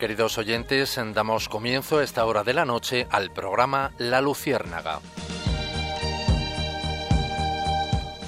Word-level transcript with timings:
Queridos 0.00 0.38
oyentes, 0.38 0.98
damos 1.12 1.50
comienzo 1.50 1.98
a 1.98 2.02
esta 2.02 2.24
hora 2.24 2.42
de 2.42 2.54
la 2.54 2.64
noche 2.64 3.06
al 3.10 3.30
programa 3.30 3.92
La 3.98 4.22
Luciérnaga. 4.22 5.00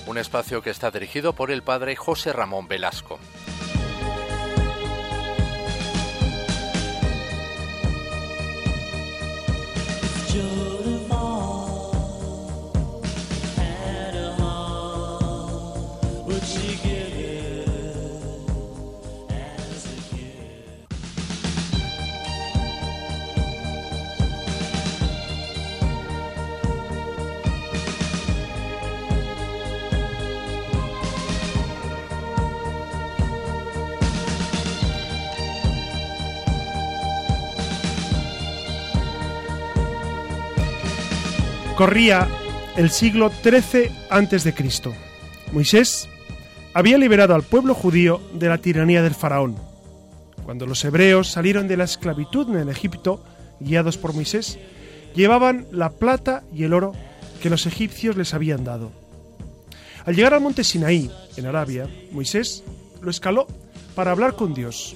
Un 0.07 0.19
espacio 0.19 0.61
que 0.61 0.69
está 0.69 0.91
dirigido 0.91 1.33
por 1.33 1.51
el 1.51 1.63
padre 1.63 1.97
José 1.97 2.35
Ramón 2.35 2.69
Velasco. 2.69 3.19
Corría 41.83 42.29
el 42.77 42.91
siglo 42.91 43.29
XIII 43.29 43.91
a.C. 44.09 44.55
Moisés 45.51 46.09
había 46.75 46.97
liberado 46.97 47.35
al 47.35 47.43
pueblo 47.43 47.75
judío 47.75 48.21
de 48.35 48.49
la 48.49 48.59
tiranía 48.59 49.03
del 49.03 49.17
faraón. 49.17 49.57
Cuando 50.45 50.65
los 50.65 50.85
hebreos 50.85 51.27
salieron 51.27 51.67
de 51.67 51.77
la 51.77 51.83
esclavitud 51.83 52.57
en 52.57 52.69
Egipto, 52.69 53.25
guiados 53.59 53.99
por 53.99 54.15
Moisés, 54.15 54.61
llevaban 55.17 55.67
la 55.73 55.91
plata 55.91 56.45
y 56.55 56.63
el 56.63 56.73
oro 56.73 56.93
que 57.43 57.51
los 57.51 57.67
egipcios 57.67 58.17
les 58.17 58.33
habían 58.33 58.63
dado. 58.63 58.93
Al 60.07 60.15
llegar 60.15 60.35
al 60.35 60.41
monte 60.41 60.63
Sinaí, 60.63 61.11
en 61.37 61.47
Arabia, 61.47 61.89
Moisés 62.13 62.63
lo 63.01 63.11
escaló 63.11 63.49
para 63.97 64.13
hablar 64.13 64.37
con 64.37 64.55
Dios. 64.55 64.95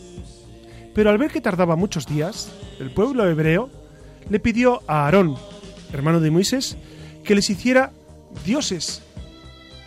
Pero 0.95 1.11
al 1.11 1.19
ver 1.19 1.33
que 1.33 1.41
tardaba 1.41 1.75
muchos 1.75 2.07
días, 2.07 2.49
el 2.79 2.93
pueblo 2.93 3.29
hebreo 3.29 3.71
le 4.31 4.39
pidió 4.39 4.83
a 4.87 5.07
Aarón, 5.07 5.37
hermano 5.93 6.21
de 6.21 6.31
Moisés, 6.31 6.77
que 7.25 7.35
les 7.35 7.51
hiciera 7.51 7.93
dioses 8.45 9.03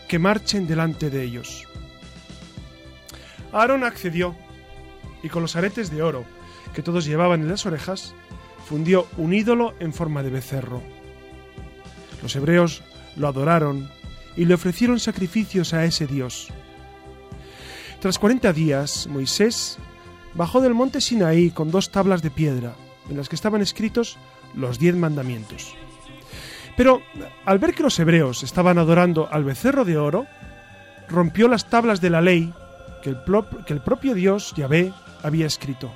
que 0.07 0.19
marchen 0.19 0.67
delante 0.67 1.09
de 1.09 1.23
ellos. 1.23 1.67
Aarón 3.51 3.83
accedió 3.83 4.35
y 5.23 5.29
con 5.29 5.41
los 5.41 5.55
aretes 5.55 5.91
de 5.91 6.01
oro 6.01 6.25
que 6.73 6.83
todos 6.83 7.05
llevaban 7.05 7.41
en 7.41 7.49
las 7.49 7.65
orejas, 7.65 8.13
fundió 8.65 9.07
un 9.17 9.33
ídolo 9.33 9.73
en 9.79 9.93
forma 9.93 10.21
de 10.23 10.29
becerro. 10.29 10.81
Los 12.21 12.35
hebreos 12.35 12.83
lo 13.15 13.27
adoraron 13.27 13.89
y 14.35 14.45
le 14.45 14.53
ofrecieron 14.53 14.99
sacrificios 14.99 15.73
a 15.73 15.85
ese 15.85 16.05
dios. 16.05 16.49
Tras 17.99 18.19
cuarenta 18.19 18.53
días, 18.53 19.07
Moisés 19.07 19.77
bajó 20.33 20.61
del 20.61 20.73
monte 20.73 21.01
Sinaí 21.01 21.51
con 21.51 21.71
dos 21.71 21.91
tablas 21.91 22.21
de 22.21 22.31
piedra, 22.31 22.75
en 23.09 23.17
las 23.17 23.27
que 23.27 23.35
estaban 23.35 23.61
escritos 23.61 24.17
los 24.55 24.79
diez 24.79 24.95
mandamientos. 24.95 25.75
Pero 26.79 27.01
al 27.43 27.59
ver 27.59 27.75
que 27.75 27.83
los 27.83 27.99
hebreos 27.99 28.41
estaban 28.41 28.77
adorando 28.77 29.27
al 29.29 29.43
becerro 29.43 29.83
de 29.83 29.97
oro, 29.97 30.27
rompió 31.09 31.49
las 31.49 31.65
tablas 31.65 31.99
de 31.99 32.09
la 32.09 32.21
ley 32.21 32.53
que 33.03 33.09
el, 33.09 33.81
propio 33.81 34.13
Dios, 34.13 34.53
Yahvé, 34.55 34.93
había 35.21 35.45
escrito. 35.45 35.91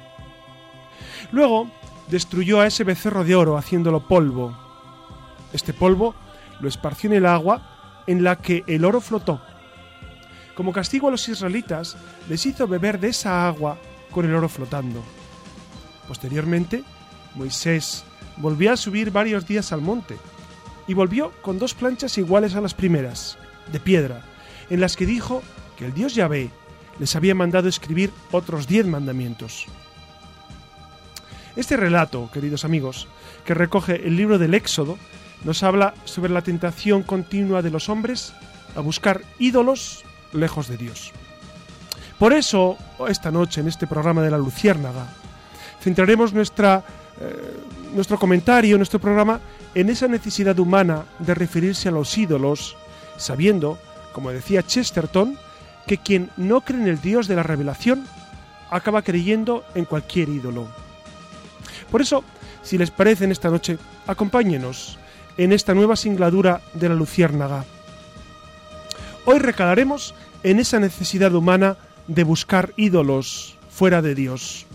Luego 1.32 1.72
destruyó 2.10 2.60
a 2.60 2.68
ese 2.68 2.84
becerro 2.84 3.24
de 3.24 3.34
oro 3.34 3.58
haciéndolo 3.58 4.10
polvo. 4.10 4.58
Este 5.54 5.72
polvo 5.72 6.16
lo 6.60 6.68
esparció 6.68 7.10
en 7.12 7.16
el 7.16 7.28
agua 7.28 8.04
en 8.06 8.22
la 8.22 8.40
que 8.40 8.66
el 8.68 8.84
oro 8.84 9.00
flotó. 9.00 9.42
Como 10.54 10.74
castigo 10.74 11.08
a 11.08 11.12
los 11.12 11.30
israelitas, 11.30 11.96
les 12.28 12.46
hizo 12.46 12.68
beber 12.68 13.00
de 13.00 13.08
esa 13.08 13.48
agua 13.48 13.78
con 14.12 14.26
el 14.26 14.36
oro 14.36 14.50
flotando. 14.50 15.02
Posteriormente, 16.10 16.84
Moisés 17.36 18.04
volvió 18.36 18.74
a 18.74 18.76
subir 18.76 19.12
varios 19.12 19.48
días 19.48 19.72
al 19.72 19.80
monte 19.80 20.18
y 20.88 20.94
volvió 20.94 21.32
con 21.42 21.60
dos 21.60 21.74
planchas 21.74 22.18
iguales 22.18 22.56
a 22.56 22.62
las 22.62 22.74
primeras, 22.74 23.38
de 23.72 23.80
piedra, 23.80 24.22
en 24.70 24.82
las 24.82 24.96
que 24.96 25.06
dijo 25.06 25.42
que 25.78 25.86
el 25.86 25.94
dios 25.94 26.16
Yahvé 26.16 26.50
les 27.00 27.16
había 27.16 27.36
mandado 27.36 27.68
escribir 27.68 28.12
otros 28.32 28.68
diez 28.68 28.86
mandamientos. 28.86 29.66
Este 31.56 31.78
relato, 31.78 32.30
queridos 32.34 32.66
amigos, 32.66 33.08
que 33.46 33.54
recoge 33.54 34.08
el 34.08 34.18
libro 34.18 34.40
del 34.40 34.54
Éxodo, 34.54 34.98
nos 35.44 35.62
habla 35.64 35.94
sobre 36.06 36.32
la 36.32 36.42
tentación 36.42 37.04
continua 37.04 37.62
de 37.62 37.70
los 37.70 37.90
hombres 37.90 38.34
a 38.76 38.80
buscar 38.80 39.22
ídolos 39.40 40.04
lejos 40.32 40.68
de 40.68 40.78
Dios. 40.78 41.12
Por 42.18 42.34
eso, 42.34 42.78
esta 43.08 43.32
noche, 43.32 43.62
en 43.62 43.68
este 43.68 43.86
programa 43.86 44.22
de 44.22 44.32
la 44.32 44.38
Luciérnaga, 44.38 45.08
centraremos 45.82 46.34
nuestra, 46.34 46.84
eh, 47.20 47.58
nuestro 47.94 48.18
comentario, 48.18 48.78
nuestro 48.78 49.00
programa, 49.00 49.40
en 49.76 49.90
esa 49.90 50.08
necesidad 50.08 50.60
humana 50.60 51.06
de 51.20 51.34
referirse 51.34 51.90
a 51.90 51.92
los 51.92 52.18
ídolos, 52.18 52.76
sabiendo, 53.18 53.78
como 54.14 54.32
decía 54.32 54.64
Chesterton, 54.64 55.38
que 55.88 55.98
quien 55.98 56.30
no 56.38 56.62
cree 56.62 56.82
en 56.82 56.88
el 56.88 57.02
Dios 57.02 57.28
de 57.28 57.36
la 57.36 57.44
revelación 57.44 58.06
acaba 58.70 59.02
creyendo 59.02 59.64
en 59.76 59.86
cualquier 59.86 60.30
ídolo. 60.30 60.68
Por 61.92 62.02
eso, 62.02 62.24
si 62.62 62.78
les 62.78 62.92
parece 62.92 63.26
en 63.26 63.32
esta 63.32 63.50
noche, 63.50 63.78
acompáñenos 64.08 64.98
en 65.38 65.52
esta 65.52 65.74
nueva 65.74 65.96
singladura 65.96 66.62
de 66.74 66.90
la 66.90 66.96
Luciérnaga. 66.96 67.66
Hoy 69.26 69.40
recalaremos 69.40 70.14
en 70.44 70.60
esa 70.60 70.80
necesidad 70.80 71.34
humana 71.34 71.78
de 72.08 72.24
buscar 72.24 72.74
ídolos 72.78 73.56
fuera 73.70 74.02
de 74.02 74.16
Dios. 74.16 74.66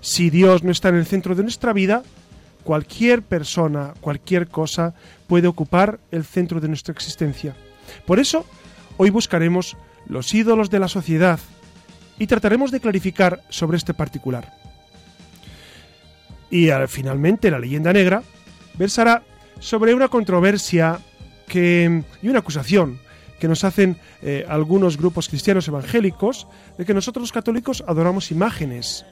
Si 0.00 0.30
Dios 0.30 0.62
no 0.62 0.70
está 0.70 0.90
en 0.90 0.96
el 0.96 1.06
centro 1.06 1.34
de 1.34 1.42
nuestra 1.42 1.72
vida, 1.72 2.02
cualquier 2.66 3.22
persona, 3.22 3.94
cualquier 4.00 4.48
cosa 4.48 4.92
puede 5.28 5.46
ocupar 5.46 6.00
el 6.10 6.24
centro 6.24 6.60
de 6.60 6.66
nuestra 6.66 6.92
existencia. 6.92 7.54
Por 8.04 8.18
eso, 8.18 8.44
hoy 8.96 9.10
buscaremos 9.10 9.76
los 10.08 10.34
ídolos 10.34 10.68
de 10.68 10.80
la 10.80 10.88
sociedad 10.88 11.38
y 12.18 12.26
trataremos 12.26 12.72
de 12.72 12.80
clarificar 12.80 13.40
sobre 13.50 13.76
este 13.76 13.94
particular. 13.94 14.52
Y 16.50 16.68
finalmente 16.88 17.52
la 17.52 17.60
leyenda 17.60 17.92
negra 17.92 18.24
versará 18.74 19.22
sobre 19.60 19.94
una 19.94 20.08
controversia 20.08 20.98
que, 21.46 22.02
y 22.20 22.28
una 22.28 22.40
acusación 22.40 22.98
que 23.38 23.46
nos 23.46 23.62
hacen 23.62 23.96
eh, 24.22 24.44
algunos 24.48 24.96
grupos 24.96 25.28
cristianos 25.28 25.68
evangélicos 25.68 26.48
de 26.78 26.84
que 26.84 26.94
nosotros 26.94 27.22
los 27.22 27.32
católicos 27.32 27.84
adoramos 27.86 28.32
imágenes 28.32 29.06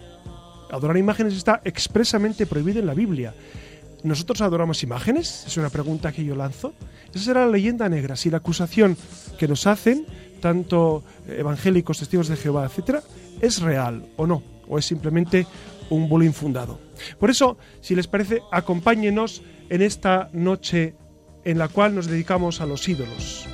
adorar 0.75 0.97
imágenes 0.97 1.35
está 1.35 1.61
expresamente 1.65 2.47
prohibido 2.47 2.81
en 2.81 2.87
la 2.87 2.95
Biblia. 2.95 3.35
¿Nosotros 4.03 4.41
adoramos 4.43 4.83
imágenes? 4.83 5.45
Es 5.47 5.57
una 5.57 5.71
pregunta 5.71 6.13
que 6.13 6.25
yo 6.25 6.35
lanzo. 6.35 6.75
Esa 7.15 7.25
será 7.25 7.47
la 7.47 7.53
leyenda 7.53 7.89
negra. 7.89 8.17
Si 8.17 8.31
la 8.31 8.39
acusación 8.39 8.97
que 9.39 9.49
nos 9.49 9.67
hacen, 9.67 10.05
tanto 10.41 11.03
evangélicos, 11.27 11.99
testigos 11.99 12.29
de 12.29 12.37
Jehová, 12.37 12.67
etcétera, 12.67 13.03
es 13.41 13.63
real 13.63 14.07
o 14.17 14.27
no, 14.27 14.43
o 14.69 14.79
es 14.79 14.85
simplemente 14.85 15.47
un 15.89 16.09
bulo 16.09 16.25
infundado. 16.25 16.79
Por 17.19 17.31
eso, 17.31 17.57
si 17.81 17.95
les 17.95 18.09
parece, 18.09 18.43
acompáñenos 18.53 19.43
en 19.71 19.81
esta 19.81 20.29
noche 20.33 20.95
en 21.45 21.59
la 21.59 21.69
cual 21.69 21.95
nos 21.95 22.07
dedicamos 22.07 22.61
a 22.61 22.67
los 22.67 22.87
ídolos. 22.89 23.47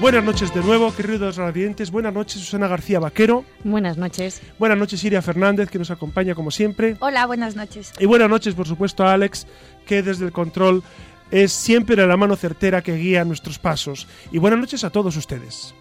Buenas 0.00 0.24
noches 0.24 0.54
de 0.54 0.62
nuevo, 0.62 0.94
queridos 0.96 1.36
radiantes. 1.36 1.90
Buenas 1.90 2.14
noches, 2.14 2.40
Susana 2.40 2.66
García 2.66 2.98
Vaquero. 2.98 3.44
Buenas 3.64 3.98
noches. 3.98 4.40
Buenas 4.58 4.78
noches, 4.78 5.04
Iria 5.04 5.20
Fernández, 5.20 5.68
que 5.68 5.78
nos 5.78 5.90
acompaña 5.90 6.34
como 6.34 6.50
siempre. 6.50 6.96
Hola, 7.00 7.26
buenas 7.26 7.54
noches. 7.54 7.92
Y 7.98 8.06
buenas 8.06 8.30
noches, 8.30 8.54
por 8.54 8.66
supuesto, 8.66 9.04
a 9.04 9.12
Alex, 9.12 9.46
que 9.84 10.02
desde 10.02 10.24
el 10.24 10.32
control 10.32 10.82
es 11.30 11.52
siempre 11.52 11.96
la 12.06 12.16
mano 12.16 12.34
certera 12.36 12.80
que 12.80 12.96
guía 12.96 13.26
nuestros 13.26 13.58
pasos. 13.58 14.06
Y 14.32 14.38
buenas 14.38 14.58
noches 14.58 14.84
a 14.84 14.90
todos 14.90 15.18
ustedes. 15.18 15.74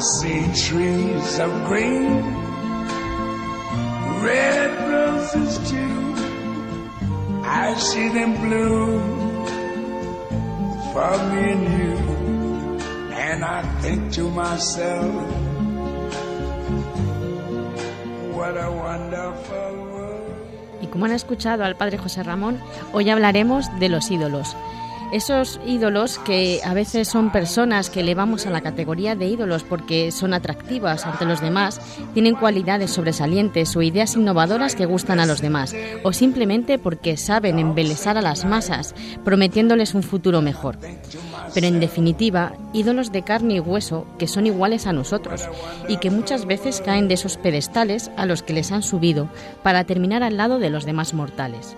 See 0.00 0.46
trees 0.54 1.40
green, 1.66 2.22
red 4.22 4.70
roses 4.90 5.58
too. 5.68 6.14
I 7.44 7.74
see 7.76 8.08
them 8.08 8.34
you. 11.80 11.98
Y 20.80 20.86
como 20.86 21.04
han 21.04 21.12
escuchado 21.12 21.64
al 21.64 21.76
padre 21.76 21.98
José 21.98 22.22
Ramón, 22.22 22.58
hoy 22.92 23.10
hablaremos 23.10 23.66
de 23.78 23.88
los 23.88 24.10
ídolos. 24.10 24.56
Esos 25.10 25.58
ídolos 25.66 26.18
que 26.18 26.60
a 26.62 26.74
veces 26.74 27.08
son 27.08 27.32
personas 27.32 27.88
que 27.88 28.00
elevamos 28.00 28.46
a 28.46 28.50
la 28.50 28.60
categoría 28.60 29.16
de 29.16 29.26
ídolos 29.26 29.62
porque 29.62 30.12
son 30.12 30.34
atractivas 30.34 31.06
ante 31.06 31.24
los 31.24 31.40
demás, 31.40 31.80
tienen 32.12 32.34
cualidades 32.34 32.90
sobresalientes 32.90 33.74
o 33.74 33.80
ideas 33.80 34.16
innovadoras 34.16 34.74
que 34.74 34.84
gustan 34.84 35.18
a 35.18 35.24
los 35.24 35.40
demás, 35.40 35.74
o 36.02 36.12
simplemente 36.12 36.78
porque 36.78 37.16
saben 37.16 37.58
embelesar 37.58 38.18
a 38.18 38.22
las 38.22 38.44
masas, 38.44 38.94
prometiéndoles 39.24 39.94
un 39.94 40.02
futuro 40.02 40.42
mejor. 40.42 40.78
Pero 41.54 41.66
en 41.66 41.80
definitiva, 41.80 42.52
ídolos 42.74 43.10
de 43.10 43.22
carne 43.22 43.54
y 43.54 43.60
hueso 43.60 44.06
que 44.18 44.28
son 44.28 44.46
iguales 44.46 44.86
a 44.86 44.92
nosotros 44.92 45.48
y 45.88 45.96
que 45.96 46.10
muchas 46.10 46.44
veces 46.44 46.82
caen 46.84 47.08
de 47.08 47.14
esos 47.14 47.38
pedestales 47.38 48.10
a 48.18 48.26
los 48.26 48.42
que 48.42 48.52
les 48.52 48.72
han 48.72 48.82
subido 48.82 49.30
para 49.62 49.84
terminar 49.84 50.22
al 50.22 50.36
lado 50.36 50.58
de 50.58 50.68
los 50.68 50.84
demás 50.84 51.14
mortales. 51.14 51.76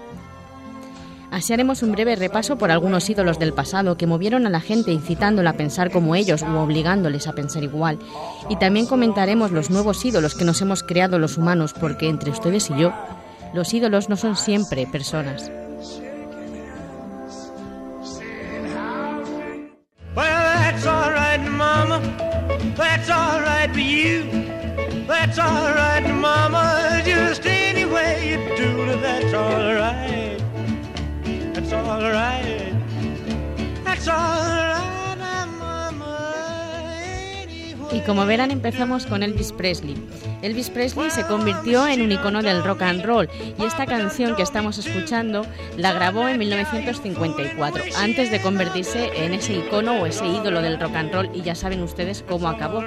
Así 1.31 1.53
haremos 1.53 1.83
un 1.83 1.93
breve 1.93 2.17
repaso 2.17 2.59
por 2.59 2.71
algunos 2.71 3.09
ídolos 3.09 3.39
del 3.39 3.53
pasado 3.53 3.97
que 3.97 4.07
movieron 4.07 4.47
a 4.47 4.51
la 4.51 4.61
gente 4.61 4.91
incitándola 4.91 5.51
a 5.51 5.57
pensar 5.57 5.91
como 5.91 6.17
ellos 6.17 6.43
u 6.43 6.57
obligándoles 6.57 7.29
a 7.29 7.33
pensar 7.33 7.63
igual. 7.63 7.99
Y 8.49 8.57
también 8.57 8.87
comentaremos 8.87 9.53
los 9.53 9.71
nuevos 9.71 10.05
ídolos 10.05 10.35
que 10.35 10.45
nos 10.45 10.61
hemos 10.61 10.83
creado 10.83 11.19
los 11.19 11.39
humanos 11.39 11.73
porque 11.73 12.09
entre 12.09 12.31
ustedes 12.31 12.69
y 12.71 12.81
yo, 12.81 12.93
los 13.55 13.73
ídolos 13.73 14.09
no 14.09 14.17
son 14.17 14.37
siempre 14.37 14.87
personas. 14.87 15.51
Well, 20.17 20.51
Y 37.93 38.01
como 38.03 38.25
verán 38.25 38.51
empezamos 38.51 39.05
con 39.05 39.23
Elvis 39.23 39.53
Presley. 39.53 39.97
Elvis 40.43 40.71
Presley 40.71 41.11
se 41.11 41.27
convirtió 41.27 41.87
en 41.89 42.03
un 42.03 42.13
icono 42.13 42.43
del 42.43 42.63
rock 42.63 42.83
and 42.83 43.05
roll 43.05 43.29
y 43.59 43.65
esta 43.65 43.85
canción 43.85 44.37
que 44.37 44.43
estamos 44.43 44.79
escuchando 44.79 45.45
la 45.77 45.93
grabó 45.93 46.29
en 46.29 46.39
1954, 46.39 47.83
antes 47.99 48.31
de 48.31 48.41
convertirse 48.41 49.25
en 49.25 49.35
ese 49.35 49.55
icono 49.55 50.01
o 50.01 50.07
ese 50.07 50.27
ídolo 50.27 50.63
del 50.63 50.79
rock 50.79 50.95
and 50.97 51.13
roll 51.13 51.31
y 51.35 51.43
ya 51.43 51.55
saben 51.55 51.83
ustedes 51.83 52.25
cómo 52.27 52.49
acabó, 52.49 52.85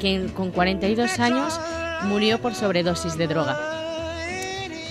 que 0.00 0.28
con 0.34 0.50
42 0.52 1.18
años 1.18 1.60
murió 2.04 2.40
por 2.40 2.54
sobredosis 2.54 3.18
de 3.18 3.26
droga. 3.26 3.87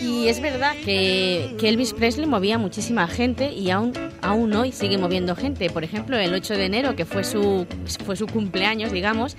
Y 0.02 0.28
es 0.28 0.42
verdad 0.42 0.74
que, 0.86 1.56
que 1.60 1.70
Elvis 1.70 1.94
Presley 1.94 2.28
movía 2.28 2.58
muchísima 2.58 3.08
gente 3.08 3.52
y 3.52 3.72
aún, 3.72 3.94
aún 4.22 4.54
hoy 4.54 4.72
sigue 4.72 4.98
moviendo 4.98 5.36
gente. 5.36 5.70
Por 5.70 5.84
ejemplo, 5.84 6.18
el 6.18 6.34
8 6.34 6.54
de 6.54 6.66
enero, 6.66 6.96
que 6.96 7.06
fue 7.06 7.24
su, 7.24 7.66
fue 8.06 8.16
su 8.16 8.28
cumpleaños, 8.28 8.92
digamos, 8.92 9.38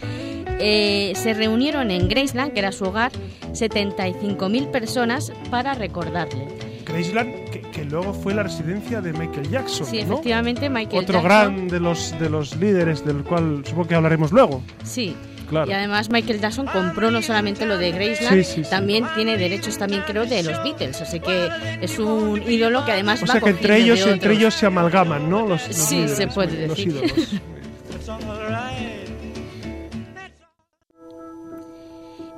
eh, 0.60 1.12
se 1.14 1.34
reunieron 1.34 1.90
en 1.90 2.08
Graceland, 2.08 2.52
que 2.52 2.58
era 2.58 2.72
su 2.72 2.84
hogar, 2.84 3.12
75.000 3.52 4.70
personas 4.70 5.32
para 5.50 5.75
recordarle. 5.75 6.46
Graceland, 6.84 7.50
que, 7.50 7.61
que 7.61 7.84
luego 7.84 8.12
fue 8.12 8.34
la 8.34 8.43
residencia 8.43 9.00
de 9.00 9.12
Michael 9.12 9.49
Jackson. 9.50 9.87
Sí, 9.87 9.99
¿no? 9.99 10.14
efectivamente, 10.14 10.69
Michael 10.69 11.04
Otro 11.04 11.22
Jackson. 11.22 11.54
gran 11.56 11.69
de 11.69 11.81
los, 11.81 12.19
de 12.19 12.31
los 12.31 12.56
líderes, 12.56 13.04
del 13.04 13.22
cual 13.22 13.62
supongo 13.64 13.88
que 13.88 13.94
hablaremos 13.94 14.32
luego. 14.32 14.62
Sí. 14.84 15.14
Claro. 15.49 15.71
Y 15.71 15.73
además 15.73 16.11
Michael 16.11 16.41
Jackson 16.41 16.67
compró 16.67 17.11
no 17.11 17.23
solamente 17.23 17.65
lo 17.65 17.79
de 17.79 17.91
Graceland, 17.93 18.37
Sí, 18.37 18.45
sí, 18.45 18.65
sí. 18.65 18.71
también 18.71 19.06
tiene 19.15 19.37
derechos 19.39 19.79
también 19.79 20.03
creo 20.06 20.27
de 20.27 20.43
los 20.43 20.62
Beatles, 20.62 21.00
así 21.00 21.21
que 21.21 21.49
es 21.81 21.99
un 21.99 22.43
ídolo 22.47 22.85
que 22.85 22.93
además 22.93 23.23
O 23.23 23.27
va 23.27 23.33
sea 23.33 23.41
que 23.41 23.50
entre 23.50 23.79
ellos, 23.79 24.05
de 24.05 24.12
entre 24.12 24.35
ellos 24.35 24.53
se 24.55 24.67
amalgaman, 24.67 25.31
¿no? 25.31 25.47
Los, 25.47 25.67
los 25.67 25.77
Sí, 25.77 25.95
líderes, 25.97 26.17
se 26.17 26.27
puede 26.29 26.67
los 26.67 26.77
decir. 26.77 26.93
ídolos. 26.93 27.12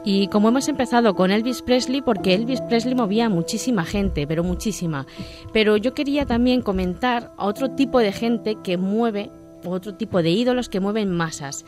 Y 0.03 0.29
como 0.29 0.49
hemos 0.49 0.67
empezado 0.69 1.15
con 1.15 1.31
Elvis 1.31 1.61
Presley, 1.61 2.01
porque 2.01 2.33
Elvis 2.35 2.63
Presley 2.63 2.95
movía 2.95 3.27
a 3.27 3.29
muchísima 3.29 3.85
gente, 3.85 4.27
pero 4.27 4.43
muchísima. 4.43 5.07
Pero 5.53 5.77
yo 5.77 5.93
quería 5.93 6.25
también 6.25 6.63
comentar 6.63 7.33
a 7.37 7.45
otro 7.45 7.73
tipo 7.73 7.99
de 7.99 8.11
gente 8.11 8.57
que 8.65 8.79
mueve, 8.79 9.31
otro 9.63 9.95
tipo 9.95 10.23
de 10.23 10.31
ídolos 10.31 10.71
que 10.71 10.81
mueven 10.81 11.11
masas. 11.11 11.67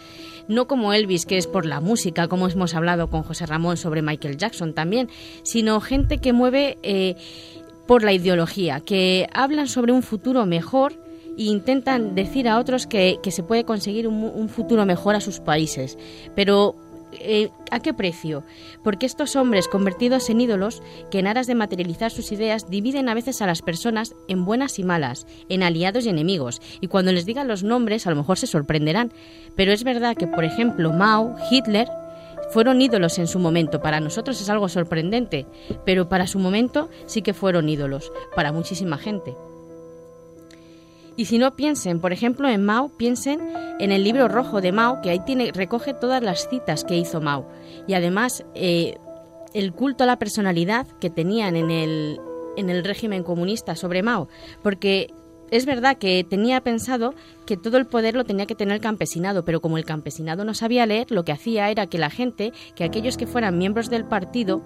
No 0.48 0.66
como 0.66 0.92
Elvis, 0.92 1.26
que 1.26 1.38
es 1.38 1.46
por 1.46 1.66
la 1.66 1.80
música, 1.80 2.28
como 2.28 2.48
hemos 2.48 2.74
hablado 2.74 3.08
con 3.08 3.22
José 3.22 3.46
Ramón 3.46 3.76
sobre 3.76 4.02
Michael 4.02 4.36
Jackson 4.36 4.74
también, 4.74 5.08
sino 5.42 5.80
gente 5.80 6.18
que 6.18 6.32
mueve 6.32 6.78
eh, 6.82 7.16
por 7.86 8.02
la 8.02 8.12
ideología, 8.12 8.80
que 8.80 9.28
hablan 9.32 9.68
sobre 9.68 9.92
un 9.92 10.02
futuro 10.02 10.46
mejor 10.46 10.94
e 11.38 11.44
intentan 11.44 12.14
decir 12.14 12.48
a 12.48 12.58
otros 12.58 12.86
que, 12.86 13.18
que 13.22 13.30
se 13.30 13.42
puede 13.42 13.64
conseguir 13.64 14.06
un, 14.06 14.22
un 14.22 14.48
futuro 14.48 14.84
mejor 14.84 15.14
a 15.14 15.20
sus 15.20 15.40
países. 15.40 15.98
Pero 16.34 16.76
eh, 17.12 17.50
¿A 17.70 17.80
qué 17.80 17.94
precio? 17.94 18.44
Porque 18.82 19.06
estos 19.06 19.36
hombres 19.36 19.68
convertidos 19.68 20.28
en 20.30 20.40
ídolos, 20.40 20.82
que 21.10 21.18
en 21.18 21.26
aras 21.26 21.46
de 21.46 21.54
materializar 21.54 22.10
sus 22.10 22.32
ideas, 22.32 22.68
dividen 22.70 23.08
a 23.08 23.14
veces 23.14 23.42
a 23.42 23.46
las 23.46 23.62
personas 23.62 24.14
en 24.28 24.44
buenas 24.44 24.78
y 24.78 24.84
malas, 24.84 25.26
en 25.48 25.62
aliados 25.62 26.06
y 26.06 26.08
enemigos. 26.08 26.60
Y 26.80 26.88
cuando 26.88 27.12
les 27.12 27.26
digan 27.26 27.48
los 27.48 27.62
nombres, 27.62 28.06
a 28.06 28.10
lo 28.10 28.16
mejor 28.16 28.38
se 28.38 28.46
sorprenderán. 28.46 29.12
Pero 29.56 29.72
es 29.72 29.84
verdad 29.84 30.16
que, 30.16 30.26
por 30.26 30.44
ejemplo, 30.44 30.92
Mao, 30.92 31.36
Hitler, 31.50 31.88
fueron 32.50 32.82
ídolos 32.82 33.18
en 33.18 33.26
su 33.26 33.38
momento. 33.38 33.80
Para 33.80 34.00
nosotros 34.00 34.40
es 34.40 34.50
algo 34.50 34.68
sorprendente, 34.68 35.46
pero 35.86 36.08
para 36.08 36.26
su 36.26 36.38
momento 36.38 36.90
sí 37.06 37.22
que 37.22 37.34
fueron 37.34 37.68
ídolos, 37.68 38.12
para 38.36 38.52
muchísima 38.52 38.98
gente. 38.98 39.34
Y 41.22 41.26
si 41.26 41.38
no 41.38 41.54
piensen, 41.54 42.00
por 42.00 42.12
ejemplo, 42.12 42.48
en 42.48 42.64
Mao, 42.64 42.88
piensen 42.96 43.38
en 43.78 43.92
el 43.92 44.02
libro 44.02 44.26
rojo 44.26 44.60
de 44.60 44.72
Mao, 44.72 45.00
que 45.02 45.10
ahí 45.10 45.20
recoge 45.52 45.94
todas 45.94 46.20
las 46.20 46.48
citas 46.50 46.82
que 46.82 46.96
hizo 46.96 47.20
Mao. 47.20 47.48
Y 47.86 47.94
además, 47.94 48.44
eh, 48.56 48.96
el 49.54 49.72
culto 49.72 50.02
a 50.02 50.08
la 50.08 50.18
personalidad 50.18 50.88
que 51.00 51.10
tenían 51.10 51.54
en 51.54 51.70
el, 51.70 52.18
en 52.56 52.70
el 52.70 52.82
régimen 52.82 53.22
comunista 53.22 53.76
sobre 53.76 54.02
Mao. 54.02 54.26
Porque 54.64 55.14
es 55.52 55.66
verdad 55.66 55.96
que 55.98 56.24
tenía 56.28 56.60
pensado 56.62 57.14
que 57.46 57.56
todo 57.56 57.76
el 57.76 57.86
poder 57.86 58.14
lo 58.14 58.24
tenía 58.24 58.46
que 58.46 58.54
tener 58.54 58.74
el 58.74 58.80
campesinado, 58.80 59.44
pero 59.44 59.60
como 59.60 59.76
el 59.78 59.84
campesinado 59.84 60.44
no 60.44 60.54
sabía 60.54 60.86
leer, 60.86 61.10
lo 61.10 61.24
que 61.24 61.32
hacía 61.32 61.70
era 61.70 61.86
que 61.86 61.98
la 61.98 62.08
gente, 62.10 62.52
que 62.74 62.84
aquellos 62.84 63.16
que 63.16 63.26
fueran 63.26 63.58
miembros 63.58 63.90
del 63.90 64.04
partido, 64.04 64.62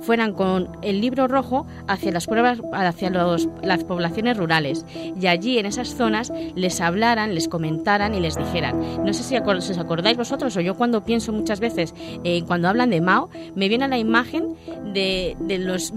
fueran 0.00 0.32
con 0.34 0.70
el 0.82 1.00
libro 1.00 1.26
rojo 1.26 1.66
hacia 1.86 2.12
las 2.12 2.26
pruebas, 2.26 2.60
hacia 2.72 3.10
los- 3.10 3.48
las 3.62 3.82
poblaciones 3.84 4.36
rurales. 4.36 4.86
Y 5.20 5.26
allí, 5.26 5.58
en 5.58 5.66
esas 5.66 5.94
zonas, 5.94 6.32
les 6.54 6.80
hablaran, 6.80 7.34
les 7.34 7.48
comentaran 7.48 8.14
y 8.14 8.20
les 8.20 8.36
dijeran. 8.36 9.04
No 9.04 9.12
sé 9.12 9.22
si 9.24 9.36
os 9.36 9.78
acordáis 9.78 10.16
vosotros 10.16 10.56
o 10.56 10.60
yo 10.60 10.76
cuando 10.76 11.04
pienso 11.04 11.32
muchas 11.32 11.60
veces, 11.60 11.94
eh, 12.24 12.42
cuando 12.46 12.68
hablan 12.68 12.90
de 12.90 13.00
Mao, 13.00 13.30
me 13.54 13.68
viene 13.68 13.86
a 13.86 13.88
la 13.88 13.98
imagen 13.98 14.54
de, 14.94 15.36
de 15.40 15.58
los 15.58 15.92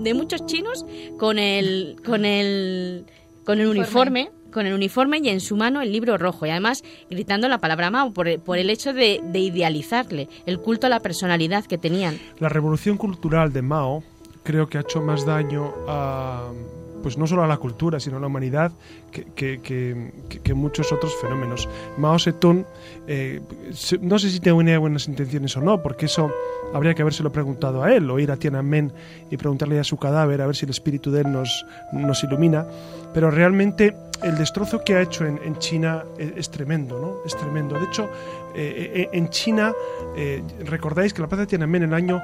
de 0.00 0.14
muchos 0.14 0.46
chinos 0.46 0.86
con 1.18 1.38
el 1.38 1.96
con 2.04 2.24
el 2.24 3.06
con 3.48 3.60
el 3.60 3.68
uniforme 3.68 4.30
con 4.52 4.66
el 4.66 4.74
uniforme 4.74 5.20
y 5.22 5.28
en 5.30 5.40
su 5.40 5.56
mano 5.56 5.80
el 5.80 5.90
libro 5.90 6.18
rojo 6.18 6.44
y 6.44 6.50
además 6.50 6.84
gritando 7.08 7.48
la 7.48 7.56
palabra 7.56 7.90
Mao 7.90 8.12
por 8.12 8.28
el, 8.28 8.40
por 8.40 8.58
el 8.58 8.68
hecho 8.68 8.92
de, 8.92 9.22
de 9.24 9.38
idealizarle 9.38 10.28
el 10.44 10.58
culto 10.58 10.86
a 10.86 10.90
la 10.90 11.00
personalidad 11.00 11.64
que 11.64 11.78
tenían. 11.78 12.18
La 12.40 12.50
revolución 12.50 12.98
cultural 12.98 13.50
de 13.54 13.62
Mao 13.62 14.04
creo 14.42 14.68
que 14.68 14.76
ha 14.76 14.82
hecho 14.82 15.00
más 15.00 15.24
daño 15.24 15.72
a 15.86 16.50
pues 17.02 17.18
no 17.18 17.26
solo 17.26 17.42
a 17.44 17.46
la 17.46 17.56
cultura, 17.56 18.00
sino 18.00 18.16
a 18.16 18.20
la 18.20 18.26
humanidad 18.26 18.72
que, 19.10 19.60
que- 19.60 20.54
muchos 20.54 20.92
otros 20.92 21.14
fenómenos. 21.20 21.68
Mao 21.98 22.18
Zedong, 22.18 22.64
eh, 23.06 23.40
no 24.00 24.18
sé 24.18 24.30
si 24.30 24.40
tenía 24.40 24.78
buenas 24.78 25.06
intenciones 25.08 25.56
o 25.56 25.60
no, 25.60 25.82
porque 25.82 26.06
eso 26.06 26.30
habría 26.74 26.94
que 26.94 27.02
habérselo 27.02 27.30
preguntado 27.30 27.82
a 27.82 27.92
él, 27.94 28.10
o 28.10 28.18
ir 28.18 28.30
a 28.32 28.36
Tiananmen 28.36 28.92
y 29.30 29.36
preguntarle 29.36 29.78
a 29.78 29.84
su 29.84 29.96
cadáver 29.98 30.40
a 30.42 30.46
ver 30.46 30.56
si 30.56 30.64
el 30.64 30.70
espíritu 30.70 31.10
de 31.10 31.20
él 31.20 31.32
nos, 31.32 31.64
nos 31.92 32.24
ilumina, 32.24 32.66
pero 33.14 33.30
realmente 33.30 33.94
el 34.22 34.36
destrozo 34.36 34.82
que 34.82 34.96
ha 34.96 35.02
hecho 35.02 35.24
en, 35.24 35.56
China 35.58 36.04
es, 36.18 36.50
tremendo, 36.50 36.98
¿no? 36.98 37.16
Es 37.24 37.36
tremendo. 37.36 37.78
De 37.78 37.84
hecho, 37.84 38.04
eh, 38.54 38.92
eh, 38.94 39.08
en 39.12 39.28
China, 39.30 39.72
recordáis 40.64 41.14
que 41.14 41.22
la 41.22 41.28
plaza 41.28 41.42
de 41.42 41.46
Tiananmen 41.46 41.84
en 41.84 41.90
el 41.90 41.94
año 41.94 42.22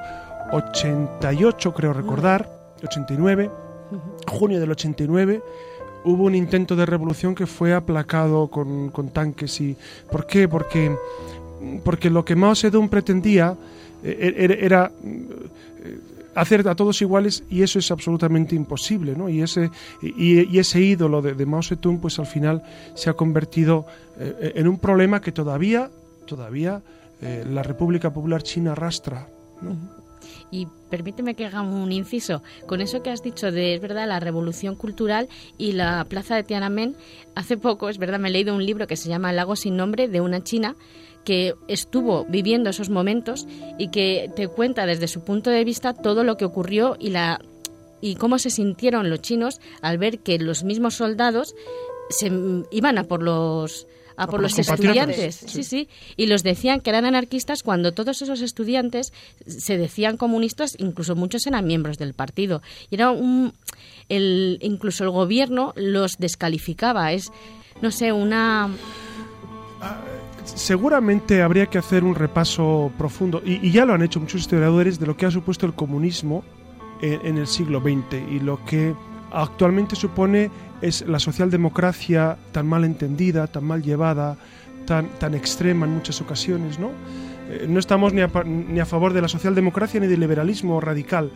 88, 0.51 1.73
creo 1.73 1.93
recordar, 1.93 2.49
89, 2.83 3.49
junio 4.27 4.59
del 4.59 4.71
89, 4.71 5.41
hubo 6.05 6.23
un 6.23 6.35
intento 6.35 6.75
de 6.75 6.85
revolución 6.85 7.35
que 7.35 7.47
fue 7.47 7.73
aplacado 7.73 8.47
con, 8.47 8.89
con 8.89 9.09
tanques 9.09 9.59
y... 9.61 9.75
¿Por 10.11 10.27
qué? 10.27 10.47
Porque 10.47 10.91
porque 11.83 12.09
lo 12.09 12.25
que 12.25 12.35
Mao 12.35 12.55
Zedong 12.55 12.89
pretendía 12.89 13.55
eh, 14.03 14.33
era, 14.37 14.53
era, 14.53 14.91
eh, 15.03 15.99
hacer 16.35 16.67
a 16.67 16.75
todos 16.75 17.01
iguales 17.01 17.43
y 17.49 17.63
eso 17.63 17.79
es 17.79 17.91
absolutamente 17.91 18.55
imposible, 18.55 19.15
¿no? 19.15 19.29
Y 19.29 19.41
ese, 19.41 19.71
y, 20.01 20.55
y 20.55 20.59
ese 20.59 20.81
ídolo 20.81 21.21
de, 21.21 21.45
Mao 21.45 21.63
Zedong, 21.63 21.99
pues 21.99 22.19
al 22.19 22.27
final 22.27 22.63
se 22.93 23.09
ha 23.09 23.13
convertido 23.13 23.85
eh, 24.19 24.53
en 24.55 24.67
un 24.67 24.79
problema 24.79 25.21
que 25.21 25.31
todavía, 25.31 25.89
todavía 26.25 26.81
la 27.21 27.63
República 27.63 28.13
Popular 28.13 28.43
China 28.43 28.73
arrastra. 28.73 29.27
Y 30.51 30.67
permíteme 30.89 31.35
que 31.35 31.45
haga 31.45 31.61
un 31.61 31.91
inciso. 31.91 32.41
Con 32.67 32.81
eso 32.81 33.01
que 33.03 33.09
has 33.09 33.23
dicho 33.23 33.51
de, 33.51 33.73
es 33.75 33.81
verdad, 33.81 34.07
la 34.07 34.19
revolución 34.19 34.75
cultural 34.75 35.27
y 35.57 35.73
la 35.73 36.05
plaza 36.05 36.35
de 36.35 36.43
Tiananmen, 36.43 36.95
hace 37.35 37.57
poco, 37.57 37.89
es 37.89 37.97
verdad, 37.97 38.19
me 38.19 38.29
he 38.29 38.31
leído 38.31 38.55
un 38.55 38.65
libro 38.65 38.87
que 38.87 38.95
se 38.95 39.09
llama 39.09 39.31
El 39.31 39.37
lago 39.37 39.55
sin 39.55 39.75
nombre 39.75 40.07
de 40.07 40.21
una 40.21 40.43
china 40.43 40.75
que 41.25 41.55
estuvo 41.67 42.25
viviendo 42.25 42.69
esos 42.69 42.89
momentos 42.89 43.47
y 43.77 43.89
que 43.89 44.31
te 44.35 44.47
cuenta 44.47 44.85
desde 44.85 45.07
su 45.07 45.23
punto 45.23 45.49
de 45.49 45.63
vista 45.65 45.93
todo 45.93 46.23
lo 46.23 46.37
que 46.37 46.45
ocurrió 46.45 46.95
y 46.99 47.09
la 47.09 47.41
y 47.99 48.15
cómo 48.15 48.37
se 48.37 48.51
sintieron 48.51 49.09
los 49.09 49.21
chinos 49.21 49.59
al 49.81 49.97
ver 49.97 50.19
que 50.19 50.37
los 50.37 50.63
mismos 50.63 50.93
soldados 50.93 51.55
se 52.09 52.31
iban 52.69 52.99
a 52.99 53.05
por 53.05 53.23
los 53.23 53.87
a 54.17 54.27
por, 54.27 54.41
los, 54.41 54.57
los 54.57 54.67
estudiantes, 54.67 55.35
sí. 55.35 55.47
sí, 55.47 55.63
sí, 55.63 55.89
y 56.17 56.27
los 56.27 56.43
decían 56.43 56.81
que 56.81 56.89
eran 56.89 57.05
anarquistas 57.05 57.63
cuando 57.63 57.93
todos 57.93 58.21
esos 58.21 58.41
estudiantes 58.41 59.13
se 59.45 59.77
decían 59.77 60.17
comunistas, 60.17 60.75
incluso 60.79 61.15
muchos 61.15 61.45
eran 61.47 61.65
miembros 61.65 61.97
del 61.97 62.13
partido. 62.13 62.61
Y 62.89 62.95
era 62.95 63.11
un 63.11 63.53
el 64.09 64.59
incluso 64.61 65.03
el 65.03 65.09
gobierno 65.09 65.73
los 65.75 66.17
descalificaba, 66.17 67.11
es 67.11 67.31
no 67.81 67.91
sé, 67.91 68.11
una 68.11 68.69
seguramente 70.43 71.41
habría 71.41 71.65
que 71.67 71.77
hacer 71.77 72.03
un 72.03 72.15
repaso 72.15 72.91
profundo, 72.97 73.41
y, 73.45 73.65
y, 73.67 73.71
ya 73.71 73.85
lo 73.85 73.93
han 73.93 74.03
hecho 74.03 74.19
muchos 74.19 74.41
historiadores, 74.41 74.99
de 74.99 75.07
lo 75.07 75.17
que 75.17 75.25
ha 75.25 75.31
supuesto 75.31 75.65
el 75.65 75.73
comunismo 75.73 76.43
en, 77.01 77.25
en, 77.25 77.37
el 77.37 77.47
siglo 77.47 77.81
XX 77.81 78.31
y 78.31 78.39
lo 78.39 78.63
que 78.65 78.93
actualmente 79.35 79.95
supone 79.95 80.49
es 80.81 81.05
la 81.07 81.19
socialdemocracia 81.19 82.37
tan 82.51 82.67
mal 82.67 82.83
entendida, 82.83 83.47
tan 83.47 83.65
mal 83.65 83.83
llevada, 83.83 84.37
tan, 84.85 85.07
tan 85.19 85.33
extrema 85.33 85.85
en 85.85 85.93
muchas 85.93 86.21
ocasiones, 86.21 86.79
¿no? 86.79 86.91
Eh, 87.49 87.65
no 87.67 87.79
estamos 87.79 88.13
ni 88.13 88.21
a, 88.21 88.85
favor 88.85 89.13
de 89.13 89.21
la 89.21 89.27
socialdemocracia 89.27 89.99
ni 89.99 90.07
del 90.07 90.19
liberalismo 90.19 90.81
radical, 90.81 91.31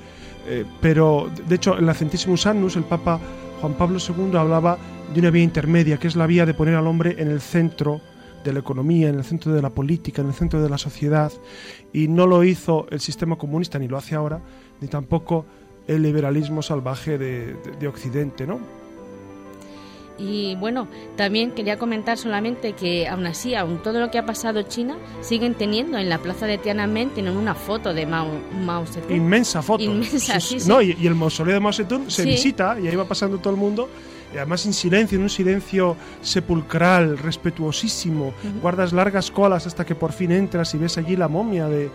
eh, 0.48 0.66
pero 0.82 1.30
de 1.48 1.56
hecho 1.56 1.78
en 1.78 1.86
la 1.86 1.94
Centesimus 1.94 2.48
Annus 2.48 2.76
el 2.76 2.84
Papa 2.84 3.20
Juan 3.62 3.74
Pablo 3.74 4.00
II 4.00 4.36
hablaba 4.38 4.78
de 5.14 5.20
una 5.20 5.30
vía 5.30 5.44
intermedia, 5.44 5.98
que 5.98 6.08
es 6.08 6.16
la 6.16 6.26
vía 6.26 6.46
de 6.46 6.54
poner 6.54 6.76
al 6.76 6.88
hombre 6.88 7.16
en 7.20 7.30
el 7.30 7.42
centro 7.42 8.02
de 8.44 8.54
la 8.54 8.60
economía, 8.60 9.10
en 9.10 9.16
el 9.16 9.24
centro 9.24 9.52
de 9.52 9.62
la 9.62 9.70
política, 9.70 10.22
en 10.22 10.30
el 10.30 10.34
centro 10.34 10.62
de 10.62 10.70
la 10.70 10.78
sociedad, 10.78 11.32
y 11.92 12.08
no 12.08 12.26
lo 12.26 12.44
hizo 12.44 12.88
el 12.90 13.02
sistema 13.02 13.36
comunista, 13.36 13.78
ni 13.78 13.88
lo 13.88 13.98
hace 13.98 14.16
ahora, 14.16 14.42
ni 14.80 14.88
tampoco 14.88 15.46
el 15.90 16.04
liberalismo 16.04 16.62
salvaje 16.62 17.18
de, 17.18 17.56
de, 17.56 17.72
de 17.80 17.88
Occidente, 17.88 18.46
¿no? 18.46 18.60
Y 20.20 20.56
bueno, 20.56 20.88
también 21.16 21.52
quería 21.52 21.80
comentar 21.80 22.18
solamente 22.18 22.74
que 22.74 23.08
aún 23.08 23.26
así, 23.26 23.56
aún 23.56 23.82
todo 23.82 24.00
lo 24.00 24.12
que 24.12 24.18
ha 24.18 24.26
pasado 24.26 24.62
China, 24.64 24.98
siguen 25.22 25.56
teniendo 25.56 25.98
en 25.98 26.10
la 26.10 26.18
plaza 26.20 26.46
de 26.46 26.58
Tiananmen, 26.58 27.10
tienen 27.12 27.38
una 27.38 27.56
foto 27.56 27.94
de 27.94 28.06
Mao, 28.06 28.28
Mao 28.66 28.86
Zedong. 28.86 29.16
Inmensa 29.16 29.62
foto. 29.62 29.82
Inmensa, 29.84 30.40
sí, 30.40 30.60
sí. 30.60 30.68
No, 30.68 30.82
y, 30.82 30.96
y, 31.00 31.08
el 31.08 31.16
mausoleo 31.16 31.54
de 31.54 31.60
Mao 31.62 31.72
Zedong 31.72 32.12
se 32.12 32.24
sí. 32.24 32.30
visita 32.30 32.78
y 32.80 32.88
ahí 32.88 32.96
va 32.96 33.06
pasando 33.06 33.38
todo 33.38 33.54
el 33.54 33.60
mundo. 33.60 33.90
Y 34.34 34.38
además 34.38 34.66
en 34.66 34.74
silencio, 34.74 35.16
en 35.18 35.24
un 35.24 35.30
silencio 35.30 35.96
sepulcral, 36.22 37.18
respetuosísimo. 37.18 38.28
Uh 38.28 38.32
-huh. 38.32 38.62
Guardas 38.62 38.94
largas 38.94 39.32
colas 39.32 39.66
hasta 39.66 39.86
que 39.86 39.96
por 39.96 40.12
fin 40.12 40.32
entras 40.32 40.74
y 40.76 40.78
ves 40.78 40.98
allí 41.00 41.16
la 41.16 41.28
momia 41.28 41.68
de, 41.68 41.90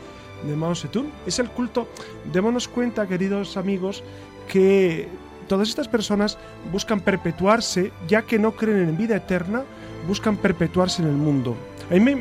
de 0.46 0.56
Mao 0.56 0.74
Zedong. 0.74 1.10
Es 1.26 1.38
el 1.38 1.48
culto. 1.50 1.88
Démonos 2.32 2.68
cuenta, 2.68 3.06
queridos 3.06 3.56
amigos, 3.56 4.02
que 4.48 5.08
todas 5.48 5.68
estas 5.68 5.88
personas 5.88 6.38
buscan 6.72 7.00
perpetuarse, 7.00 7.92
ya 8.08 8.22
que 8.22 8.38
no 8.38 8.52
creen 8.52 8.88
en 8.88 8.96
vida 8.96 9.16
eterna, 9.16 9.64
buscan 10.06 10.36
perpetuarse 10.36 11.02
en 11.02 11.08
el 11.08 11.16
mundo. 11.16 11.56
A 11.90 11.94
mí 11.94 12.16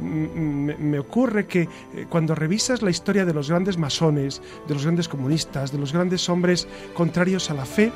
me, 0.00 0.98
ocurre 0.98 1.46
que 1.46 1.62
eh, 1.94 2.06
cuando 2.08 2.34
revisas 2.34 2.80
la 2.80 2.90
historia 2.90 3.26
de 3.26 3.34
los 3.34 3.50
grandes 3.50 3.76
masones, 3.76 4.40
de 4.66 4.74
los 4.74 4.84
grandes 4.84 5.06
comunistas, 5.06 5.70
de 5.70 5.78
los 5.78 5.92
grandes 5.92 6.28
hombres 6.30 6.66
contrarios 6.94 7.50
a 7.50 7.54
la 7.54 7.66
fe, 7.66 7.92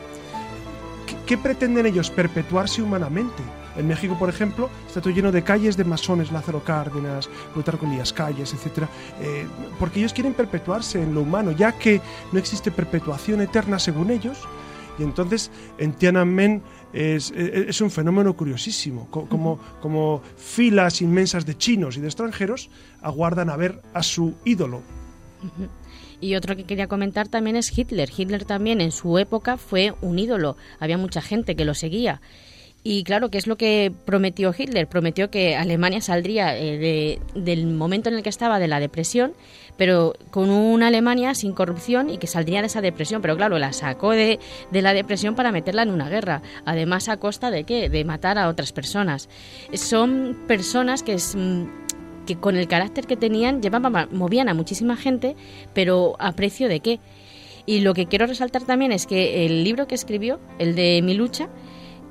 ¿qué, 1.07 1.17
qué 1.25 1.39
pretenden 1.39 1.87
ellos? 1.87 2.11
Perpetuarse 2.11 2.83
humanamente. 2.83 3.43
En 3.77 3.87
México, 3.87 4.17
por 4.19 4.29
ejemplo, 4.29 4.71
está 4.87 5.01
todo 5.01 5.13
lleno 5.13 5.33
de 5.33 5.43
calles 5.43 5.77
de 5.77 5.85
masones, 5.85 6.33
Lázaro 6.33 6.63
Cárdenas, 6.65 7.29
Plutarco 7.53 7.87
Elías 7.87 8.13
Calles, 8.13 8.55
etc. 8.55 8.85
Eh, 9.21 9.47
porque 9.79 10.01
ellos 10.01 10.13
quieren 10.13 10.35
perpetuarse 10.35 11.03
en 11.03 11.15
lo 11.15 11.23
humano, 11.23 11.53
ya 11.53 11.73
que 11.73 12.01
no 12.33 12.39
existe 12.39 12.71
perpetuación 12.71 13.41
eterna 13.41 13.79
según 13.79 14.11
ellos, 14.11 14.39
y 14.99 15.03
entonces 15.03 15.51
en 15.79 15.93
Tiananmen 15.93 16.63
es, 16.93 17.31
es, 17.31 17.81
un 17.83 17.91
fenómeno 17.91 18.35
curiosísimo, 18.35 19.09
como, 19.11 19.59
como 19.83 20.23
filas 20.37 21.03
inmensas 21.03 21.45
de 21.45 21.57
chinos 21.57 21.97
y 21.97 22.01
de 22.01 22.07
extranjeros 22.07 22.71
aguardan 23.03 23.51
a 23.51 23.57
ver 23.57 23.83
a 23.93 24.03
su 24.03 24.35
ídolo. 24.45 24.81
Y 26.21 26.35
otro 26.35 26.57
que 26.57 26.65
quería 26.65 26.87
comentar 26.87 27.29
también 27.29 27.57
es 27.57 27.77
Hitler. 27.77 28.11
Hitler 28.17 28.47
también 28.47 28.81
en 28.81 28.93
su 28.93 29.19
época 29.19 29.59
fue 29.59 29.95
un 30.01 30.19
ídolo, 30.19 30.57
había 30.81 30.97
mucha 30.97 31.21
gente 31.21 31.57
que 31.57 31.67
lo 31.67 31.75
seguía. 31.75 32.23
Y 32.89 33.03
claro, 33.03 33.31
¿qué 33.31 33.39
es 33.39 33.49
lo 33.49 33.57
que 33.57 33.93
prometió 34.05 34.55
Hitler? 34.57 34.87
Prometió 34.87 35.29
que 35.29 35.57
Alemania 35.57 36.01
saldría 36.01 36.57
eh, 36.57 36.79
de, 36.79 37.21
del 37.35 37.67
momento 37.67 38.11
en 38.11 38.15
el 38.15 38.23
que 38.23 38.29
estaba 38.29 38.61
de 38.61 38.69
la 38.69 38.79
depresión, 38.79 39.33
pero 39.77 40.13
con 40.31 40.51
una 40.51 40.87
Alemania 40.87 41.35
sin 41.35 41.53
corrupción 41.53 42.11
y 42.11 42.19
que 42.19 42.29
saldría 42.29 42.61
de 42.61 42.69
esa 42.69 42.83
depresión. 42.83 43.23
Pero 43.23 43.37
claro, 43.37 43.59
la 43.59 43.73
sacó 43.73 44.13
de, 44.13 44.39
de 44.71 44.83
la 44.83 44.95
depresión 44.95 45.35
para 45.35 45.51
meterla 45.51 45.83
en 45.83 45.91
una 45.91 46.09
guerra. 46.09 46.43
Además, 46.65 47.09
a 47.09 47.17
costa 47.17 47.51
de 47.51 47.65
qué? 47.65 47.89
De 47.89 48.05
matar 48.05 48.39
a 48.39 48.47
otras 48.47 48.71
personas. 48.71 49.29
Son 49.75 50.45
personas 50.47 51.03
que 51.03 51.15
es 51.15 51.37
que 52.25 52.37
con 52.37 52.55
el 52.55 52.69
carácter 52.69 53.09
que 53.09 53.17
tenían 53.17 53.63
llevaban, 53.63 54.11
movían 54.13 54.49
a 54.49 54.55
muchísima 54.55 54.97
gente, 54.97 55.35
pero 55.75 56.15
a 56.21 56.31
precio 56.37 56.69
de 56.69 56.79
qué. 56.79 57.01
Y 57.67 57.81
lo 57.81 57.95
que 57.95 58.07
quiero 58.07 58.29
resaltar 58.29 58.63
también 58.63 58.93
es 58.93 59.09
que 59.09 59.45
el 59.45 59.65
libro 59.65 59.89
que 59.89 59.97
escribió, 59.97 60.39
el 60.61 60.77
de 60.77 61.03
Mi 61.03 61.15
lucha, 61.15 61.49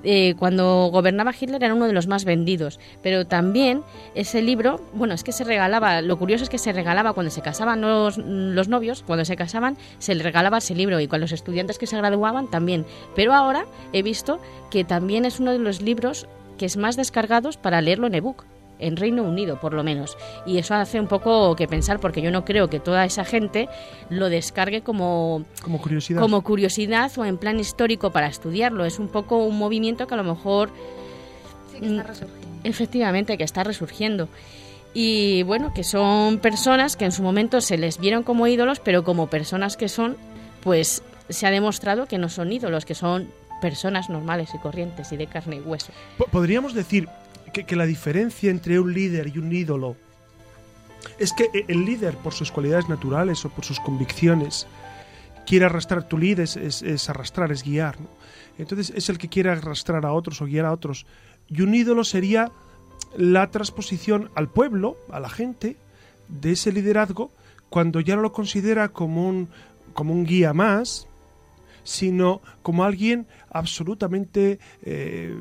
eh, 0.06 0.36
cuando 0.38 0.90
gobernaba 0.92 1.34
Hitler 1.38 1.64
era 1.64 1.74
uno 1.74 1.88
de 1.88 1.94
los 1.94 2.08
más 2.08 2.26
vendidos. 2.26 2.80
Pero 3.02 3.26
también 3.26 3.84
ese 4.14 4.42
libro, 4.42 4.80
bueno, 4.94 5.14
es 5.14 5.24
que 5.24 5.32
se 5.32 5.44
regalaba, 5.44 6.02
lo 6.02 6.18
curioso 6.18 6.44
es 6.44 6.50
que 6.50 6.58
se 6.58 6.72
regalaba 6.72 7.14
cuando 7.14 7.32
se 7.32 7.42
casaban 7.42 7.82
los, 7.82 8.18
novios, 8.70 9.04
cuando 9.04 9.26
se 9.26 9.36
casaban, 9.36 9.78
se 10.00 10.16
le 10.16 10.24
regalaba 10.24 10.60
ese 10.60 10.76
libro 10.76 11.00
y 11.00 11.08
con 11.08 11.20
los 11.20 11.32
estudiantes 11.32 11.78
que 11.78 11.88
se 11.88 11.98
graduaban 11.98 12.50
también. 12.50 12.86
Pero 13.16 13.34
ahora 13.34 13.66
he 13.92 14.04
visto 14.04 14.40
que 14.70 14.84
también 14.84 15.26
es 15.26 15.40
uno 15.40 15.52
de 15.52 15.60
los 15.60 15.82
libros 15.82 16.28
que 16.58 16.66
es 16.66 16.78
más 16.78 16.96
descargados 16.96 17.58
para 17.58 17.82
leerlo 17.82 18.08
en 18.08 18.16
ebook 18.16 18.46
en 18.80 18.98
Reino 18.98 19.24
Unido, 19.24 19.60
por 19.60 19.74
lo 19.74 19.84
menos. 19.84 20.18
Y 20.46 20.58
eso 20.58 20.76
hace 20.76 21.00
un 21.00 21.08
poco 21.08 21.56
que 21.56 21.68
pensar, 21.68 22.00
porque 22.00 22.22
yo 22.22 22.32
no 22.32 22.46
creo 22.46 22.70
que 22.70 22.80
toda 22.80 23.06
esa 23.06 23.26
gente 23.26 23.70
lo 24.10 24.30
descargue 24.30 24.82
como, 24.82 25.46
como, 25.62 25.82
curiosidad. 25.82 26.22
como 26.22 26.42
curiosidad 26.44 27.12
o 27.18 27.26
en 27.26 27.38
plan 27.38 27.60
histórico 27.60 28.12
para 28.12 28.28
estudiarlo. 28.28 28.86
Es 28.86 29.00
un 29.00 29.08
poco 29.08 29.38
un 29.38 29.58
movimiento 29.58 30.08
que 30.08 30.14
a 30.14 30.18
lo 30.18 30.24
mejor... 30.24 30.70
Sí, 31.72 31.80
que 31.80 31.88
está 31.88 32.04
resurgiendo. 32.04 32.48
Efectivamente, 32.64 33.38
que 33.38 33.44
está 33.44 33.64
resurgiendo. 33.64 34.30
Y 34.94 35.44
bueno, 35.44 35.74
que 35.74 35.84
son 35.84 36.40
personas 36.40 36.96
que 36.96 37.06
en 37.06 37.12
su 37.12 37.22
momento 37.22 37.60
se 37.60 37.78
les 37.78 38.00
vieron 38.00 38.24
como 38.24 38.48
ídolos, 38.48 38.80
pero 38.80 39.04
como 39.04 39.28
personas 39.28 39.76
que 39.76 39.90
son, 39.90 40.16
pues 40.62 41.04
se 41.28 41.46
ha 41.46 41.52
demostrado 41.52 42.08
que 42.08 42.18
no 42.18 42.30
son 42.30 42.52
ídolos, 42.52 42.86
que 42.86 42.96
son 42.96 43.30
personas 43.62 44.10
normales 44.10 44.50
y 44.54 44.58
corrientes 44.60 45.12
y 45.12 45.18
de 45.18 45.28
carne 45.28 45.58
y 45.58 45.60
hueso. 45.60 45.92
Podríamos 46.32 46.74
decir 46.74 47.10
que, 47.64 47.76
la 47.76 47.86
diferencia 47.86 48.52
entre 48.52 48.80
un 48.80 48.94
líder 48.94 49.32
y 49.34 49.40
un 49.40 49.52
ídolo 49.52 49.96
es 51.20 51.34
que 51.34 51.50
el 51.68 51.86
líder, 51.86 52.18
por 52.18 52.34
sus 52.34 52.52
cualidades 52.52 52.90
naturales 52.90 53.46
o 53.46 53.50
por 53.50 53.64
sus 53.64 53.80
convicciones, 53.80 54.68
quiere 55.46 55.66
arrastrar. 55.66 56.08
Tu 56.08 56.18
líder 56.18 56.42
es, 56.42 56.82
es, 56.82 57.10
arrastrar, 57.10 57.52
es 57.52 57.64
guiar. 57.64 57.98
Entonces 58.58 58.92
es 58.96 59.10
el 59.10 59.18
que 59.18 59.30
quiere 59.30 59.52
arrastrar 59.52 60.06
a 60.06 60.14
otros 60.14 60.42
o 60.42 60.46
guiar 60.46 60.66
a 60.66 60.74
otros. 60.74 61.06
Y 61.48 61.62
un 61.62 61.74
ídolo 61.74 62.04
sería 62.04 62.52
la 63.16 63.52
transposición 63.52 64.32
al 64.36 64.50
pueblo, 64.50 64.98
a 65.10 65.20
la 65.20 65.30
gente, 65.30 65.78
de 66.28 66.54
ese 66.54 66.72
liderazgo, 66.72 67.32
cuando 67.70 68.00
ya 68.00 68.16
no 68.16 68.22
lo 68.22 68.34
considera 68.34 68.90
como 68.90 69.28
un, 69.28 69.50
como 69.94 70.14
un 70.14 70.26
guía 70.26 70.54
más, 70.54 71.08
sino 71.86 72.42
como 72.62 72.84
alguien 72.84 73.28
absolutamente 73.50 74.60
eh, 74.84 75.34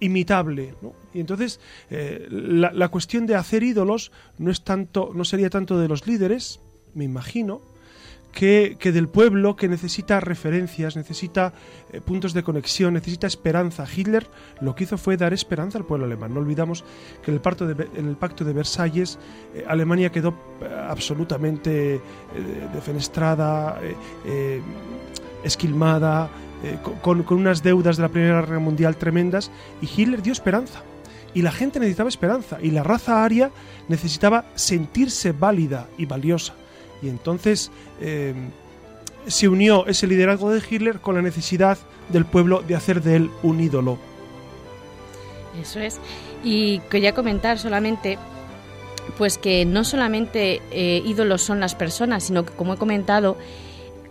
imitable. 0.00 0.74
Y 1.12 1.20
entonces 1.20 1.60
eh, 1.90 2.26
la, 2.30 2.72
la, 2.72 2.88
cuestión 2.88 3.26
de 3.26 3.34
hacer 3.34 3.62
ídolos 3.62 4.10
no 4.38 4.50
es 4.50 4.64
tanto, 4.64 5.10
no 5.14 5.24
sería 5.24 5.50
tanto 5.50 5.78
de 5.78 5.88
los 5.88 6.06
líderes, 6.06 6.60
me 6.94 7.04
imagino, 7.04 7.60
que, 8.32 8.76
que 8.78 8.92
del 8.92 9.08
pueblo 9.08 9.56
que 9.56 9.68
necesita 9.68 10.18
referencias, 10.18 10.96
necesita 10.96 11.52
eh, 11.92 12.00
puntos 12.00 12.32
de 12.32 12.42
conexión, 12.42 12.94
necesita 12.94 13.26
esperanza. 13.26 13.86
Hitler 13.94 14.26
lo 14.60 14.74
que 14.74 14.84
hizo 14.84 14.96
fue 14.96 15.18
dar 15.18 15.34
esperanza 15.34 15.76
al 15.76 15.84
pueblo 15.84 16.06
alemán. 16.06 16.32
No 16.32 16.40
olvidamos 16.40 16.84
que 17.22 17.30
en 17.30 17.34
el, 17.34 17.42
pacto 17.42 17.66
de, 17.66 17.88
en 17.94 18.08
el 18.08 18.16
pacto 18.16 18.44
de 18.44 18.54
Versalles 18.54 19.18
Alemania 19.66 20.10
quedó 20.10 20.34
absolutamente 20.88 22.00
defenestrada, 22.72 23.78
esquilmada, 25.44 26.30
eh, 26.62 26.78
con, 27.02 27.24
unas 27.30 27.62
deudas 27.62 27.96
de 27.96 28.02
la 28.02 28.08
Primera 28.08 28.40
Guerra 28.40 28.58
Mundial 28.58 28.96
tremendas, 28.96 29.50
y 29.80 29.86
Hitler 29.86 30.22
dio 30.22 30.32
esperanza. 30.32 30.82
Y 31.34 31.42
la 31.42 31.52
gente 31.52 31.80
necesitaba 31.80 32.08
esperanza, 32.08 32.58
y 32.60 32.70
la 32.70 32.82
raza 32.82 33.24
aria 33.24 33.50
necesitaba 33.88 34.44
sentirse 34.54 35.32
válida 35.32 35.88
y 35.98 36.06
valiosa. 36.06 36.54
Y 37.02 37.08
entonces 37.08 37.70
eh, 38.00 38.34
se 39.26 39.48
unió 39.48 39.86
ese 39.86 40.06
liderazgo 40.06 40.50
de 40.50 40.62
Hitler 40.68 41.00
con 41.00 41.14
la 41.14 41.22
necesidad 41.22 41.78
del 42.10 42.24
pueblo 42.24 42.62
de 42.62 42.76
hacer 42.76 43.02
de 43.02 43.16
él 43.16 43.30
un 43.42 43.60
ídolo. 43.60 43.98
Eso 45.60 45.80
es. 45.80 45.98
Y 46.44 46.80
quería 46.90 47.14
comentar 47.14 47.58
solamente 47.58 48.18
pues 49.18 49.38
que 49.38 49.64
no 49.64 49.84
solamente 49.84 50.62
eh, 50.70 51.02
ídolos 51.04 51.42
son 51.42 51.60
las 51.60 51.74
personas, 51.74 52.24
sino 52.24 52.44
que 52.44 52.52
como 52.52 52.74
he 52.74 52.76
comentado, 52.76 53.36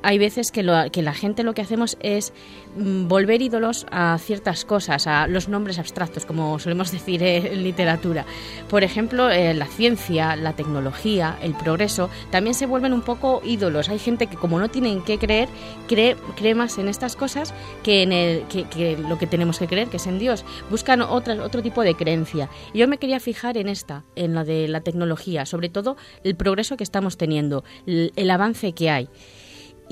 hay 0.04 0.18
veces 0.18 0.52
que, 0.52 0.64
lo- 0.64 0.90
que 0.92 1.02
la 1.02 1.14
gente 1.14 1.44
lo 1.44 1.54
que 1.54 1.62
hacemos 1.62 1.98
es 2.02 2.34
mm, 2.76 3.08
volver 3.08 3.42
ídolos 3.42 3.86
a 3.92 4.18
ciertas 4.18 4.66
cosas, 4.66 5.06
a 5.08 5.28
los 5.28 5.48
nombres 5.50 5.78
abstractos, 5.80 6.26
como 6.26 6.58
solemos 6.60 6.92
decir 6.94 7.22
en 7.24 7.64
literatura. 7.64 8.26
Por 8.70 8.84
ejemplo, 8.84 9.30
eh, 9.30 9.54
la 9.54 9.66
ciencia, 9.68 10.36
la 10.36 10.54
tecnología, 10.54 11.38
el 11.42 11.54
progreso, 11.54 12.10
también 12.32 12.54
se 12.54 12.66
vuelven 12.66 12.94
un 12.94 13.02
poco 13.02 13.42
ídolos. 13.46 13.90
Hay 13.90 14.00
gente 14.00 14.28
que 14.28 14.36
como 14.38 14.60
no 14.60 14.70
tienen 14.70 15.04
que 15.04 15.18
creer, 15.18 15.50
cree, 15.88 16.16
cree 16.36 16.56
más 16.56 16.78
en 16.78 16.88
estas 16.88 17.16
cosas 17.16 17.54
que 17.84 18.04
en 18.04 18.12
el, 18.12 18.44
que, 18.48 18.98
lo 18.98 19.18
que 19.18 19.28
tenemos 19.28 19.60
que 19.60 19.68
creer, 19.68 19.88
que 19.90 19.98
es 19.98 20.08
en 20.08 20.20
Dios. 20.20 20.46
Buscan 20.70 21.02
otras- 21.02 21.40
otro 21.40 21.62
tipo 21.62 21.82
de 21.84 21.96
creencia. 21.96 22.50
Yo 22.74 22.88
me 22.88 22.98
quería 22.98 23.20
fijar 23.20 23.58
en 23.58 23.70
esta, 23.70 24.04
en 24.16 24.34
la 24.34 24.44
de 24.44 24.68
la 24.68 24.82
tecnología, 24.82 25.46
sobre 25.46 25.70
todo 25.70 25.98
el 26.24 26.36
progreso 26.36 26.78
que 26.78 26.84
estamos 26.84 27.18
teniendo, 27.18 27.64
el 27.86 28.32
avance 28.32 28.74
que 28.74 28.90
hay. 28.90 29.10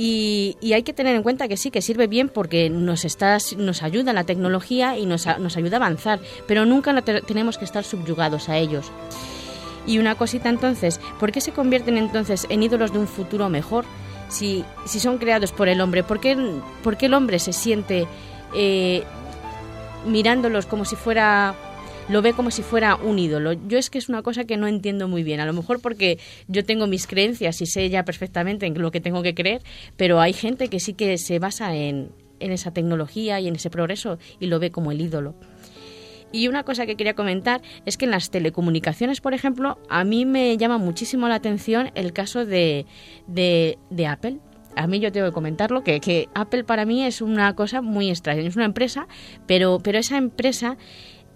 Y, 0.01 0.55
y 0.61 0.71
hay 0.71 0.83
que 0.83 0.93
tener 0.93 1.13
en 1.13 1.23
cuenta 1.23 1.49
que 1.49 1.57
sí, 1.57 1.71
que 1.71 1.81
sirve 1.81 2.07
bien 2.07 2.29
porque 2.29 2.69
nos, 2.69 3.03
está, 3.03 3.37
nos 3.57 3.83
ayuda 3.83 4.13
la 4.13 4.23
tecnología 4.23 4.97
y 4.97 5.05
nos, 5.05 5.27
nos 5.39 5.57
ayuda 5.57 5.75
a 5.75 5.79
avanzar, 5.81 6.21
pero 6.47 6.65
nunca 6.65 7.01
tenemos 7.01 7.57
que 7.57 7.65
estar 7.65 7.83
subyugados 7.83 8.47
a 8.47 8.57
ellos. 8.57 8.93
Y 9.85 9.99
una 9.99 10.15
cosita 10.15 10.47
entonces, 10.47 11.01
¿por 11.19 11.33
qué 11.33 11.41
se 11.41 11.51
convierten 11.51 11.97
entonces 11.97 12.47
en 12.47 12.63
ídolos 12.63 12.93
de 12.93 12.99
un 12.99 13.07
futuro 13.09 13.49
mejor 13.49 13.83
si, 14.29 14.63
si 14.85 15.01
son 15.01 15.17
creados 15.17 15.51
por 15.51 15.67
el 15.67 15.81
hombre? 15.81 16.01
¿Por 16.01 16.21
qué, 16.21 16.37
por 16.81 16.95
qué 16.95 17.07
el 17.07 17.13
hombre 17.13 17.37
se 17.37 17.51
siente 17.51 18.07
eh, 18.55 19.03
mirándolos 20.05 20.65
como 20.65 20.85
si 20.85 20.95
fuera 20.95 21.55
lo 22.09 22.21
ve 22.21 22.33
como 22.33 22.51
si 22.51 22.63
fuera 22.63 22.95
un 22.95 23.19
ídolo. 23.19 23.53
Yo 23.53 23.77
es 23.77 23.89
que 23.89 23.99
es 23.99 24.09
una 24.09 24.23
cosa 24.23 24.45
que 24.45 24.57
no 24.57 24.67
entiendo 24.67 25.07
muy 25.07 25.23
bien. 25.23 25.39
A 25.39 25.45
lo 25.45 25.53
mejor 25.53 25.79
porque 25.79 26.17
yo 26.47 26.65
tengo 26.65 26.87
mis 26.87 27.07
creencias 27.07 27.61
y 27.61 27.67
sé 27.67 27.89
ya 27.89 28.03
perfectamente 28.03 28.65
en 28.65 28.81
lo 28.81 28.91
que 28.91 28.99
tengo 28.99 29.21
que 29.21 29.35
creer, 29.35 29.61
pero 29.95 30.19
hay 30.19 30.33
gente 30.33 30.67
que 30.67 30.79
sí 30.79 30.93
que 30.93 31.17
se 31.17 31.39
basa 31.39 31.75
en, 31.75 32.11
en 32.39 32.51
esa 32.51 32.71
tecnología 32.71 33.39
y 33.39 33.47
en 33.47 33.55
ese 33.55 33.69
progreso 33.69 34.17
y 34.39 34.47
lo 34.47 34.59
ve 34.59 34.71
como 34.71 34.91
el 34.91 35.01
ídolo. 35.01 35.35
Y 36.31 36.47
una 36.47 36.63
cosa 36.63 36.85
que 36.85 36.95
quería 36.95 37.15
comentar 37.15 37.61
es 37.85 37.97
que 37.97 38.05
en 38.05 38.11
las 38.11 38.29
telecomunicaciones, 38.29 39.19
por 39.21 39.33
ejemplo, 39.33 39.79
a 39.89 40.03
mí 40.03 40.25
me 40.25 40.57
llama 40.57 40.77
muchísimo 40.77 41.27
la 41.27 41.35
atención 41.35 41.91
el 41.95 42.13
caso 42.13 42.45
de, 42.45 42.85
de, 43.27 44.07
Apple. 44.07 44.37
A 44.75 44.85
mí 44.85 44.99
yo 44.99 45.11
tengo 45.11 45.25
que 45.27 45.33
comentarlo, 45.33 45.83
que, 45.83 45.99
que 45.99 46.29
Apple 46.35 46.63
para 46.63 46.85
mí 46.85 47.03
es 47.03 47.21
una 47.21 47.55
cosa 47.55 47.81
muy 47.81 48.09
extraña. 48.09 48.41
Es 48.41 48.55
una 48.55 48.65
empresa, 48.65 49.07
pero, 49.47 49.79
pero 49.83 49.97
esa 49.97 50.17
empresa 50.17 50.77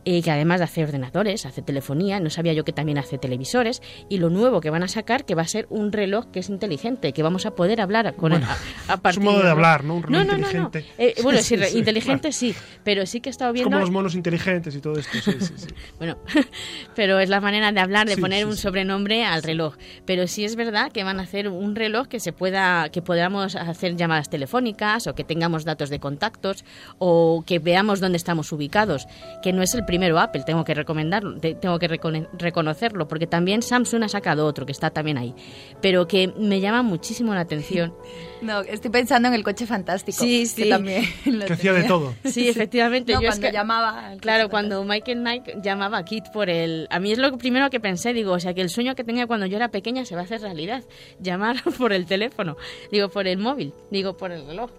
eh, 0.05 0.21
que 0.21 0.31
además 0.31 0.59
de 0.59 0.65
hacer 0.65 0.85
ordenadores, 0.85 1.45
hace 1.45 1.61
telefonía, 1.61 2.19
no 2.19 2.29
sabía 2.29 2.53
yo 2.53 2.63
que 2.63 2.73
también 2.73 2.97
hace 2.97 3.17
televisores, 3.17 3.81
y 4.09 4.17
lo 4.17 4.29
nuevo 4.29 4.61
que 4.61 4.69
van 4.69 4.83
a 4.83 4.87
sacar, 4.87 5.25
que 5.25 5.35
va 5.35 5.43
a 5.43 5.47
ser 5.47 5.67
un 5.69 5.91
reloj 5.91 6.25
que 6.31 6.39
es 6.39 6.49
inteligente, 6.49 7.13
que 7.13 7.23
vamos 7.23 7.45
a 7.45 7.51
poder 7.55 7.81
hablar 7.81 8.15
con 8.15 8.31
Bueno, 8.31 8.45
él 8.45 8.51
a, 8.87 8.93
a 8.93 8.95
es 8.95 9.01
partir 9.01 9.19
un 9.19 9.25
modo 9.25 9.37
de 9.37 9.41
reloj. 9.43 9.57
hablar, 9.57 9.83
¿no? 9.83 9.95
Un 9.95 10.03
reloj 10.03 10.25
no, 10.25 10.31
no, 10.33 10.37
no, 10.37 10.37
no. 10.53 10.61
inteligente. 10.63 10.85
Eh, 10.97 11.15
bueno, 11.23 11.39
sí, 11.39 11.55
Sí, 11.57 11.63
sí, 11.65 11.77
inteligente 11.79 12.31
sí, 12.31 12.55
pero 12.83 13.05
sí 13.05 13.21
que 13.21 13.29
he 13.29 13.31
estado 13.31 13.51
Es 13.51 13.55
viendo... 13.55 13.69
como 13.71 13.79
los 13.81 13.91
monos 13.91 14.15
inteligentes 14.15 14.75
y 14.75 14.79
todo 14.81 14.97
esto. 14.99 15.11
Sí, 15.23 15.31
sí, 15.39 15.53
sí. 15.55 15.67
Bueno, 15.97 16.17
pero 16.95 17.19
es 17.19 17.29
la 17.29 17.39
manera 17.41 17.71
de 17.71 17.79
hablar, 17.79 18.07
de 18.07 18.17
poner 18.17 18.45
un 18.45 18.57
sobrenombre 18.57 19.25
al 19.25 19.43
reloj. 19.43 19.75
Pero 20.05 20.27
sí 20.27 20.43
es 20.45 20.55
verdad 20.55 20.91
que 20.91 21.03
van 21.03 21.19
a 21.19 21.23
hacer 21.23 21.47
un 21.47 21.75
reloj 21.75 22.07
que 22.07 22.19
se 22.19 22.33
pueda, 22.33 22.89
que 22.89 23.01
podamos 23.01 23.55
hacer 23.55 23.95
llamadas 23.95 24.29
telefónicas 24.29 25.07
o 25.07 25.15
que 25.15 25.23
tengamos 25.23 25.65
datos 25.65 25.89
de 25.89 25.99
contactos 25.99 26.65
o 26.97 27.43
que 27.45 27.59
veamos 27.59 27.99
dónde 27.99 28.17
estamos 28.17 28.51
ubicados. 28.51 29.07
Que 29.41 29.53
no 29.53 29.61
es 29.61 29.73
el 29.75 29.85
primero 29.93 30.17
Apple, 30.19 30.41
tengo 30.43 30.63
que 30.63 30.73
recomendarlo, 30.73 31.39
te- 31.39 31.53
tengo 31.53 31.77
que 31.77 31.87
reconocerlo, 31.87 33.07
porque 33.07 33.27
también 33.27 33.61
Samsung 33.61 34.03
ha 34.05 34.09
sacado 34.09 34.47
otro 34.47 34.65
que 34.65 34.71
está 34.71 34.89
también 34.89 35.19
ahí. 35.19 35.35
Pero 35.83 36.07
que 36.07 36.33
me 36.35 36.59
llama 36.59 36.81
muchísimo 36.81 37.33
la 37.35 37.41
atención. 37.41 37.93
No, 38.43 38.59
estoy 38.59 38.91
pensando 38.91 39.29
en 39.29 39.35
el 39.35 39.41
coche 39.43 39.65
fantástico. 39.65 40.21
Sí, 40.21 40.45
sí. 40.47 40.63
Que 40.63 40.69
también 40.69 41.05
lo 41.27 41.45
Que 41.45 41.53
hacía 41.53 41.71
de 41.71 41.83
todo. 41.83 42.13
Sí, 42.25 42.49
efectivamente. 42.49 43.13
No, 43.13 43.21
yo 43.21 43.29
es 43.29 43.35
cuando 43.35 43.47
que- 43.47 43.53
llamaba. 43.53 44.11
Claro, 44.19 44.49
cuando 44.49 44.83
Michael 44.83 45.19
Knight 45.19 45.43
llamaba 45.63 45.99
a 45.99 46.03
Kit 46.03 46.25
por 46.33 46.49
el... 46.49 46.87
A 46.89 46.99
mí 46.99 47.13
es 47.13 47.19
lo 47.19 47.37
primero 47.37 47.69
que 47.69 47.79
pensé, 47.79 48.11
digo, 48.13 48.33
o 48.33 48.39
sea, 48.41 48.53
que 48.53 48.59
el 48.59 48.69
sueño 48.69 48.95
que 48.95 49.05
tenía 49.05 49.27
cuando 49.27 49.45
yo 49.45 49.55
era 49.55 49.69
pequeña 49.69 50.03
se 50.03 50.15
va 50.15 50.21
a 50.21 50.23
hacer 50.25 50.41
realidad. 50.41 50.83
Llamar 51.21 51.55
por 51.77 51.93
el 51.93 52.05
teléfono, 52.05 52.57
digo, 52.91 53.07
por 53.07 53.27
el 53.27 53.37
móvil, 53.37 53.71
digo, 53.91 54.17
por 54.17 54.33
el 54.33 54.45
reloj. 54.45 54.71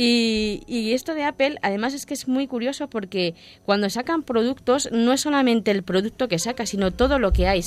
Y, 0.00 0.92
esto 0.92 1.14
de 1.14 1.24
Apple, 1.24 1.58
además 1.60 1.92
es 1.92 2.06
que 2.06 2.14
es 2.14 2.28
muy 2.28 2.46
curioso 2.46 2.88
porque 2.88 3.34
cuando 3.64 3.90
sacan 3.90 4.22
productos, 4.22 4.88
no 4.92 5.12
es 5.12 5.22
solamente 5.22 5.72
el 5.72 5.82
producto 5.82 6.28
que 6.28 6.38
saca, 6.38 6.66
sino 6.66 6.92
todo 6.92 7.18
lo 7.18 7.32
que 7.32 7.48
hay. 7.48 7.64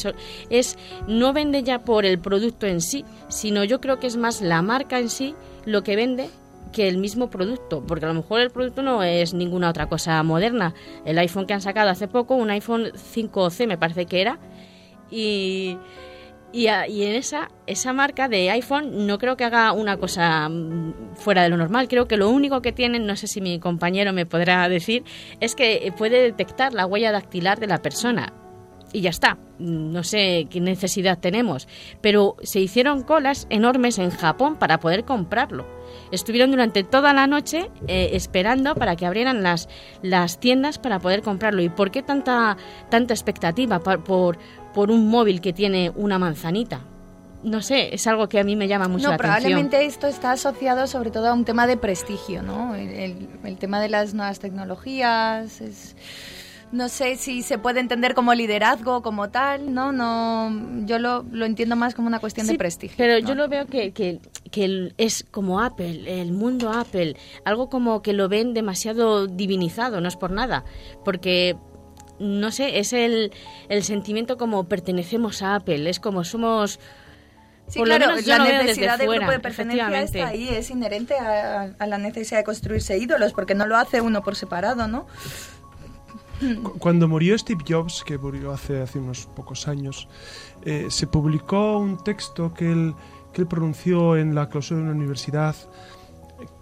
Es 0.49 0.77
no 1.09 1.33
vende 1.33 1.63
ya 1.63 1.83
por 1.83 2.05
el 2.05 2.19
producto 2.19 2.67
en 2.67 2.79
sí, 2.79 3.03
sino 3.27 3.65
yo 3.65 3.81
creo 3.81 3.99
que 3.99 4.07
es 4.07 4.15
más 4.15 4.39
la 4.39 4.61
marca 4.61 4.97
en 4.97 5.09
sí 5.09 5.35
lo 5.65 5.83
que 5.83 5.97
vende 5.97 6.29
que 6.71 6.87
el 6.87 6.99
mismo 6.99 7.29
producto, 7.29 7.83
porque 7.85 8.05
a 8.05 8.07
lo 8.07 8.13
mejor 8.13 8.39
el 8.39 8.49
producto 8.49 8.81
no 8.81 9.03
es 9.03 9.33
ninguna 9.33 9.69
otra 9.69 9.89
cosa 9.89 10.23
moderna. 10.23 10.73
El 11.03 11.17
iPhone 11.19 11.45
que 11.45 11.53
han 11.53 11.61
sacado 11.61 11.89
hace 11.89 12.07
poco, 12.07 12.35
un 12.35 12.49
iPhone 12.49 12.93
5C 12.93 13.67
me 13.67 13.77
parece 13.77 14.05
que 14.05 14.21
era, 14.21 14.39
y, 15.09 15.77
y, 16.53 16.67
a- 16.67 16.87
y 16.87 17.03
en 17.03 17.15
esa, 17.15 17.49
esa 17.67 17.93
marca 17.93 18.27
de 18.27 18.49
iPhone 18.51 19.07
no 19.07 19.17
creo 19.17 19.37
que 19.37 19.43
haga 19.45 19.71
una 19.71 19.97
cosa 19.97 20.49
mm, 20.49 21.15
fuera 21.15 21.43
de 21.43 21.49
lo 21.49 21.57
normal. 21.57 21.87
Creo 21.87 22.07
que 22.07 22.17
lo 22.17 22.29
único 22.29 22.61
que 22.61 22.71
tienen, 22.71 23.05
no 23.05 23.15
sé 23.15 23.27
si 23.27 23.41
mi 23.41 23.59
compañero 23.59 24.13
me 24.13 24.25
podrá 24.25 24.67
decir, 24.69 25.03
es 25.39 25.55
que 25.55 25.93
puede 25.97 26.21
detectar 26.21 26.73
la 26.73 26.85
huella 26.85 27.11
dactilar 27.11 27.59
de 27.59 27.67
la 27.67 27.81
persona. 27.81 28.33
Y 28.93 28.99
ya 28.99 29.09
está. 29.09 29.37
No 29.57 30.03
sé 30.03 30.47
qué 30.49 30.59
necesidad 30.59 31.17
tenemos. 31.17 31.65
Pero 32.01 32.35
se 32.43 32.59
hicieron 32.59 33.03
colas 33.03 33.47
enormes 33.49 33.97
en 33.99 34.09
Japón 34.09 34.57
para 34.57 34.81
poder 34.81 35.05
comprarlo. 35.05 35.65
Estuvieron 36.11 36.51
durante 36.51 36.83
toda 36.83 37.13
la 37.13 37.25
noche 37.25 37.69
eh, 37.87 38.09
esperando 38.11 38.75
para 38.75 38.97
que 38.97 39.05
abrieran 39.05 39.43
las, 39.43 39.69
las 40.01 40.41
tiendas 40.41 40.77
para 40.77 40.99
poder 40.99 41.21
comprarlo. 41.21 41.61
¿Y 41.61 41.69
por 41.69 41.89
qué 41.89 42.03
tanta, 42.03 42.57
tanta 42.89 43.13
expectativa 43.13 43.79
pa- 43.79 43.99
por, 43.99 44.37
por 44.73 44.91
un 44.91 45.07
móvil 45.09 45.41
que 45.41 45.53
tiene 45.53 45.91
una 45.95 46.17
manzanita? 46.19 46.81
No 47.43 47.61
sé, 47.61 47.93
es 47.95 48.05
algo 48.05 48.29
que 48.29 48.39
a 48.39 48.43
mí 48.43 48.55
me 48.55 48.67
llama 48.67 48.87
mucho 48.87 49.05
No, 49.05 49.09
la 49.09 49.15
atención. 49.15 49.39
probablemente 49.41 49.85
esto 49.85 50.05
está 50.07 50.31
asociado 50.33 50.85
sobre 50.85 51.09
todo 51.09 51.27
a 51.27 51.33
un 51.33 51.43
tema 51.43 51.65
de 51.65 51.75
prestigio, 51.75 52.43
¿no? 52.43 52.75
El, 52.75 52.89
el- 52.89 53.29
el 53.43 53.57
tema 53.57 53.81
de 53.81 53.89
las 53.89 54.13
nuevas 54.13 54.39
tecnologías 54.39 55.59
es... 55.61 55.95
No 56.71 56.87
sé 56.87 57.17
si 57.17 57.41
se 57.41 57.57
puede 57.57 57.81
entender 57.81 58.13
como 58.13 58.33
liderazgo, 58.33 59.01
como 59.01 59.29
tal, 59.29 59.73
¿no? 59.73 59.91
no 59.91 60.85
yo 60.85 60.99
lo, 60.99 61.25
lo 61.29 61.45
entiendo 61.45 61.75
más 61.75 61.93
como 61.95 62.07
una 62.07 62.19
cuestión 62.19 62.45
Sí, 62.45 62.53
de 62.53 62.57
prestigio. 62.57 62.95
Pero 62.97 63.19
¿no? 63.19 63.27
yo 63.27 63.35
lo 63.35 63.49
veo 63.49 63.65
que, 63.65 63.91
que, 63.91 64.21
es 64.97 65.25
como 65.31 65.59
Apple, 65.59 66.21
el 66.21 66.31
mundo 66.31 66.71
Apple, 66.71 67.17
algo 67.43 67.69
como 67.69 68.01
que 68.01 68.13
lo 68.13 68.29
ven 68.29 68.53
demasiado 68.53 69.27
divinizado, 69.27 69.99
no 69.99 70.07
es 70.07 70.15
por 70.15 70.31
nada, 70.31 70.63
porque 71.03 71.57
no 72.21 72.51
sé, 72.51 72.79
es 72.79 72.93
el, 72.93 73.31
el 73.67 73.83
sentimiento 73.83 74.37
como 74.37 74.63
pertenecemos 74.65 75.41
a 75.41 75.55
Apple, 75.55 75.89
es 75.89 75.99
como 75.99 76.23
somos... 76.23 76.79
Sí, 77.67 77.79
por 77.79 77.87
lo 77.87 77.95
claro, 77.95 78.15
la 78.25 78.63
necesidad 78.63 78.97
de 78.99 79.05
fuera, 79.05 79.19
grupo 79.21 79.31
de 79.31 79.39
pertenencia 79.39 80.01
está 80.01 80.27
ahí, 80.27 80.49
es 80.49 80.69
inherente 80.71 81.15
a, 81.17 81.73
a 81.79 81.87
la 81.87 81.97
necesidad 81.97 82.39
de 82.39 82.43
construirse 82.43 82.97
ídolos, 82.97 83.31
porque 83.31 83.55
no 83.55 83.65
lo 83.65 83.77
hace 83.77 84.01
uno 84.01 84.21
por 84.23 84.35
separado, 84.35 84.87
¿no? 84.89 85.07
Cu- 86.63 86.77
Cuando 86.79 87.07
murió 87.07 87.37
Steve 87.37 87.63
Jobs, 87.67 88.03
que 88.03 88.17
murió 88.17 88.51
hace, 88.51 88.81
hace 88.81 88.99
unos 88.99 89.25
pocos 89.27 89.67
años, 89.69 90.09
eh, 90.65 90.87
se 90.89 91.07
publicó 91.07 91.77
un 91.77 92.03
texto 92.03 92.53
que 92.53 92.71
él, 92.71 92.93
que 93.31 93.41
él 93.41 93.47
pronunció 93.47 94.17
en 94.17 94.35
la 94.35 94.49
clausura 94.49 94.79
de 94.81 94.87
una 94.87 94.95
universidad, 94.95 95.55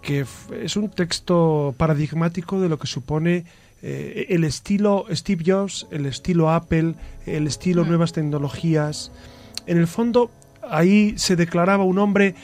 que 0.02 0.26
es 0.62 0.76
un 0.76 0.90
texto 0.90 1.74
paradigmático 1.76 2.60
de 2.60 2.68
lo 2.68 2.78
que 2.78 2.86
supone 2.86 3.46
eh, 3.82 4.26
el 4.30 4.44
estilo 4.44 5.06
Steve 5.10 5.44
Jobs, 5.46 5.86
el 5.90 6.06
estilo 6.06 6.50
Apple, 6.50 6.94
el 7.26 7.46
estilo 7.46 7.84
nuevas 7.84 8.12
tecnologías. 8.12 9.10
En 9.66 9.78
el 9.78 9.86
fondo, 9.86 10.30
ahí 10.68 11.14
se 11.16 11.36
declaraba 11.36 11.84
un 11.84 11.98
hombre, 11.98 12.34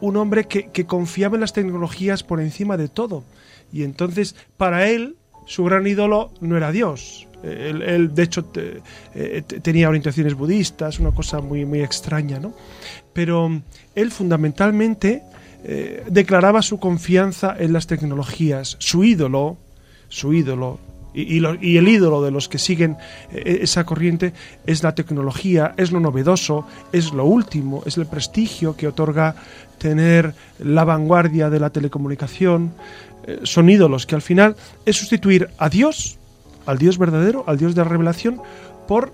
un 0.00 0.16
hombre 0.16 0.44
que, 0.46 0.70
que 0.70 0.86
confiaba 0.86 1.36
en 1.36 1.40
las 1.42 1.52
tecnologías 1.52 2.22
por 2.22 2.40
encima 2.40 2.76
de 2.76 2.88
todo. 2.88 3.24
Y 3.72 3.82
entonces, 3.82 4.34
para 4.56 4.88
él, 4.88 5.16
su 5.46 5.64
gran 5.64 5.86
ídolo 5.86 6.30
no 6.40 6.56
era 6.56 6.72
Dios. 6.72 7.26
Él, 7.42 7.82
él, 7.82 8.14
de 8.14 8.22
hecho, 8.24 8.44
te- 8.46 8.82
eh, 9.14 9.42
te- 9.46 9.60
tenía 9.60 9.88
orientaciones 9.88 10.34
budistas, 10.34 10.98
una 10.98 11.12
cosa 11.12 11.40
muy, 11.40 11.64
muy 11.64 11.80
extraña, 11.82 12.40
¿no? 12.40 12.52
Pero 13.12 13.48
mm, 13.48 13.62
él 13.94 14.10
fundamentalmente 14.10 15.22
eh, 15.64 16.02
declaraba 16.10 16.62
su 16.62 16.78
confianza 16.80 17.54
en 17.58 17.72
las 17.72 17.86
tecnologías. 17.86 18.76
Su 18.80 19.04
ídolo, 19.04 19.56
su 20.08 20.32
ídolo, 20.32 20.78
y, 21.14 21.76
el 21.76 21.88
ídolo 21.88 22.22
de 22.22 22.30
los 22.30 22.48
que 22.48 22.58
siguen 22.58 22.96
eh, 23.32 23.60
esa 23.62 23.84
corriente 23.84 24.32
es 24.66 24.82
la 24.82 24.94
tecnología, 24.94 25.74
es 25.76 25.90
lo 25.90 26.00
novedoso, 26.00 26.66
es 26.92 27.12
lo 27.12 27.24
último, 27.24 27.82
es 27.86 27.96
el 27.96 28.06
prestigio 28.06 28.76
que 28.76 28.88
otorga 28.88 29.34
tener 29.78 30.34
la 30.58 30.84
vanguardia 30.84 31.50
de 31.50 31.60
la 31.60 31.70
telecomunicación. 31.70 32.72
Eh, 33.26 33.40
son 33.44 33.68
ídolos 33.70 34.06
que 34.06 34.14
al 34.14 34.22
final 34.22 34.56
es 34.84 34.96
sustituir 34.96 35.48
a 35.58 35.68
Dios, 35.68 36.18
al 36.66 36.78
Dios 36.78 36.98
verdadero, 36.98 37.44
al 37.46 37.58
Dios 37.58 37.74
de 37.74 37.82
la 37.82 37.88
revelación, 37.88 38.40
por 38.86 39.12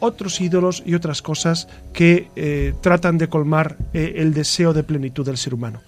otros 0.00 0.40
ídolos 0.40 0.82
y 0.84 0.94
otras 0.94 1.22
cosas 1.22 1.68
que 1.92 2.28
eh, 2.36 2.74
tratan 2.80 3.16
de 3.16 3.28
colmar 3.28 3.76
el 3.92 4.34
deseo 4.34 4.74
de 4.74 4.82
plenitud 4.82 5.24
del 5.24 5.38
ser 5.38 5.54
humano. 5.54 5.80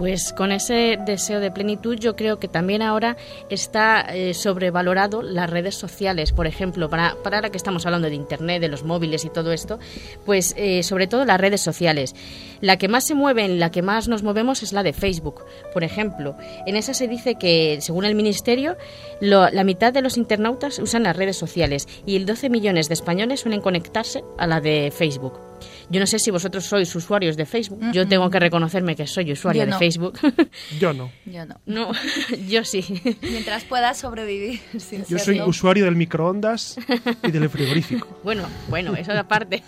Pues 0.00 0.32
con 0.32 0.50
ese 0.50 0.96
deseo 1.04 1.40
de 1.40 1.50
plenitud 1.50 1.94
yo 1.98 2.16
creo 2.16 2.38
que 2.38 2.48
también 2.48 2.80
ahora 2.80 3.18
está 3.50 4.00
eh, 4.00 4.32
sobrevalorado 4.32 5.20
las 5.20 5.50
redes 5.50 5.74
sociales, 5.74 6.32
por 6.32 6.46
ejemplo, 6.46 6.88
para, 6.88 7.16
para 7.22 7.36
ahora 7.36 7.50
que 7.50 7.58
estamos 7.58 7.84
hablando 7.84 8.08
de 8.08 8.14
Internet, 8.14 8.62
de 8.62 8.68
los 8.68 8.82
móviles 8.82 9.26
y 9.26 9.28
todo 9.28 9.52
esto, 9.52 9.78
pues 10.24 10.54
eh, 10.56 10.82
sobre 10.84 11.06
todo 11.06 11.26
las 11.26 11.38
redes 11.38 11.60
sociales. 11.60 12.16
La 12.62 12.78
que 12.78 12.88
más 12.88 13.04
se 13.06 13.14
mueve, 13.14 13.44
en 13.44 13.60
la 13.60 13.70
que 13.70 13.82
más 13.82 14.08
nos 14.08 14.22
movemos 14.22 14.62
es 14.62 14.72
la 14.72 14.82
de 14.82 14.94
Facebook, 14.94 15.44
por 15.74 15.84
ejemplo. 15.84 16.34
En 16.64 16.76
esa 16.76 16.94
se 16.94 17.06
dice 17.06 17.34
que, 17.34 17.76
según 17.82 18.06
el 18.06 18.14
Ministerio, 18.14 18.78
lo- 19.20 19.50
la 19.50 19.64
mitad 19.64 19.92
de 19.92 20.00
los 20.00 20.16
internautas 20.16 20.78
usan 20.78 21.02
las 21.02 21.14
redes 21.16 21.36
sociales 21.36 21.86
y 22.06 22.16
el 22.16 22.24
12 22.24 22.48
millones 22.48 22.88
de 22.88 22.94
españoles 22.94 23.40
suelen 23.40 23.60
conectarse 23.60 24.24
a 24.38 24.46
la 24.46 24.62
de 24.62 24.90
Facebook. 24.96 25.49
Yo 25.90 26.00
no 26.00 26.06
sé 26.06 26.18
si 26.18 26.30
vosotros 26.30 26.64
sois 26.64 26.94
usuarios 26.94 27.36
de 27.36 27.46
Facebook. 27.46 27.80
Yo 27.92 28.06
tengo 28.08 28.28
que 28.30 28.38
reconocerme 28.40 28.96
que 28.96 29.06
soy 29.06 29.32
usuaria 29.32 29.62
Yo 29.62 29.66
de 29.66 29.70
no. 29.72 29.78
Facebook. 29.78 30.18
Yo 30.80 30.92
no. 30.92 31.10
Yo 31.26 31.46
no. 31.46 31.60
no, 31.66 31.92
yo 32.48 32.64
sí. 32.64 32.84
Mientras 33.22 33.64
pueda 33.64 33.94
sobrevivir 33.94 34.60
sin 34.78 35.00
Yo 35.06 35.18
soy 35.18 35.36
serlo. 35.36 35.46
usuario 35.48 35.84
del 35.84 35.96
microondas 35.96 36.76
y 37.22 37.30
del 37.30 37.48
frigorífico. 37.48 38.20
Bueno, 38.24 38.44
bueno, 38.68 38.94
eso 38.96 39.12
aparte. 39.12 39.62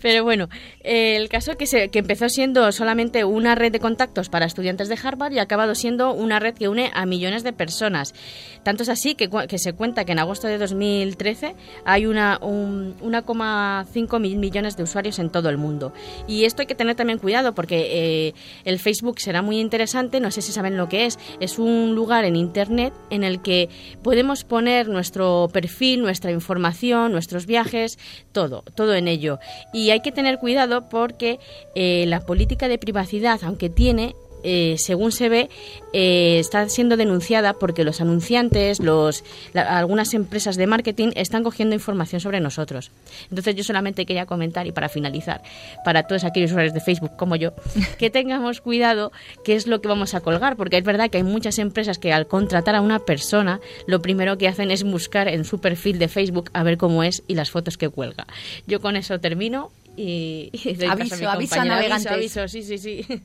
Pero 0.00 0.24
bueno, 0.24 0.48
el 0.82 1.28
caso 1.28 1.56
que, 1.56 1.66
se, 1.66 1.88
que 1.90 1.98
empezó 2.00 2.28
siendo 2.28 2.70
solamente 2.72 3.24
una 3.24 3.54
red 3.54 3.72
de 3.72 3.80
contactos 3.80 4.28
para 4.28 4.46
estudiantes 4.46 4.88
de 4.88 4.98
Harvard 5.02 5.32
y 5.32 5.38
ha 5.38 5.42
acabado 5.42 5.74
siendo 5.74 6.12
una 6.12 6.38
red 6.38 6.54
que 6.54 6.68
une 6.68 6.90
a 6.94 7.06
millones 7.06 7.42
de 7.44 7.52
personas. 7.52 8.14
Tanto 8.62 8.82
es 8.82 8.88
así 8.88 9.14
que, 9.14 9.28
cu- 9.28 9.46
que 9.48 9.58
se 9.58 9.72
cuenta 9.72 10.04
que 10.04 10.12
en 10.12 10.18
agosto 10.18 10.46
de 10.46 10.58
2013 10.58 11.54
hay 11.84 12.06
una, 12.06 12.38
un- 12.42 12.96
1,5 13.00 14.20
mil 14.20 14.36
millones 14.36 14.49
de 14.50 14.82
usuarios 14.82 15.18
en 15.18 15.30
todo 15.30 15.48
el 15.48 15.58
mundo. 15.58 15.92
Y 16.26 16.44
esto 16.44 16.62
hay 16.62 16.66
que 16.66 16.74
tener 16.74 16.96
también 16.96 17.18
cuidado 17.18 17.54
porque 17.54 18.28
eh, 18.28 18.34
el 18.64 18.78
Facebook 18.78 19.20
será 19.20 19.42
muy 19.42 19.58
interesante, 19.60 20.20
no 20.20 20.30
sé 20.30 20.42
si 20.42 20.52
saben 20.52 20.76
lo 20.76 20.88
que 20.88 21.06
es, 21.06 21.18
es 21.40 21.58
un 21.58 21.94
lugar 21.94 22.24
en 22.24 22.36
Internet 22.36 22.92
en 23.10 23.24
el 23.24 23.40
que 23.42 23.68
podemos 24.02 24.44
poner 24.44 24.88
nuestro 24.88 25.48
perfil, 25.52 26.02
nuestra 26.02 26.32
información, 26.32 27.12
nuestros 27.12 27.46
viajes, 27.46 27.98
todo, 28.32 28.64
todo 28.74 28.94
en 28.94 29.08
ello. 29.08 29.38
Y 29.72 29.90
hay 29.90 30.00
que 30.00 30.12
tener 30.12 30.38
cuidado 30.38 30.88
porque 30.88 31.38
eh, 31.74 32.04
la 32.06 32.20
política 32.20 32.68
de 32.68 32.78
privacidad, 32.78 33.40
aunque 33.44 33.70
tiene, 33.70 34.14
eh, 34.44 34.76
según 34.78 35.12
se 35.12 35.28
ve, 35.28 35.50
eh, 35.92 36.38
está 36.38 36.68
siendo 36.68 36.96
denunciada 36.96 37.54
porque 37.54 37.84
los 37.84 38.00
anunciantes, 38.00 38.80
los, 38.80 39.24
la- 39.52 39.78
algunas 39.78 40.14
empresas 40.14 40.56
de 40.56 40.66
marketing 40.66 41.10
están 41.16 41.42
cogiendo 41.42 41.74
información 41.74 42.20
sobre 42.20 42.40
nosotros. 42.40 42.90
Entonces 43.30 43.54
yo 43.56 43.64
solamente 43.64 44.06
quería 44.06 44.26
comentar 44.26 44.66
y 44.66 44.72
para 44.72 44.88
finalizar, 44.88 45.42
para 45.84 46.04
todos 46.04 46.24
aquellos 46.24 46.50
usuarios 46.50 46.74
de 46.74 46.80
Facebook 46.80 47.16
como 47.16 47.36
yo, 47.36 47.52
que 47.98 48.10
tengamos 48.10 48.60
cuidado 48.60 49.12
qué 49.44 49.54
es 49.56 49.66
lo 49.66 49.80
que 49.80 49.88
vamos 49.88 50.14
a 50.14 50.20
colgar, 50.20 50.56
porque 50.56 50.76
es 50.78 50.84
verdad 50.84 51.10
que 51.10 51.18
hay 51.18 51.24
muchas 51.24 51.58
empresas 51.58 51.98
que 51.98 52.12
al 52.12 52.26
contratar 52.26 52.74
a 52.74 52.80
una 52.80 52.98
persona, 53.00 53.60
lo 53.86 54.00
primero 54.02 54.38
que 54.38 54.48
hacen 54.48 54.70
es 54.70 54.82
buscar 54.84 55.28
en 55.28 55.44
su 55.44 55.60
perfil 55.60 55.98
de 55.98 56.08
Facebook 56.08 56.50
a 56.52 56.62
ver 56.62 56.76
cómo 56.76 57.02
es 57.02 57.22
y 57.26 57.34
las 57.34 57.50
fotos 57.50 57.76
que 57.76 57.88
cuelga. 57.88 58.26
Yo 58.66 58.80
con 58.80 58.96
eso 58.96 59.18
termino 59.20 59.70
y, 59.96 60.50
y 60.52 60.70
a 60.84 60.94
mi 60.94 61.02
Aviso, 61.02 61.14
aviso 61.14 61.28
a 61.30 61.34
compañera. 61.36 61.64
navegantes. 61.76 62.12
Aviso, 62.12 62.40
aviso, 62.40 62.48
sí, 62.48 62.62
sí, 62.62 62.78
sí. 62.78 63.22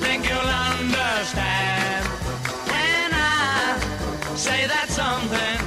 Think 0.00 0.24
you'll 0.28 0.38
understand. 0.38 2.04
When 2.72 3.12
say 4.36 4.66
that 4.66 4.88
something, 4.88 5.58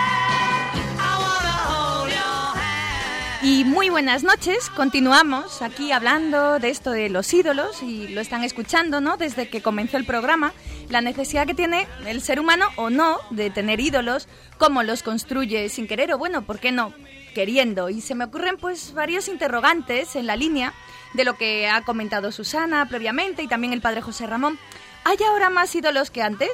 I 1.00 1.14
wanna 1.26 1.58
hold 1.72 2.10
your 2.10 2.56
hand. 2.56 3.44
Y 3.44 3.64
muy 3.64 3.90
buenas 3.90 4.24
noches, 4.24 4.70
continuamos 4.70 5.62
aquí 5.62 5.92
hablando 5.92 6.60
de 6.60 6.70
esto 6.70 6.92
de 6.92 7.10
los 7.10 7.34
ídolos 7.34 7.82
y 7.82 8.10
lo 8.10 8.22
están 8.22 8.44
escuchando, 8.44 9.02
¿no? 9.02 9.18
Desde 9.18 9.50
que 9.50 9.62
comenzó 9.62 9.98
el 9.98 10.06
programa, 10.06 10.54
la 10.90 11.02
necesidad 11.02 11.48
que 11.48 11.54
tiene 11.54 11.88
el 12.06 12.22
ser 12.22 12.40
humano 12.40 12.68
o 12.76 12.90
no 12.90 13.18
de 13.30 13.50
tener 13.50 13.80
ídolos, 13.80 14.28
cómo 14.58 14.84
los 14.84 15.04
construye 15.04 15.70
sin 15.70 15.88
querer 15.88 16.14
o 16.14 16.18
bueno, 16.18 16.42
¿por 16.42 16.60
qué 16.60 16.72
no? 16.72 16.94
Queriendo. 17.34 17.89
Y 17.89 18.02
se 18.02 18.15
me 18.15 18.26
ocurren 18.26 18.58
pues 18.58 18.94
varios 18.94 19.28
interrogantes 19.28 20.15
en 20.15 20.28
la 20.28 20.36
línea 20.36 20.74
de 21.13 21.26
lo 21.26 21.38
que 21.38 21.67
ha 21.70 21.84
comentado 21.84 22.32
Susana 22.32 22.88
previamente 22.88 23.44
y 23.44 23.48
también 23.48 23.74
el 23.74 23.82
padre 23.82 24.02
José 24.02 24.28
Ramón. 24.28 24.60
¿Hay 25.04 25.17
ahora 25.28 25.50
más 25.50 25.74
ídolos 25.76 26.12
que 26.12 26.22
antes? 26.22 26.52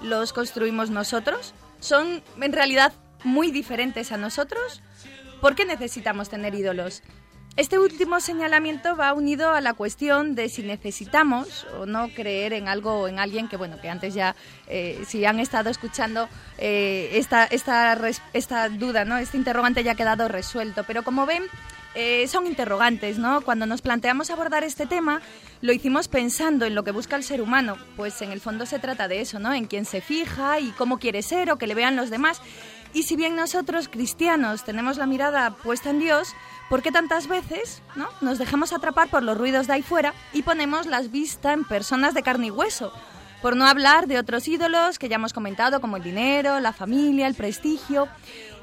¿Los 0.00 0.32
construimos 0.32 0.90
nosotros? 0.90 1.54
¿Son 1.80 2.22
en 2.40 2.52
realidad 2.52 2.92
muy 3.24 3.50
diferentes 3.50 4.12
a 4.12 4.16
nosotros? 4.16 4.82
¿Por 5.40 5.54
qué 5.54 5.64
necesitamos 5.64 6.28
tener 6.28 6.54
ídolos? 6.54 7.02
Este 7.56 7.78
último 7.78 8.20
señalamiento 8.20 8.94
va 8.96 9.12
unido 9.12 9.50
a 9.50 9.60
la 9.60 9.74
cuestión 9.74 10.36
de 10.36 10.48
si 10.48 10.62
necesitamos 10.62 11.66
o 11.76 11.86
no 11.86 12.08
creer 12.08 12.52
en 12.52 12.68
algo 12.68 13.00
o 13.00 13.08
en 13.08 13.18
alguien 13.18 13.48
que, 13.48 13.56
bueno, 13.56 13.80
que 13.80 13.88
antes 13.90 14.14
ya, 14.14 14.36
eh, 14.68 15.02
si 15.06 15.24
han 15.24 15.40
estado 15.40 15.68
escuchando 15.68 16.28
eh, 16.58 17.10
esta, 17.14 17.46
esta, 17.46 17.98
esta 18.32 18.68
duda, 18.68 19.04
¿no? 19.04 19.18
Este 19.18 19.36
interrogante 19.36 19.82
ya 19.82 19.92
ha 19.92 19.96
quedado 19.96 20.28
resuelto. 20.28 20.84
Pero 20.84 21.02
como 21.02 21.26
ven, 21.26 21.42
eh, 22.00 22.28
son 22.28 22.46
interrogantes, 22.46 23.18
¿no? 23.18 23.40
Cuando 23.40 23.66
nos 23.66 23.82
planteamos 23.82 24.30
abordar 24.30 24.62
este 24.62 24.86
tema, 24.86 25.20
lo 25.62 25.72
hicimos 25.72 26.06
pensando 26.06 26.64
en 26.64 26.76
lo 26.76 26.84
que 26.84 26.92
busca 26.92 27.16
el 27.16 27.24
ser 27.24 27.42
humano. 27.42 27.76
Pues 27.96 28.22
en 28.22 28.30
el 28.30 28.40
fondo 28.40 28.66
se 28.66 28.78
trata 28.78 29.08
de 29.08 29.20
eso, 29.20 29.40
¿no? 29.40 29.52
En 29.52 29.66
quién 29.66 29.84
se 29.84 30.00
fija 30.00 30.60
y 30.60 30.70
cómo 30.70 31.00
quiere 31.00 31.22
ser 31.22 31.50
o 31.50 31.58
que 31.58 31.66
le 31.66 31.74
vean 31.74 31.96
los 31.96 32.08
demás. 32.08 32.40
Y 32.92 33.02
si 33.02 33.16
bien 33.16 33.34
nosotros, 33.34 33.88
cristianos, 33.88 34.62
tenemos 34.64 34.96
la 34.96 35.06
mirada 35.06 35.50
puesta 35.50 35.90
en 35.90 35.98
Dios, 35.98 36.34
¿por 36.70 36.82
qué 36.82 36.92
tantas 36.92 37.26
veces 37.26 37.82
¿no? 37.96 38.08
nos 38.20 38.38
dejamos 38.38 38.72
atrapar 38.72 39.08
por 39.08 39.24
los 39.24 39.36
ruidos 39.36 39.66
de 39.66 39.72
ahí 39.72 39.82
fuera 39.82 40.14
y 40.32 40.42
ponemos 40.42 40.86
las 40.86 41.10
vistas 41.10 41.54
en 41.54 41.64
personas 41.64 42.14
de 42.14 42.22
carne 42.22 42.46
y 42.46 42.50
hueso? 42.52 42.92
Por 43.42 43.56
no 43.56 43.66
hablar 43.66 44.06
de 44.06 44.18
otros 44.18 44.46
ídolos 44.46 45.00
que 45.00 45.08
ya 45.08 45.16
hemos 45.16 45.32
comentado, 45.32 45.80
como 45.80 45.96
el 45.96 46.04
dinero, 46.04 46.60
la 46.60 46.72
familia, 46.72 47.26
el 47.26 47.34
prestigio. 47.34 48.06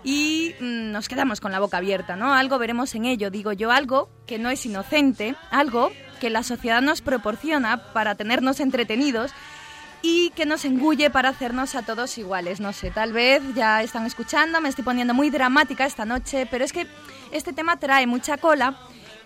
Y 0.05 0.53
mm, 0.59 0.91
nos 0.91 1.09
quedamos 1.09 1.41
con 1.41 1.51
la 1.51 1.59
boca 1.59 1.77
abierta, 1.77 2.15
¿no? 2.15 2.35
Algo 2.35 2.59
veremos 2.59 2.93
en 2.93 3.05
ello, 3.05 3.31
digo 3.31 3.51
yo, 3.51 3.71
algo 3.71 4.07
que 4.27 4.37
no 4.37 4.51
es 4.51 4.63
inocente, 4.65 5.35
algo 5.49 5.91
que 6.21 6.29
la 6.29 6.43
sociedad 6.43 6.81
nos 6.81 7.01
proporciona 7.01 7.91
para 7.91 8.13
tenernos 8.13 8.59
entretenidos 8.59 9.31
y 10.03 10.29
que 10.35 10.45
nos 10.45 10.63
engulle 10.63 11.09
para 11.09 11.29
hacernos 11.29 11.73
a 11.73 11.81
todos 11.81 12.19
iguales. 12.19 12.59
No 12.59 12.71
sé, 12.71 12.91
tal 12.91 13.13
vez 13.13 13.41
ya 13.55 13.81
están 13.81 14.05
escuchando, 14.05 14.61
me 14.61 14.69
estoy 14.69 14.83
poniendo 14.83 15.15
muy 15.15 15.31
dramática 15.31 15.87
esta 15.87 16.05
noche, 16.05 16.47
pero 16.51 16.63
es 16.63 16.71
que 16.71 16.85
este 17.31 17.51
tema 17.51 17.77
trae 17.77 18.05
mucha 18.05 18.37
cola 18.37 18.77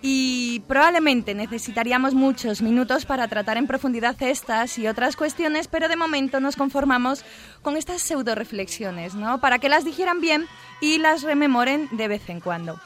y 0.01 0.61
probablemente 0.67 1.33
necesitaríamos 1.33 2.13
muchos 2.13 2.61
minutos 2.61 3.05
para 3.05 3.27
tratar 3.27 3.57
en 3.57 3.67
profundidad 3.67 4.15
estas 4.21 4.77
y 4.77 4.87
otras 4.87 5.15
cuestiones, 5.15 5.67
pero 5.67 5.89
de 5.89 5.95
momento 5.95 6.39
nos 6.39 6.55
conformamos 6.55 7.25
con 7.61 7.77
estas 7.77 8.01
pseudo 8.01 8.35
reflexiones, 8.35 9.15
¿no? 9.15 9.41
Para 9.41 9.59
que 9.59 9.69
las 9.69 9.83
dijeran 9.83 10.21
bien 10.21 10.47
y 10.81 10.99
las 10.99 11.23
rememoren 11.23 11.89
de 11.91 12.07
vez 12.07 12.29
en 12.29 12.39
cuando. 12.39 12.79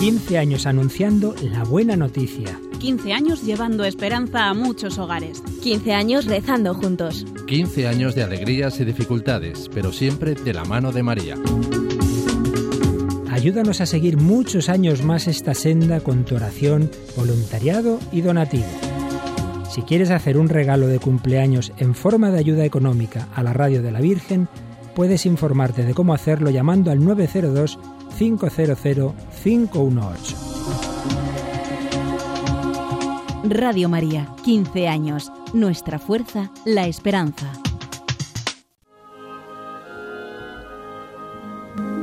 15 0.00 0.38
años 0.38 0.64
anunciando 0.64 1.34
la 1.42 1.62
buena 1.62 1.94
noticia. 1.94 2.58
15 2.78 3.12
años 3.12 3.42
llevando 3.42 3.84
esperanza 3.84 4.48
a 4.48 4.54
muchos 4.54 4.98
hogares. 4.98 5.42
15 5.62 5.92
años 5.92 6.24
rezando 6.24 6.72
juntos. 6.72 7.26
15 7.46 7.86
años 7.86 8.14
de 8.14 8.22
alegrías 8.22 8.80
y 8.80 8.86
dificultades, 8.86 9.68
pero 9.74 9.92
siempre 9.92 10.34
de 10.34 10.54
la 10.54 10.64
mano 10.64 10.90
de 10.92 11.02
María. 11.02 11.36
Ayúdanos 13.30 13.82
a 13.82 13.86
seguir 13.86 14.16
muchos 14.16 14.70
años 14.70 15.04
más 15.04 15.28
esta 15.28 15.52
senda 15.52 16.00
con 16.00 16.24
tu 16.24 16.34
oración, 16.36 16.90
voluntariado 17.14 18.00
y 18.10 18.22
donativo. 18.22 18.64
Si 19.70 19.82
quieres 19.82 20.10
hacer 20.10 20.38
un 20.38 20.48
regalo 20.48 20.86
de 20.86 20.98
cumpleaños 20.98 21.74
en 21.76 21.94
forma 21.94 22.30
de 22.30 22.38
ayuda 22.38 22.64
económica 22.64 23.28
a 23.34 23.42
la 23.42 23.52
Radio 23.52 23.82
de 23.82 23.92
la 23.92 24.00
Virgen, 24.00 24.48
puedes 24.94 25.26
informarte 25.26 25.84
de 25.84 25.92
cómo 25.92 26.14
hacerlo 26.14 26.48
llamando 26.48 26.90
al 26.90 27.04
902 27.04 27.78
500 28.20 28.78
518. 29.42 30.36
Radio 33.44 33.88
María, 33.88 34.28
15 34.44 34.86
años. 34.86 35.32
Nuestra 35.54 35.98
fuerza, 35.98 36.50
la 36.66 36.86
esperanza. 36.86 37.50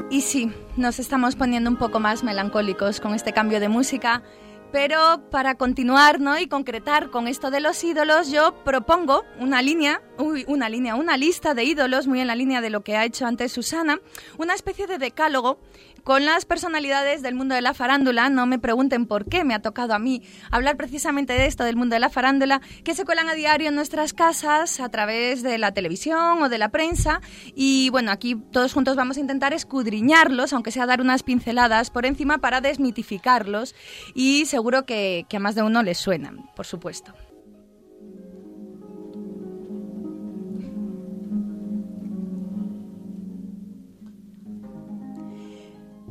Y 0.10 0.22
sí, 0.22 0.52
nos 0.78 0.98
estamos 0.98 1.36
poniendo 1.36 1.70
un 1.70 1.76
poco 1.76 2.00
más 2.00 2.24
melancólicos 2.24 3.00
con 3.00 3.14
este 3.14 3.34
cambio 3.34 3.60
de 3.60 3.70
música, 3.70 4.24
pero 4.72 5.30
para 5.30 5.56
continuar 5.56 6.20
¿no? 6.20 6.40
y 6.40 6.48
concretar 6.48 7.12
con 7.12 7.28
esto 7.28 7.52
de 7.52 7.60
los 7.60 7.84
ídolos, 7.84 8.32
yo 8.32 8.64
propongo 8.64 9.24
una 9.40 9.62
línea, 9.62 10.02
uy, 10.20 10.46
una 10.48 10.70
línea, 10.70 10.96
una 10.96 11.18
lista 11.18 11.54
de 11.54 11.64
ídolos, 11.64 12.08
muy 12.08 12.22
en 12.22 12.28
la 12.28 12.36
línea 12.36 12.62
de 12.62 12.70
lo 12.70 12.82
que 12.82 12.96
ha 12.96 13.06
hecho 13.06 13.26
antes 13.26 13.52
Susana, 13.52 14.00
una 14.38 14.54
especie 14.54 14.88
de 14.88 14.98
decálogo 14.98 15.60
con 16.08 16.24
las 16.24 16.46
personalidades 16.46 17.22
del 17.22 17.36
mundo 17.36 17.54
de 17.54 17.62
la 17.62 17.74
farándula. 17.74 18.30
No 18.30 18.46
me 18.46 18.60
pregunten 18.60 19.08
por 19.08 19.26
qué 19.26 19.44
me 19.44 19.54
ha 19.54 19.62
tocado 19.62 19.94
a 19.94 20.00
mí 20.00 20.24
hablar 20.52 20.78
precisamente 20.78 21.34
de 21.34 21.48
esto, 21.48 21.66
del 21.66 21.76
mundo 21.76 21.96
de 21.96 22.00
la 22.00 22.10
farándula, 22.10 22.62
que 22.86 22.96
se 22.96 23.04
cuelan 23.04 23.28
a 23.28 23.34
diario 23.34 23.68
en 23.68 23.76
nuestras 23.76 24.14
casas 24.14 24.80
a 24.80 24.88
través 24.88 25.44
de 25.44 25.58
la 25.58 25.74
televisión 25.74 26.42
o 26.42 26.48
de 26.48 26.58
la 26.60 26.70
prensa. 26.70 27.20
Y 27.56 27.90
bueno, 27.90 28.12
aquí 28.12 28.36
todos 28.36 28.74
juntos 28.74 28.96
vamos 28.96 29.18
a 29.18 29.20
intentar 29.20 29.52
escudriñarlos, 29.52 30.54
aunque 30.54 30.72
sea 30.72 30.86
dar 30.86 31.02
unas 31.02 31.24
pinceladas 31.24 31.90
por 31.90 32.06
encima 32.06 32.38
para 32.38 32.62
desmitificarlos. 32.62 33.76
Y 34.16 34.46
seguro 34.46 34.86
que, 34.86 35.26
que 35.28 35.36
a 35.36 35.40
más 35.42 35.56
de 35.56 35.64
uno 35.64 35.84
les 35.84 35.98
suenan, 35.98 36.50
por 36.56 36.66
supuesto. 36.66 37.14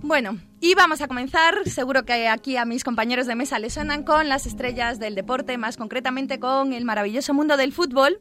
Bueno, 0.07 0.39
y 0.61 0.77
vamos 0.77 1.01
a 1.01 1.09
comenzar, 1.09 1.69
seguro 1.69 2.05
que 2.05 2.29
aquí 2.29 2.57
a 2.57 2.65
mis 2.65 2.85
compañeros 2.85 3.27
de 3.27 3.35
mesa 3.35 3.59
les 3.59 3.75
suenan 3.75 4.05
con 4.05 4.29
las 4.29 4.47
estrellas 4.47 5.01
del 5.01 5.17
deporte, 5.17 5.59
más 5.59 5.77
concretamente 5.77 6.39
con 6.39 6.73
el 6.73 6.85
maravilloso 6.85 7.35
mundo 7.35 7.57
del 7.57 7.73
fútbol, 7.73 8.21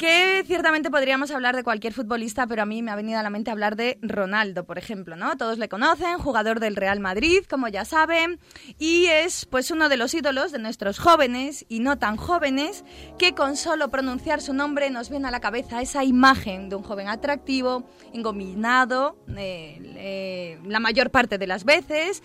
que 0.00 0.44
ciertamente 0.46 0.90
podríamos 0.90 1.30
hablar 1.30 1.54
de 1.54 1.62
cualquier 1.62 1.92
futbolista, 1.92 2.46
pero 2.46 2.62
a 2.62 2.64
mí 2.64 2.80
me 2.80 2.90
ha 2.90 2.96
venido 2.96 3.18
a 3.18 3.22
la 3.22 3.28
mente 3.28 3.50
hablar 3.50 3.76
de 3.76 3.98
Ronaldo, 4.00 4.64
por 4.64 4.78
ejemplo, 4.78 5.14
¿no? 5.14 5.36
Todos 5.36 5.58
le 5.58 5.68
conocen, 5.68 6.16
jugador 6.16 6.58
del 6.58 6.74
Real 6.74 7.00
Madrid, 7.00 7.44
como 7.50 7.68
ya 7.68 7.84
saben, 7.84 8.40
y 8.78 9.08
es 9.08 9.44
pues 9.44 9.70
uno 9.70 9.90
de 9.90 9.98
los 9.98 10.14
ídolos 10.14 10.52
de 10.52 10.58
nuestros 10.58 10.98
jóvenes 10.98 11.66
y 11.68 11.80
no 11.80 11.98
tan 11.98 12.16
jóvenes, 12.16 12.82
que 13.18 13.34
con 13.34 13.58
solo 13.58 13.90
pronunciar 13.90 14.40
su 14.40 14.54
nombre 14.54 14.88
nos 14.88 15.10
viene 15.10 15.28
a 15.28 15.30
la 15.30 15.40
cabeza 15.40 15.82
esa 15.82 16.02
imagen 16.02 16.70
de 16.70 16.76
un 16.76 16.82
joven 16.82 17.08
atractivo, 17.08 17.84
engominado, 18.14 19.18
eh, 19.36 19.76
eh, 19.98 20.58
la 20.64 20.80
mayor 20.80 21.10
parte 21.10 21.36
de 21.36 21.46
las 21.46 21.64
veces, 21.64 22.22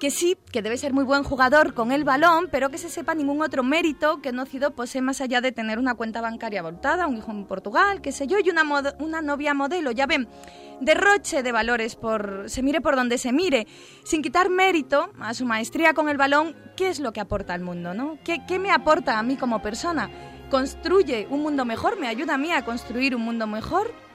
que 0.00 0.10
sí, 0.10 0.36
que 0.52 0.62
debe 0.62 0.76
ser 0.76 0.92
muy 0.92 1.04
buen 1.04 1.24
jugador 1.24 1.72
con 1.72 1.90
el 1.90 2.04
balón, 2.04 2.48
pero 2.50 2.70
que 2.70 2.78
se 2.78 2.90
sepa 2.90 3.14
ningún 3.14 3.40
otro 3.40 3.62
mérito 3.62 4.20
que 4.20 4.32
Nocido 4.32 4.72
posee 4.74 5.00
más 5.00 5.20
allá 5.20 5.40
de 5.40 5.52
tener 5.52 5.78
una 5.78 5.94
cuenta 5.94 6.20
bancaria 6.20 6.62
voltada, 6.62 7.06
un 7.06 7.16
hijo 7.16 7.30
en 7.30 7.46
Portugal, 7.46 8.02
qué 8.02 8.12
sé 8.12 8.26
yo, 8.26 8.38
y 8.38 8.50
una, 8.50 8.62
una 8.98 9.22
novia 9.22 9.54
modelo. 9.54 9.90
Ya 9.92 10.06
ven, 10.06 10.28
derroche 10.80 11.42
de 11.42 11.52
valores 11.52 11.96
por 11.96 12.44
se 12.48 12.62
mire 12.62 12.80
por 12.80 12.96
donde 12.96 13.16
se 13.16 13.32
mire, 13.32 13.66
sin 14.04 14.22
quitar 14.22 14.50
mérito 14.50 15.10
a 15.18 15.32
su 15.32 15.46
maestría 15.46 15.94
con 15.94 16.08
el 16.08 16.18
balón, 16.18 16.54
¿qué 16.76 16.88
es 16.88 17.00
lo 17.00 17.12
que 17.12 17.20
aporta 17.20 17.54
al 17.54 17.62
mundo, 17.62 17.94
no? 17.94 18.18
¿Qué, 18.22 18.44
qué 18.46 18.58
me 18.58 18.70
aporta 18.70 19.18
a 19.18 19.22
mí 19.22 19.36
como 19.36 19.62
persona? 19.62 20.10
¿Construye 20.50 21.26
un 21.30 21.42
mundo 21.42 21.64
mejor? 21.64 21.98
¿Me 21.98 22.06
ayuda 22.06 22.34
a 22.34 22.38
mí 22.38 22.52
a 22.52 22.64
construir 22.64 23.16
un 23.16 23.22
mundo 23.22 23.46
mejor? 23.46 24.05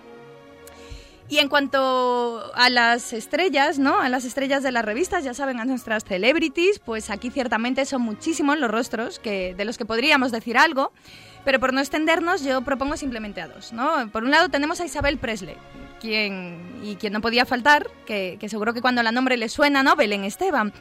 Y 1.32 1.40
en 1.40 1.48
cuanto 1.48 2.52
a 2.56 2.70
las 2.70 3.14
estrellas, 3.14 3.80
¿no? 3.80 4.02
A 4.02 4.10
las 4.10 4.26
estrellas 4.26 4.64
de 4.64 4.74
las 4.74 4.84
revistas, 4.84 5.24
ya 5.24 5.34
saben, 5.34 5.62
a 5.62 5.66
nuestras 5.66 6.04
celebrities, 6.04 6.80
pues 6.80 7.10
aquí 7.10 7.32
ciertamente 7.32 7.86
son 7.86 8.02
muchísimos 8.02 8.60
los 8.60 8.70
rostros 8.70 9.18
que, 9.18 9.56
de 9.56 9.64
los 9.64 9.78
que 9.78 9.86
podríamos 9.86 10.34
decir 10.34 10.58
algo, 10.58 10.92
pero 11.46 11.58
por 11.62 11.72
no 11.72 11.80
extendernos 11.80 12.44
yo 12.44 12.64
propongo 12.64 12.98
simplemente 12.98 13.40
a 13.40 13.48
dos, 13.48 13.72
¿no? 13.72 14.12
Por 14.12 14.26
un 14.26 14.32
lado 14.32 14.50
tenemos 14.50 14.82
a 14.82 14.86
Isabel 14.86 15.20
Presley, 15.20 15.56
quien, 16.02 16.82
y 16.84 16.98
quien 16.98 17.14
no 17.14 17.22
podía 17.22 17.46
faltar, 17.46 17.90
que, 18.06 18.36
que 18.38 18.50
seguro 18.50 18.74
que 18.74 18.82
cuando 18.82 19.02
la 19.02 19.14
nombre 19.14 19.38
le 19.38 19.48
suena, 19.48 19.84
¿no? 19.84 19.96
Belén 19.96 20.26
Esteban. 20.26 20.74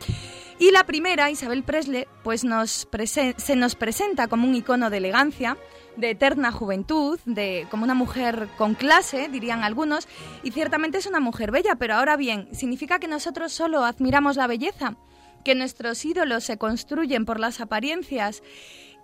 Y 0.58 0.72
la 0.72 0.84
primera, 0.84 1.30
Isabel 1.30 1.62
Presley, 1.62 2.08
pues 2.24 2.40
se 2.40 3.56
nos 3.56 3.74
presenta 3.76 4.26
como 4.26 4.48
un 4.48 4.54
icono 4.56 4.90
de 4.90 4.96
elegancia, 4.96 5.56
de 6.00 6.10
eterna 6.10 6.50
juventud, 6.50 7.20
de 7.24 7.66
como 7.70 7.84
una 7.84 7.94
mujer 7.94 8.48
con 8.56 8.74
clase, 8.74 9.28
dirían 9.28 9.62
algunos, 9.62 10.08
y 10.42 10.50
ciertamente 10.50 10.98
es 10.98 11.06
una 11.06 11.20
mujer 11.20 11.50
bella, 11.50 11.76
pero 11.76 11.94
ahora 11.94 12.16
bien, 12.16 12.48
¿significa 12.52 12.98
que 12.98 13.08
nosotros 13.08 13.52
solo 13.52 13.84
admiramos 13.84 14.36
la 14.36 14.46
belleza? 14.46 14.96
¿Que 15.44 15.54
nuestros 15.54 16.04
ídolos 16.04 16.44
se 16.44 16.58
construyen 16.58 17.24
por 17.24 17.38
las 17.40 17.60
apariencias? 17.60 18.42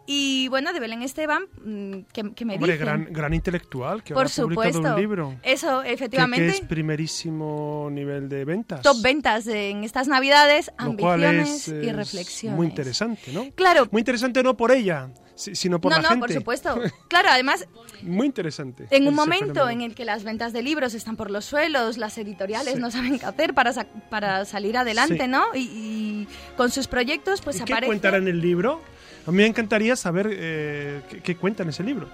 Y 0.08 0.46
bueno, 0.48 0.72
de 0.72 0.78
Belén 0.80 1.02
Esteban, 1.02 1.46
mm, 1.64 1.92
¿qué, 2.12 2.32
qué 2.34 2.44
me 2.44 2.54
Hombre, 2.54 2.72
dicen? 2.74 2.86
gran, 2.86 3.08
gran 3.12 3.34
intelectual 3.34 4.04
que 4.04 4.14
Por 4.14 4.22
ahora 4.26 4.32
ha 4.32 4.42
publicado 4.42 4.72
supuesto. 4.72 4.94
un 4.94 5.00
libro. 5.00 5.34
Eso, 5.42 5.82
que- 5.82 5.92
efectivamente. 5.92 6.46
Que, 6.52 6.58
es 6.58 6.60
primerísimo 6.62 7.88
nivel 7.90 8.28
de 8.28 8.44
ventas. 8.44 8.82
Top 8.82 9.00
ventas 9.02 9.46
en 9.46 9.84
estas 9.84 10.08
navidades, 10.08 10.70
Lo 10.78 10.84
ambiciones 10.86 11.68
es, 11.68 11.84
y 11.84 11.88
es 11.88 11.96
reflexiones. 11.96 12.56
Muy 12.56 12.66
interesante, 12.68 13.32
¿no? 13.32 13.50
Claro. 13.54 13.88
Muy 13.90 14.00
interesante 14.00 14.42
no 14.42 14.56
por 14.56 14.70
ella, 14.72 15.10
si- 15.34 15.54
sino 15.54 15.80
por 15.80 15.90
no, 15.92 15.96
la 15.98 16.02
no, 16.02 16.08
gente. 16.10 16.20
por 16.26 16.32
supuesto. 16.32 16.80
Claro, 17.08 17.28
además, 17.30 17.66
Muy 18.02 18.26
interesante. 18.26 18.86
en 18.90 19.08
un 19.08 19.14
momento 19.14 19.68
en 19.68 19.80
el 19.80 19.94
que 19.94 20.04
las 20.04 20.22
ventas 20.24 20.52
de 20.52 20.62
libros 20.62 20.94
están 20.94 21.16
por 21.16 21.30
los 21.30 21.44
suelos, 21.44 21.98
las 21.98 22.18
editoriales 22.18 22.78
no 22.78 22.90
saben 22.90 23.18
qué 23.18 23.26
hacer 23.26 23.54
para, 23.54 23.72
sa- 23.72 23.86
para 24.10 24.44
salir 24.44 24.76
adelante, 24.76 25.24
Sí. 25.24 25.28
¿no? 25.28 25.44
Y, 25.54 25.58
y 25.60 26.28
con 26.56 26.70
sus 26.70 26.86
proyectos, 26.88 27.40
pues 27.40 27.56
¿Y 27.60 27.64
qué 27.64 27.72
aparece... 27.72 27.86
cuentan 27.88 28.14
en 28.16 28.28
el 28.28 28.40
libro? 28.40 28.80
A 29.26 29.30
mí 29.30 29.38
me 29.38 29.46
encantaría 29.46 29.96
saber 29.96 30.28
eh, 30.30 31.02
qué, 31.10 31.20
qué 31.20 31.36
cuenta 31.36 31.62
en 31.62 31.70
ese 31.70 31.82
libro. 31.82 32.08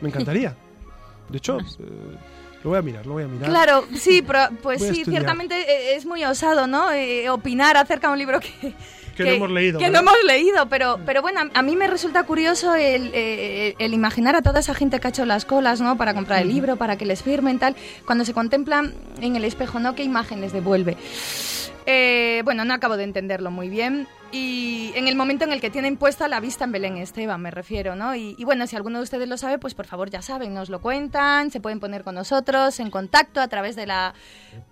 Me 0.00 0.08
encantaría. 0.08 0.54
De 1.28 1.38
hecho, 1.38 1.58
eh, 1.80 2.16
lo 2.64 2.70
voy 2.70 2.78
a 2.78 2.82
mirar, 2.82 3.06
lo 3.06 3.14
voy 3.14 3.24
a 3.24 3.28
mirar. 3.28 3.48
Claro, 3.48 3.84
sí, 3.94 4.22
pero, 4.22 4.48
pues 4.62 4.80
Voy 4.80 4.94
sí, 4.94 5.04
ciertamente 5.04 5.54
eh, 5.56 5.96
es 5.96 6.06
muy 6.06 6.24
osado, 6.24 6.66
¿no? 6.66 6.92
Eh, 6.92 7.28
opinar 7.30 7.76
acerca 7.76 8.08
de 8.08 8.12
un 8.14 8.18
libro 8.18 8.40
que... 8.40 8.74
Que 9.16 9.24
no 9.24 9.30
hemos 9.30 9.50
leído, 9.50 9.80
Que 9.80 9.90
no 9.90 9.98
hemos 9.98 10.14
leído, 10.24 10.68
pero, 10.68 11.00
pero 11.04 11.22
bueno, 11.22 11.40
a 11.52 11.62
mí 11.62 11.74
me 11.74 11.88
resulta 11.88 12.22
curioso 12.22 12.76
el, 12.76 13.10
el 13.12 13.92
imaginar 13.92 14.36
a 14.36 14.42
toda 14.42 14.60
esa 14.60 14.74
gente 14.74 15.00
que 15.00 15.08
ha 15.08 15.10
hecho 15.10 15.24
las 15.24 15.44
colas, 15.44 15.80
¿no? 15.80 15.98
Para 15.98 16.14
comprar 16.14 16.40
el 16.40 16.46
libro, 16.46 16.76
para 16.76 16.96
que 16.96 17.04
les 17.04 17.24
firmen, 17.24 17.58
tal. 17.58 17.74
Cuando 18.06 18.24
se 18.24 18.32
contemplan 18.32 18.94
en 19.20 19.34
el 19.34 19.42
espejo, 19.42 19.80
¿no? 19.80 19.96
¿Qué 19.96 20.04
imagen 20.04 20.40
les 20.40 20.52
devuelve? 20.52 20.96
Eh, 21.90 22.42
bueno, 22.44 22.66
no 22.66 22.74
acabo 22.74 22.98
de 22.98 23.04
entenderlo 23.04 23.50
muy 23.50 23.70
bien. 23.70 24.06
Y 24.30 24.92
en 24.94 25.08
el 25.08 25.16
momento 25.16 25.44
en 25.44 25.52
el 25.52 25.60
que 25.60 25.70
tienen 25.70 25.96
puesta 25.96 26.28
la 26.28 26.40
vista 26.40 26.64
en 26.64 26.72
Belén 26.72 26.96
Esteban, 26.98 27.40
me 27.40 27.50
refiero, 27.50 27.96
¿no? 27.96 28.14
Y, 28.14 28.34
y 28.38 28.44
bueno, 28.44 28.66
si 28.66 28.76
alguno 28.76 28.98
de 28.98 29.04
ustedes 29.04 29.26
lo 29.26 29.38
sabe, 29.38 29.58
pues 29.58 29.74
por 29.74 29.86
favor 29.86 30.10
ya 30.10 30.20
saben, 30.20 30.52
nos 30.52 30.68
lo 30.68 30.82
cuentan, 30.82 31.50
se 31.50 31.60
pueden 31.60 31.80
poner 31.80 32.04
con 32.04 32.14
nosotros 32.14 32.78
en 32.78 32.90
contacto 32.90 33.40
a 33.40 33.48
través 33.48 33.74
de 33.74 33.86
la 33.86 34.14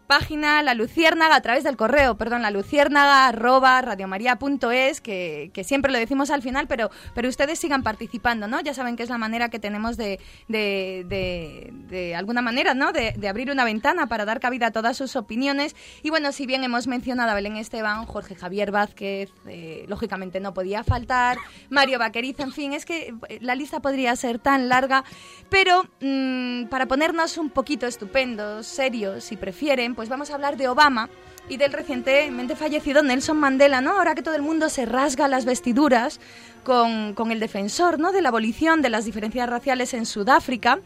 página 0.06 0.62
La 0.62 0.74
Luciérnaga, 0.74 1.36
a 1.36 1.40
través 1.40 1.64
del 1.64 1.76
correo, 1.76 2.16
perdón, 2.16 2.42
la 2.42 2.50
luciérnaga 2.50 3.26
arroba 3.26 3.80
radiomaria.es, 3.82 5.00
que, 5.00 5.50
que 5.52 5.64
siempre 5.64 5.92
lo 5.92 5.98
decimos 5.98 6.30
al 6.30 6.42
final, 6.42 6.66
pero, 6.66 6.90
pero 7.14 7.28
ustedes 7.28 7.58
sigan 7.58 7.82
participando, 7.82 8.48
¿no? 8.48 8.60
Ya 8.60 8.74
saben 8.74 8.96
que 8.96 9.02
es 9.02 9.08
la 9.08 9.18
manera 9.18 9.48
que 9.48 9.58
tenemos 9.58 9.96
de, 9.96 10.20
de, 10.48 11.72
de, 11.88 12.14
alguna 12.14 12.42
manera, 12.42 12.74
¿no? 12.74 12.92
De, 12.92 13.14
abrir 13.28 13.50
una 13.50 13.64
ventana 13.64 14.06
para 14.06 14.24
dar 14.24 14.38
cabida 14.38 14.68
a 14.68 14.70
todas 14.70 14.96
sus 14.96 15.16
opiniones. 15.16 15.74
Y 16.02 16.10
bueno, 16.10 16.30
si 16.32 16.46
bien 16.46 16.62
hemos 16.62 16.86
mencionado 16.86 17.32
a 17.32 17.34
Belén 17.34 17.56
Esteban, 17.56 18.06
Jorge 18.06 18.36
Javier 18.36 18.70
Vázquez, 18.70 19.30
eh, 19.46 19.84
lógicamente 19.88 20.38
no 20.38 20.54
podía 20.54 20.84
faltar, 20.84 21.38
Mario 21.70 21.98
Vaquerizo, 21.98 22.44
en 22.44 22.52
fin, 22.52 22.72
es 22.72 22.84
que 22.84 23.14
eh, 23.28 23.38
la 23.40 23.56
lista 23.56 23.80
podría 23.80 24.14
ser 24.14 24.38
tan 24.38 24.68
larga, 24.68 25.04
pero 25.50 25.84
mm, 26.00 26.66
para 26.66 26.86
ponernos 26.86 27.36
un 27.36 27.50
poquito 27.50 27.86
estupendos, 27.86 28.66
serios, 28.66 29.24
si 29.24 29.36
prefieren, 29.36 29.95
pues 29.96 30.08
vamos 30.08 30.30
a 30.30 30.34
hablar 30.34 30.56
de 30.56 30.68
Obama 30.68 31.08
y 31.48 31.56
del 31.56 31.72
recientemente 31.72 32.54
fallecido 32.54 33.02
Nelson 33.02 33.38
Mandela, 33.38 33.80
¿no? 33.80 33.92
Ahora 33.98 34.14
que 34.14 34.22
todo 34.22 34.34
el 34.34 34.42
mundo 34.42 34.68
se 34.68 34.84
rasga 34.84 35.26
las 35.26 35.44
vestiduras 35.44 36.20
con, 36.66 37.14
con, 37.14 37.30
el 37.30 37.38
defensor 37.38 38.00
¿no? 38.00 38.10
de 38.10 38.20
la 38.20 38.30
abolición 38.30 38.82
de 38.82 38.90
las 38.90 39.04
diferencias 39.04 39.48
raciales 39.48 39.94
en 39.94 40.04
Sudáfrica, 40.04 40.80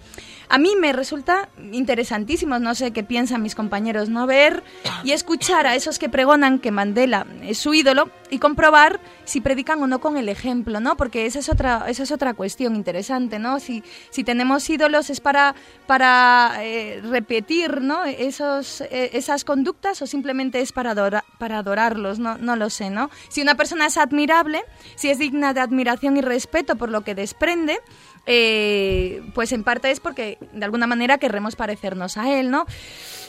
a 0.51 0.59
mí 0.59 0.75
me 0.79 0.93
resulta 0.93 1.49
interesantísimo, 1.73 2.59
no 2.59 2.75
sé 2.75 2.91
qué 2.91 3.03
piensan 3.03 3.41
mis 3.41 3.55
compañeros, 3.55 4.09
¿no? 4.09 4.27
Ver 4.27 4.63
y 5.05 5.13
escuchar 5.13 5.67
a 5.67 5.77
esos 5.77 5.99
que 5.99 6.09
pregonan 6.09 6.59
que 6.59 6.71
Mandela 6.71 7.25
es 7.43 7.59
su 7.59 7.73
ídolo 7.73 8.11
y 8.31 8.41
comprobar 8.41 9.01
si 9.25 9.41
predican 9.41 9.81
o 9.81 9.87
no 9.87 10.01
con 10.01 10.17
el 10.17 10.29
ejemplo, 10.29 10.81
¿no? 10.81 10.97
Porque 10.97 11.25
esa 11.25 11.39
es 11.39 11.49
otra, 11.49 11.85
esa 11.89 12.03
es 12.03 12.11
otra 12.11 12.35
cuestión 12.35 12.75
interesante, 12.75 13.39
¿no? 13.39 13.61
Si, 13.61 13.85
si 14.11 14.25
tenemos 14.25 14.69
ídolos 14.69 15.09
es 15.09 15.21
para, 15.21 15.55
para 15.87 16.57
eh, 16.59 17.01
repetir, 17.03 17.81
¿no? 17.81 18.05
Esos, 18.05 18.81
eh, 18.81 19.11
esas 19.13 19.45
conductas 19.45 20.03
o 20.03 20.07
simplemente 20.07 20.61
es 20.61 20.73
para, 20.73 20.91
adora, 20.91 21.25
para 21.39 21.59
adorarlos, 21.59 22.19
¿no? 22.19 22.39
No 22.39 22.57
lo 22.57 22.71
sé, 22.71 22.91
¿no? 22.91 23.09
Si 23.29 23.41
una 23.41 23.55
persona 23.55 23.87
es 23.87 23.97
admirable, 23.97 24.65
si 24.97 25.11
es 25.11 25.19
digna 25.19 25.55
de 25.55 25.61
admiración 25.71 26.17
y 26.17 26.21
respeto 26.21 26.77
por 26.77 26.91
lo 26.91 27.03
que 27.03 27.15
desprende, 27.15 27.79
eh, 28.27 29.23
pues 29.35 29.53
en 29.53 29.65
parte 29.65 29.91
es 29.91 30.01
porque 30.01 30.39
de 30.53 30.65
alguna 30.65 30.87
manera 30.87 31.19
querremos 31.19 31.57
parecernos 31.57 32.17
a 32.17 32.39
él, 32.39 32.51
¿no? 32.51 32.67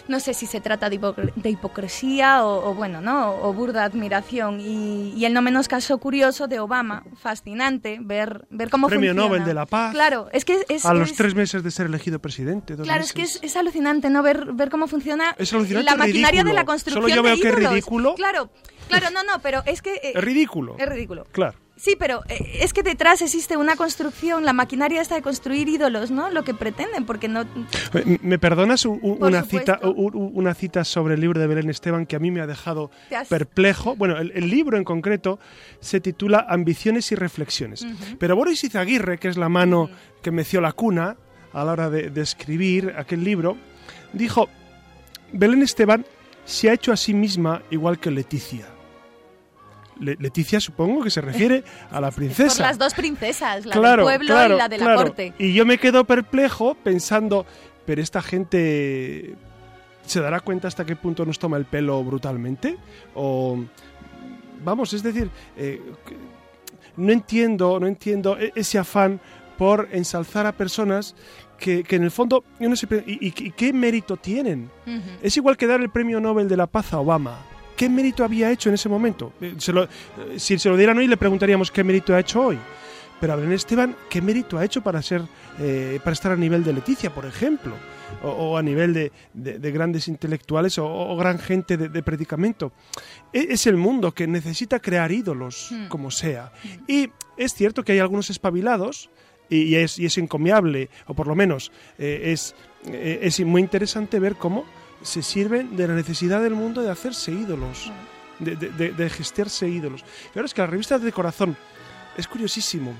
No 0.08 0.20
sé 0.20 0.34
si 0.34 0.46
se 0.46 0.60
trata 0.62 0.90
de, 0.90 0.96
hipocr 0.96 1.34
de 1.36 1.50
hipocresía 1.50 2.44
o, 2.44 2.70
o, 2.70 2.74
bueno, 2.74 3.02
¿no? 3.02 3.36
O, 3.36 3.54
burda 3.54 3.84
admiración. 3.84 4.60
Y, 4.60 5.14
y, 5.16 5.26
el 5.26 5.34
no 5.34 5.42
menos 5.42 5.68
caso 5.68 5.98
curioso 6.00 6.48
de 6.48 6.60
Obama, 6.60 7.04
fascinante, 7.18 8.00
ver, 8.02 8.46
ver 8.50 8.70
cómo 8.70 8.88
Premio 8.88 9.12
funciona. 9.12 9.30
Nobel 9.30 9.46
de 9.46 9.54
la 9.54 9.66
Paz. 9.66 9.94
Claro, 9.94 10.28
es 10.34 10.44
que 10.44 10.66
es... 10.68 10.86
A 10.86 10.94
los 10.94 11.12
es, 11.12 11.18
tres 11.18 11.36
meses 11.36 11.64
de 11.64 11.72
ser 11.72 11.86
elegido 11.86 12.20
presidente. 12.20 12.76
Dos 12.76 12.86
claro, 12.86 13.02
meses. 13.02 13.12
es 13.12 13.16
que 13.16 13.22
es, 13.22 13.52
es, 13.52 13.56
alucinante, 13.56 14.10
¿no? 14.10 14.24
Ver, 14.24 14.54
ver 14.54 14.70
cómo 14.70 14.88
funciona 14.88 15.36
es 15.38 15.54
alucinante, 15.54 15.92
la 15.92 15.98
maquinaria 15.98 16.42
ridículo. 16.42 16.50
de 16.50 16.56
la 16.56 16.66
construcción 16.66 17.04
Solo 17.04 17.16
yo 17.16 17.24
veo 17.24 17.36
de 17.36 17.42
que 17.42 17.50
es 17.50 17.56
ridículo. 17.56 18.16
Claro, 18.16 18.50
claro, 18.88 19.10
no, 19.12 19.24
no, 19.24 19.40
pero 19.42 19.64
es 19.66 19.82
que... 19.82 19.94
Eh, 19.96 20.14
es 20.16 20.24
ridículo. 20.24 20.76
Es 20.78 20.90
ridículo. 20.90 21.26
Claro. 21.32 21.58
Sí, 21.82 21.96
pero 21.98 22.22
eh, 22.30 22.60
es 22.62 22.74
que 22.74 22.84
detrás 22.84 23.24
existe 23.24 23.58
una 23.58 23.76
construcción, 23.76 24.46
la 24.46 24.54
maquinaria 24.54 25.02
está 25.02 25.16
de 25.16 25.24
construir 25.24 25.68
ídolos, 25.68 26.12
¿no? 26.12 26.30
Lo 26.30 26.44
que 26.44 26.54
pretenden, 26.54 27.06
porque 27.08 27.28
no... 27.28 27.44
¿Me 28.22 28.38
perdonas 28.38 28.86
un, 28.86 29.00
un, 29.02 29.24
una, 29.24 29.42
cita, 29.42 29.80
un, 29.82 30.32
una 30.36 30.54
cita 30.54 30.84
sobre 30.84 31.16
el 31.16 31.22
libro 31.22 31.40
de 31.40 31.48
Belén 31.48 31.72
Esteban 31.72 32.06
que 32.06 32.16
a 32.16 32.20
mí 32.20 32.30
me 32.30 32.40
ha 32.40 32.46
dejado 32.46 32.92
has... 33.10 33.30
perplejo? 33.30 33.96
Bueno, 33.96 34.20
el, 34.20 34.32
el, 34.36 34.48
libro 34.48 34.78
en 34.78 34.84
concreto 34.84 35.40
se 35.80 36.00
titula 36.00 36.46
Ambiciones 36.48 37.12
y 37.14 37.16
Reflexiones. 37.16 37.82
Uh 37.82 37.88
-huh. 37.88 38.18
Pero 38.20 38.36
Boris 38.36 38.64
Izaguirre, 38.64 39.18
que 39.18 39.30
es 39.30 39.38
la 39.38 39.50
mano 39.50 39.82
uh 39.82 39.88
-huh. 39.88 40.22
que 40.22 40.30
meció 40.30 40.62
la 40.62 40.74
cuna 40.74 41.18
a 41.52 41.66
la 41.66 41.72
hora 41.72 41.90
de, 41.90 42.12
de 42.12 42.22
escribir 42.22 42.94
aquel 42.96 43.24
libro, 43.24 43.58
dijo, 44.14 44.50
Belén 45.34 45.64
Esteban 45.64 46.06
se 46.46 46.70
ha 46.70 46.74
hecho 46.74 46.92
a 46.92 46.96
sí 46.96 47.16
misma 47.16 47.64
igual 47.72 47.98
que 47.98 48.12
Leticia. 48.12 48.68
Leticia 50.02 50.60
supongo 50.60 51.04
que 51.04 51.10
se 51.10 51.22
refiere 51.22 51.64
a 51.92 52.02
la 52.02 52.12
princesa. 52.20 52.56
Por 52.56 52.66
las 52.66 52.78
dos 52.78 52.94
princesas, 52.94 53.66
la 53.66 53.76
claro, 53.76 54.06
del 54.06 54.18
pueblo 54.18 54.34
claro, 54.34 54.56
y 54.56 54.58
la 54.58 54.70
de 54.70 54.78
claro. 54.78 54.92
la 54.92 54.98
corte. 54.98 55.34
Y 55.38 55.54
yo 55.54 55.66
me 55.66 55.78
quedo 55.78 56.06
perplejo 56.06 56.76
pensando, 56.76 57.46
pero 57.86 58.02
esta 58.02 58.22
gente 58.22 59.36
se 60.06 60.20
dará 60.20 60.40
cuenta 60.40 60.68
hasta 60.68 60.86
qué 60.86 60.96
punto 60.96 61.26
nos 61.26 61.40
toma 61.40 61.58
el 61.58 61.66
pelo 61.66 62.04
brutalmente 62.04 62.78
o 63.14 63.64
vamos, 64.64 64.94
es 64.94 65.04
decir, 65.04 65.30
eh, 65.58 65.82
no 66.98 67.12
entiendo, 67.12 67.80
no 67.80 67.88
entiendo 67.88 68.38
e-, 68.38 68.52
ese 68.56 68.78
afán 68.78 69.20
por 69.58 69.90
ensalzar 69.92 70.46
a 70.48 70.52
personas 70.54 71.16
que, 71.58 71.84
que 71.84 71.96
en 71.96 72.04
el 72.04 72.12
fondo 72.12 72.44
yo 72.60 72.68
no 72.68 72.76
sé 72.76 72.88
y, 73.06 73.28
y, 73.28 73.34
y 73.38 73.52
qué 73.52 73.72
mérito 73.72 74.18
tienen. 74.18 74.72
Uh 74.88 74.90
-huh. 74.90 75.02
Es 75.22 75.38
igual 75.38 75.56
que 75.56 75.68
dar 75.68 75.80
el 75.80 75.90
premio 75.90 76.20
Nobel 76.20 76.48
de 76.48 76.58
la 76.58 76.68
Paz 76.68 76.94
a 76.94 77.00
Obama. 77.00 77.40
¿Qué 77.82 77.90
mérito 77.90 78.24
había 78.24 78.52
hecho 78.52 78.70
en 78.70 78.76
ese 78.76 78.90
momento? 78.90 79.34
Se 79.58 79.74
lo, 79.74 79.88
si 80.38 80.60
se 80.60 80.70
lo 80.70 80.78
dieran 80.78 81.00
hoy 81.00 81.08
le 81.08 81.18
preguntaríamos 81.18 81.72
qué 81.72 81.84
mérito 81.84 82.14
ha 82.14 82.20
hecho 82.20 82.40
hoy. 82.40 82.60
Pero 83.20 83.34
a 83.34 83.36
Belén 83.36 83.54
Esteban, 83.54 83.96
¿qué 84.08 84.22
mérito 84.22 84.60
ha 84.60 84.64
hecho 84.64 84.84
para 84.84 85.02
ser, 85.02 85.24
eh, 85.60 86.00
para 86.04 86.14
estar 86.14 86.32
a 86.32 86.36
nivel 86.36 86.64
de 86.64 86.74
Leticia, 86.74 87.12
por 87.12 87.26
ejemplo? 87.26 87.74
O, 88.22 88.30
o 88.30 88.58
a 88.58 88.62
nivel 88.62 88.94
de, 88.94 89.12
de, 89.34 89.58
de 89.58 89.72
grandes 89.72 90.08
intelectuales 90.08 90.78
o, 90.78 90.86
o 90.86 91.18
gran 91.18 91.40
gente 91.40 91.76
de, 91.76 91.90
de, 91.90 92.04
predicamento. 92.04 92.72
Es 93.34 93.66
el 93.66 93.78
mundo 93.78 94.12
que 94.12 94.28
necesita 94.28 94.80
crear 94.80 95.12
ídolos, 95.12 95.70
mm. 95.72 95.88
como 95.88 96.12
sea. 96.12 96.52
Mm. 96.64 96.68
Y 96.88 97.10
es 97.36 97.56
cierto 97.56 97.84
que 97.84 97.94
hay 97.94 98.00
algunos 98.00 98.30
espabilados, 98.30 99.10
y, 99.50 99.64
y, 99.64 99.76
es, 99.78 99.98
y 99.98 100.06
es, 100.06 100.20
encomiable, 100.20 100.92
o 101.08 101.16
por 101.16 101.26
lo 101.26 101.34
menos 101.34 101.72
eh, 101.98 102.22
es, 102.26 102.54
eh, 102.86 103.22
es 103.24 103.40
muy 103.44 103.60
interesante 103.60 104.20
ver 104.20 104.36
cómo 104.36 104.66
se 105.02 105.22
sirven 105.22 105.76
de 105.76 105.88
la 105.88 105.96
necesidad 105.96 106.42
del 106.42 106.54
mundo 106.54 106.82
de 106.82 106.92
hacerse 106.92 107.32
ídolos, 107.32 107.92
de, 108.40 108.56
de, 108.56 108.92
de 108.92 109.10
gestarse 109.10 109.68
ídolos. 109.68 110.04
Pero 110.34 110.46
es 110.46 110.54
que 110.54 110.62
las 110.62 110.70
revistas 110.70 111.02
de 111.02 111.12
corazón 111.12 111.58
es 112.18 112.28
curiosísimo 112.28 112.94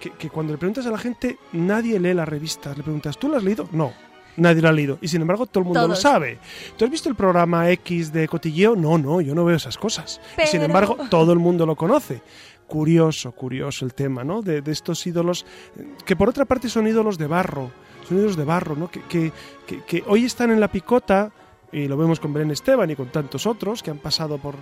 que, 0.00 0.10
que, 0.10 0.30
cuando 0.30 0.52
le 0.52 0.58
preguntas 0.58 0.86
a 0.86 0.90
la 0.90 0.98
gente, 0.98 1.38
nadie 1.52 1.98
lee 1.98 2.14
las 2.14 2.28
revistas. 2.28 2.76
Le 2.76 2.82
preguntas, 2.82 3.18
¿tú 3.18 3.28
las 3.28 3.38
has 3.38 3.44
leído? 3.44 3.68
No. 3.72 3.92
Nadie 4.36 4.60
lo 4.60 4.68
ha 4.68 4.72
leído. 4.72 4.98
Y 5.00 5.08
sin 5.08 5.22
embargo, 5.22 5.46
todo 5.46 5.60
el 5.60 5.64
mundo 5.64 5.80
Todos. 5.80 5.90
lo 5.90 5.96
sabe. 5.96 6.38
¿Tú 6.76 6.84
has 6.84 6.90
visto 6.90 7.08
el 7.08 7.14
programa 7.14 7.70
X 7.70 8.12
de 8.12 8.28
Cotilleo? 8.28 8.76
No, 8.76 8.98
no, 8.98 9.20
yo 9.22 9.34
no 9.34 9.44
veo 9.44 9.56
esas 9.56 9.78
cosas. 9.78 10.20
Pero... 10.36 10.46
Y 10.46 10.50
sin 10.50 10.62
embargo, 10.62 10.98
todo 11.08 11.32
el 11.32 11.38
mundo 11.38 11.64
lo 11.64 11.74
conoce. 11.74 12.22
Curioso, 12.66 13.32
curioso 13.32 13.84
el 13.84 13.94
tema, 13.94 14.24
¿no? 14.24 14.42
De, 14.42 14.60
de, 14.60 14.72
estos 14.72 15.06
ídolos, 15.06 15.46
que 16.04 16.16
por 16.16 16.28
otra 16.28 16.44
parte 16.44 16.68
son 16.68 16.86
ídolos 16.86 17.16
de 17.16 17.26
barro. 17.26 17.70
Son 18.06 18.18
ídolos 18.18 18.36
de 18.36 18.44
barro, 18.44 18.76
¿no? 18.76 18.90
Que, 18.90 19.00
que, 19.02 19.32
que 19.86 20.04
hoy 20.06 20.24
están 20.24 20.50
en 20.50 20.60
la 20.60 20.70
picota 20.70 21.32
y 21.72 21.88
lo 21.88 21.96
vemos 21.96 22.20
con 22.20 22.32
Belén 22.32 22.50
Esteban 22.50 22.90
y 22.90 22.96
con 22.96 23.08
tantos 23.08 23.46
otros 23.46 23.82
que 23.82 23.90
han 23.90 23.98
pasado 23.98 24.38
por, 24.38 24.54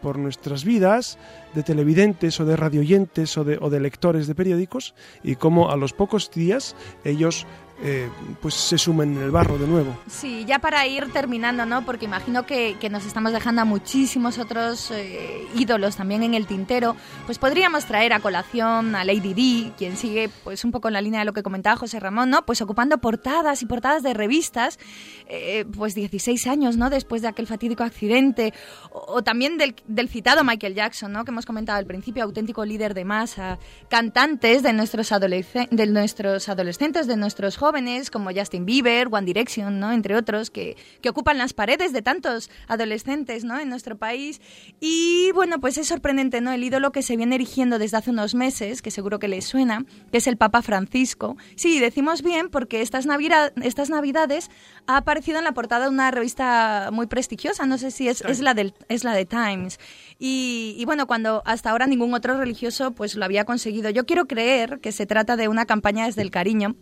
por 0.00 0.18
nuestras 0.18 0.64
vidas, 0.64 1.18
de 1.54 1.62
televidentes 1.62 2.38
o 2.40 2.44
de 2.44 2.56
radioyentes 2.56 3.36
o 3.36 3.44
de, 3.44 3.58
o 3.60 3.70
de 3.70 3.80
lectores 3.80 4.26
de 4.26 4.34
periódicos, 4.34 4.94
y 5.22 5.36
cómo 5.36 5.70
a 5.70 5.76
los 5.76 5.92
pocos 5.92 6.30
días 6.30 6.76
ellos 7.04 7.46
eh, 7.84 8.08
pues 8.40 8.54
se 8.54 8.78
sumen 8.78 9.16
en 9.16 9.22
el 9.24 9.32
barro 9.32 9.58
de 9.58 9.66
nuevo. 9.66 9.98
Sí, 10.06 10.44
ya 10.46 10.60
para 10.60 10.86
ir 10.86 11.12
terminando, 11.12 11.66
¿no? 11.66 11.84
Porque 11.84 12.04
imagino 12.04 12.46
que, 12.46 12.76
nos 12.92 13.04
estamos 13.04 13.32
dejando 13.32 13.62
a 13.62 13.64
muchísimos 13.64 14.38
otros 14.38 14.92
eh, 14.92 15.48
ídolos 15.56 15.96
también 15.96 16.22
en 16.22 16.34
el 16.34 16.46
tintero. 16.46 16.94
Pues 17.26 17.38
podríamos 17.38 17.84
traer 17.86 18.12
a 18.12 18.20
colación 18.20 18.94
a 18.94 19.04
Lady 19.04 19.34
D, 19.34 19.72
quien 19.76 19.96
sigue 19.96 20.30
pues 20.44 20.64
un 20.64 20.70
poco 20.70 20.88
en 20.88 20.94
la 20.94 21.00
línea 21.00 21.20
de 21.20 21.26
lo 21.26 21.32
que 21.32 21.42
comentaba 21.42 21.76
José 21.76 21.98
Ramón, 21.98 22.30
¿no? 22.30 22.46
Pues 22.46 22.60
ocupando 22.62 22.98
portadas 22.98 23.62
y 23.62 23.66
portadas 23.66 24.04
de 24.04 24.14
revistas, 24.14 24.78
eh, 25.26 25.64
pues 25.76 25.96
16 25.96 26.46
años, 26.46 26.76
¿no? 26.76 26.88
Después 26.88 27.20
de 27.22 27.28
aquel 27.28 27.48
fatídico 27.48 27.82
accidente. 27.82 28.54
O, 28.92 29.22
también 29.22 29.58
del, 29.58 30.08
citado 30.08 30.44
Michael 30.44 30.74
Jackson, 30.76 31.12
¿no? 31.12 31.24
Que 31.24 31.32
hemos 31.32 31.46
comentado 31.46 31.80
al 31.80 31.86
principio, 31.86 32.22
auténtico 32.22 32.64
líder 32.64 32.94
de 32.94 33.04
masa. 33.04 33.58
Cantantes 33.88 34.62
de 34.62 34.72
nuestros, 34.72 35.10
de 35.10 35.86
nuestros 35.88 36.48
adolescentes, 36.48 37.08
de 37.08 37.16
nuestros 37.16 37.56
jóvenes 37.56 37.71
como 38.10 38.30
Justin 38.34 38.66
Bieber, 38.66 39.08
One 39.10 39.24
Direction, 39.24 39.80
¿no? 39.80 39.92
entre 39.92 40.14
otros, 40.14 40.50
que, 40.50 40.76
que, 41.00 41.08
ocupan 41.08 41.38
las 41.38 41.52
paredes 41.52 41.92
de 41.92 42.02
tantos 42.02 42.50
adolescentes 42.68 43.44
¿no? 43.44 43.58
en 43.58 43.68
nuestro 43.68 43.96
país. 43.96 44.40
Y 44.80 45.30
bueno, 45.32 45.58
pues 45.58 45.78
es 45.78 45.88
sorprendente 45.88 46.40
¿no? 46.40 46.52
el 46.52 46.62
ídolo 46.62 46.92
que 46.92 47.02
se 47.02 47.16
viene 47.16 47.36
erigiendo 47.36 47.78
desde 47.78 47.96
hace 47.96 48.10
unos 48.10 48.34
meses, 48.34 48.82
que 48.82 48.90
seguro 48.90 49.18
que 49.18 49.28
les 49.28 49.46
suena, 49.46 49.84
que 50.10 50.18
es 50.18 50.26
el 50.26 50.36
Papa 50.36 50.62
Francisco. 50.62 51.36
Sí, 51.56 51.80
decimos 51.80 52.22
bien 52.22 52.50
porque 52.50 52.82
estas, 52.82 53.06
navidad, 53.06 53.52
estas 53.62 53.88
navidades 53.88 54.50
ha 54.86 54.98
aparecido 54.98 55.38
en 55.38 55.44
la 55.44 55.52
portada 55.52 55.84
de 55.84 55.90
una 55.90 56.10
revista 56.10 56.90
muy 56.92 57.06
prestigiosa, 57.06 57.66
no 57.66 57.78
sé 57.78 57.90
si 57.90 58.08
es, 58.08 58.22
es, 58.22 58.40
la, 58.40 58.54
del, 58.54 58.74
es 58.88 59.04
la 59.04 59.12
de 59.12 59.24
Times. 59.24 59.78
Y, 60.18 60.74
y, 60.78 60.84
bueno, 60.84 61.06
cuando 61.06 61.42
hasta 61.44 61.70
ahora 61.70 61.86
ningún 61.86 62.14
otro 62.14 62.38
religioso 62.38 62.92
pues 62.92 63.14
lo 63.14 63.24
había 63.24 63.44
conseguido. 63.44 63.90
Yo 63.90 64.06
quiero 64.06 64.26
creer 64.26 64.80
que 64.80 64.92
se 64.92 65.06
trata 65.06 65.36
de 65.36 65.48
una 65.48 65.66
campaña 65.66 66.06
desde 66.06 66.22
el 66.22 66.30
cariño 66.30 66.76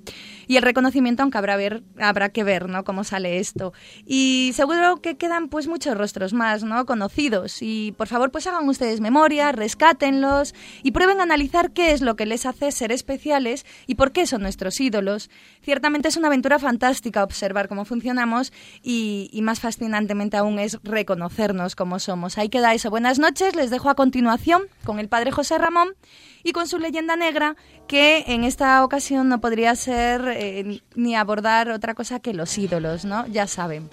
y 0.47 0.57
el 0.57 0.63
reconocimiento, 0.63 1.23
aunque 1.23 1.39
habrá, 1.39 1.57
ver, 1.57 1.83
habrá 1.99 2.31
que 2.31 2.45
ver 2.45 2.69
¿no? 2.69 2.85
cómo 2.85 3.05
sale 3.05 3.39
esto. 3.39 3.73
Y 4.05 4.53
seguro 4.55 5.01
que 5.01 5.17
quedan 5.17 5.49
pues 5.49 5.69
muchos 5.69 5.97
rostros 5.97 6.33
más 6.33 6.65
¿no? 6.65 6.87
conocidos. 6.87 7.63
Y 7.63 7.93
por 7.97 8.09
favor, 8.09 8.31
pues 8.31 8.47
hagan 8.47 8.69
ustedes 8.69 9.01
memoria, 9.01 9.53
rescátenlos 9.53 10.55
y 10.83 10.91
prueben 10.91 11.21
a 11.21 11.25
analizar 11.25 11.73
qué 11.73 11.93
es 11.93 12.01
lo 12.01 12.17
que 12.17 12.27
les 12.27 12.47
hace 12.47 12.73
ser 12.73 12.93
especiales 12.93 13.65
y 13.87 13.95
por 13.95 14.13
qué 14.13 14.27
son 14.27 14.43
nuestros 14.43 14.81
ídolos. 14.81 15.31
Ciertamente 15.63 16.09
es 16.09 16.17
una 16.17 16.29
aventura 16.29 16.59
fantástica 16.59 17.23
observar 17.23 17.69
cómo 17.69 17.85
funcionamos 17.85 18.53
y, 18.83 19.39
más 19.43 19.61
fascinantemente 19.61 20.37
aún 20.37 20.59
es 20.59 20.79
reconocernos 20.83 21.77
como 21.77 21.99
somos. 21.99 22.39
Ahí 22.39 22.49
queda 22.49 22.75
eso. 22.75 22.91
Buenas 22.91 23.19
noches, 23.19 23.55
les 23.55 23.71
dejo 23.71 23.91
a 23.91 23.95
continuación 23.95 24.63
con 24.85 24.99
el 24.99 25.09
padre 25.09 25.33
José 25.33 25.59
Ramón 25.59 25.95
y 26.43 26.53
con 26.53 26.67
su 26.67 26.79
leyenda 26.79 27.17
negra, 27.17 27.57
que 27.87 28.25
en 28.27 28.45
esta 28.45 28.85
ocasión 28.85 29.29
no 29.29 29.41
podría 29.41 29.75
ser 29.77 30.23
eh, 30.29 30.81
ni 30.95 31.15
abordar 31.15 31.71
otra 31.71 31.95
cosa 31.95 32.21
que 32.21 32.33
los 32.33 32.57
ídolos, 32.57 33.05
¿no? 33.05 33.27
Ya 33.27 33.47
saben. 33.47 33.91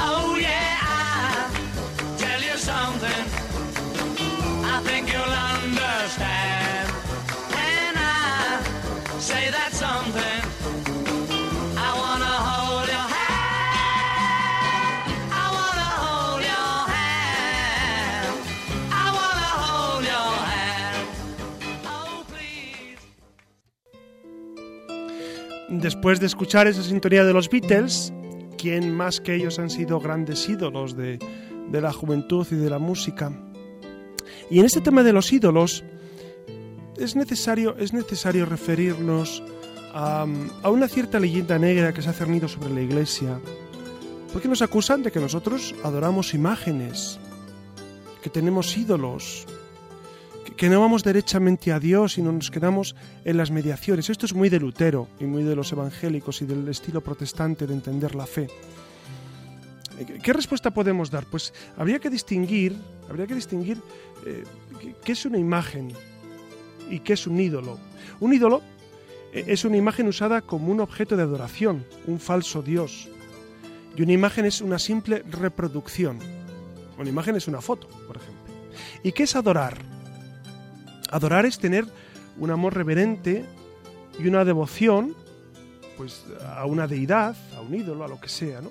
Oh, 0.00 0.36
yeah. 0.38 1.48
Tell 2.16 2.40
you 2.40 2.56
something. 2.56 3.24
I 4.64 4.80
think 4.84 5.08
understand 5.12 6.67
say 9.28 9.50
that 9.50 9.72
something. 9.74 10.40
I 11.76 11.90
wanna 12.02 12.34
hold 12.48 12.88
your. 12.94 13.08
I 15.42 15.46
wanna 15.56 15.88
hold 16.02 16.40
your 16.50 16.70
hold 19.66 20.04
your. 20.12 20.30
Oh, 21.92 22.24
please. 22.30 22.98
Después 25.68 26.20
de 26.20 26.26
escuchar 26.26 26.66
esa 26.66 26.82
sintonía 26.82 27.24
de 27.24 27.34
los 27.34 27.50
Beatles, 27.50 28.14
¿quién 28.56 28.94
más 28.96 29.20
que 29.20 29.34
ellos 29.34 29.58
han 29.58 29.68
sido 29.68 30.00
grandes 30.00 30.48
ídolos 30.48 30.96
de, 30.96 31.18
de 31.70 31.80
la 31.82 31.92
juventud 31.92 32.46
y 32.50 32.56
de 32.56 32.70
la 32.70 32.78
música? 32.78 33.30
Y 34.50 34.60
en 34.60 34.64
este 34.64 34.80
tema 34.80 35.02
de 35.02 35.12
los 35.12 35.30
ídolos, 35.30 35.84
es 36.98 37.16
necesario, 37.16 37.76
es 37.78 37.92
necesario 37.92 38.46
referirnos 38.46 39.42
a, 39.92 40.26
a, 40.62 40.70
una 40.70 40.88
cierta 40.88 41.18
leyenda 41.18 41.58
negra 41.58 41.92
que 41.92 42.02
se 42.02 42.10
ha 42.10 42.12
cernido 42.12 42.48
sobre 42.48 42.70
la 42.70 42.80
Iglesia, 42.80 43.38
porque 44.32 44.48
nos 44.48 44.62
acusan 44.62 45.02
de 45.02 45.10
que 45.10 45.20
nosotros 45.20 45.74
adoramos 45.82 46.34
imágenes, 46.34 47.18
que 48.22 48.30
tenemos 48.30 48.76
ídolos, 48.76 49.46
que, 50.56 50.68
no 50.68 50.80
vamos 50.80 51.04
derechamente 51.04 51.72
a 51.72 51.78
Dios 51.78 52.18
y 52.18 52.22
no 52.22 52.32
nos 52.32 52.50
quedamos 52.50 52.96
en 53.24 53.36
las 53.36 53.50
mediaciones. 53.50 54.10
Esto 54.10 54.26
es 54.26 54.34
muy 54.34 54.48
de 54.48 54.58
Lutero 54.58 55.08
y 55.20 55.24
muy 55.24 55.44
de 55.44 55.54
los 55.54 55.72
evangélicos 55.72 56.42
y 56.42 56.46
del 56.46 56.68
estilo 56.68 57.00
protestante 57.00 57.66
de 57.66 57.74
entender 57.74 58.14
la 58.14 58.26
fe. 58.26 58.48
¿Qué 60.22 60.32
respuesta 60.32 60.70
podemos 60.70 61.10
dar? 61.10 61.24
Pues 61.26 61.52
habría 61.76 61.98
que 61.98 62.10
distinguir, 62.10 62.76
habría 63.08 63.26
que 63.26 63.34
distinguir 63.34 63.80
eh, 64.26 64.44
qué 65.04 65.12
es 65.12 65.24
una 65.24 65.38
imagen 65.38 65.92
y 66.90 67.00
qué 67.00 67.14
es 67.14 67.26
un 67.26 67.40
ídolo. 67.40 67.78
Un 68.20 68.32
ídolo 68.32 68.62
eh, 69.32 69.44
es 69.48 69.64
una 69.64 69.76
imagen 69.76 70.08
usada 70.08 70.42
como 70.42 70.72
un 70.72 70.80
objeto 70.80 71.16
de 71.16 71.22
adoración, 71.22 71.84
un 72.06 72.18
falso 72.20 72.62
dios. 72.62 73.08
Y 73.96 74.02
una 74.02 74.12
imagen 74.12 74.44
es 74.44 74.60
una 74.60 74.78
simple 74.78 75.22
reproducción. 75.28 76.18
Una 76.98 77.08
imagen 77.08 77.36
es 77.36 77.48
una 77.48 77.60
foto, 77.60 77.88
por 78.06 78.16
ejemplo. 78.16 78.54
¿Y 79.02 79.12
qué 79.12 79.24
es 79.24 79.36
adorar? 79.36 79.78
Adorar 81.10 81.46
es 81.46 81.58
tener 81.58 81.86
un 82.38 82.50
amor 82.50 82.74
reverente 82.74 83.44
y 84.18 84.26
una 84.26 84.44
devoción 84.44 85.14
pues 85.96 86.24
a 86.54 86.64
una 86.64 86.86
deidad, 86.86 87.36
a 87.56 87.60
un 87.60 87.74
ídolo, 87.74 88.04
a 88.04 88.08
lo 88.08 88.20
que 88.20 88.28
sea, 88.28 88.60
¿no? 88.60 88.70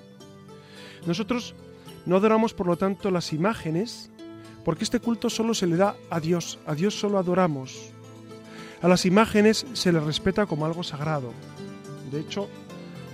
Nosotros 1.06 1.54
no 2.06 2.16
adoramos, 2.16 2.54
por 2.54 2.66
lo 2.66 2.76
tanto, 2.76 3.10
las 3.10 3.34
imágenes, 3.34 4.10
porque 4.64 4.84
este 4.84 4.98
culto 4.98 5.28
solo 5.28 5.52
se 5.52 5.66
le 5.66 5.76
da 5.76 5.94
a 6.10 6.20
Dios, 6.20 6.58
a 6.66 6.74
Dios 6.74 6.98
solo 6.98 7.18
adoramos. 7.18 7.92
A 8.80 8.88
las 8.88 9.04
imágenes 9.06 9.66
se 9.72 9.92
les 9.92 10.02
respeta 10.02 10.46
como 10.46 10.64
algo 10.64 10.82
sagrado. 10.82 11.32
De 12.10 12.20
hecho, 12.20 12.48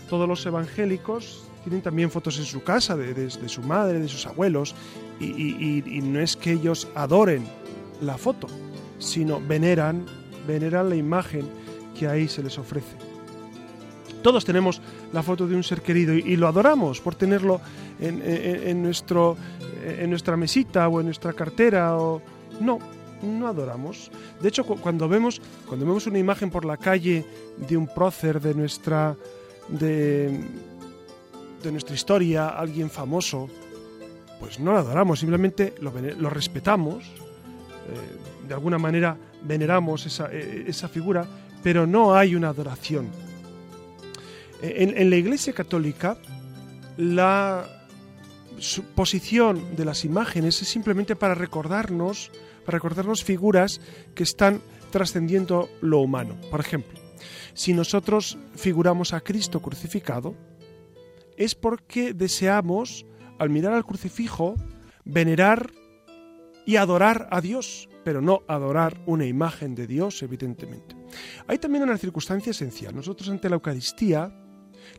todos 0.09 0.29
los 0.29 0.45
evangélicos 0.45 1.45
tienen 1.63 1.81
también 1.81 2.11
fotos 2.11 2.39
en 2.39 2.45
su 2.45 2.63
casa 2.63 2.97
de, 2.97 3.31
su 3.49 3.63
madre, 3.63 3.99
de 3.99 4.09
sus 4.09 4.27
abuelos, 4.27 4.75
y, 5.19 5.83
no 6.03 6.21
es 6.21 6.37
que 6.37 6.53
ellos 6.53 6.89
adoren 6.95 7.47
la 8.03 8.19
foto, 8.19 8.49
sino 8.99 9.41
veneran, 9.41 10.05
veneran 10.47 10.91
la 10.91 10.97
imagen 10.97 11.49
que 11.99 12.07
ahí 12.07 12.29
se 12.29 12.43
les 12.43 12.59
ofrece. 12.59 12.97
Todos 14.23 14.45
tenemos 14.45 14.83
la 15.13 15.23
foto 15.23 15.47
de 15.47 15.57
un 15.57 15.63
ser 15.63 15.81
querido 15.81 16.13
y, 16.13 16.37
lo 16.37 16.49
adoramos 16.49 17.01
por 17.01 17.15
tenerlo 17.15 17.61
en, 17.99 18.21
en, 18.21 18.69
en, 18.69 18.83
nuestro, 18.83 19.37
en 19.83 20.11
nuestra 20.11 20.37
mesita 20.37 20.87
o 20.89 21.01
en 21.01 21.07
nuestra 21.07 21.33
cartera. 21.33 21.97
O... 21.97 22.21
No, 22.61 22.79
no 23.25 23.49
adoramos. 23.49 24.11
De 24.41 24.49
hecho, 24.49 24.65
cuando 24.65 25.09
vemos, 25.09 25.41
cuando 25.67 25.87
vemos 25.87 26.07
una 26.07 26.19
imagen 26.19 26.51
por 26.51 26.65
la 26.65 26.77
calle 26.77 27.25
de 27.57 27.77
un 27.77 27.87
prócer 27.87 28.41
de 28.41 28.55
nuestra, 28.55 29.17
de, 29.69 30.41
de 31.63 31.73
nuestra 31.73 31.95
historia, 31.95 32.49
alguien 32.49 32.91
famoso, 32.91 33.49
pues 34.41 34.61
no 34.61 34.73
lo 34.73 34.79
adoramos, 34.79 35.21
simplemente 35.21 35.75
lo, 35.81 36.31
respetamos, 36.31 37.05
eh, 37.05 38.47
de 38.47 38.55
alguna 38.55 38.79
manera 38.79 39.17
veneramos 39.43 40.07
esa, 40.07 40.29
eh, 40.33 40.65
esa 40.67 40.89
figura, 40.89 41.27
pero 41.63 41.87
no 41.87 42.15
hay 42.15 42.35
una 42.35 42.49
adoración. 42.49 43.09
En, 44.61 44.97
en 44.97 45.11
la 45.11 45.17
Iglesia 45.17 45.53
Católica, 45.53 46.17
la 46.97 47.67
posición 48.95 49.77
de 49.77 49.85
las 49.85 50.05
imágenes 50.05 50.63
es 50.63 50.69
simplemente 50.69 51.17
para 51.17 51.35
recordarnos, 51.35 52.31
para 52.65 52.77
recordarnos 52.77 53.25
figuras 53.25 53.81
que 54.15 54.23
están 54.23 54.61
trascendiendo 54.91 55.69
lo 55.81 56.01
humano. 56.01 56.37
Por 56.51 56.61
ejemplo, 56.61 56.99
si 57.55 57.73
nosotros 57.73 58.39
figuramos 58.55 59.13
a 59.13 59.21
Cristo 59.21 59.61
crucificado, 59.61 60.35
es 61.37 61.55
porque 61.55 62.15
deseamos, 62.15 63.07
al 63.39 63.51
mirar 63.51 63.73
al 63.73 63.85
crucifijo, 63.85 64.55
venerar 65.05 65.71
y 66.67 66.77
adorar 66.77 67.29
a 67.31 67.41
Dios, 67.41 67.89
pero 68.05 68.21
no 68.21 68.43
adorar 68.49 69.01
una 69.07 69.27
imagen 69.27 69.75
de 69.75 69.87
Dios, 69.87 70.23
evidentemente. 70.23 70.95
Hay 71.47 71.59
también 71.59 71.85
una 71.85 71.99
circunstancia 71.99 72.51
esencial. 72.51 72.95
Nosotros 72.95 73.29
ante 73.29 73.49
la 73.49 73.57
Eucaristía, 73.57 74.33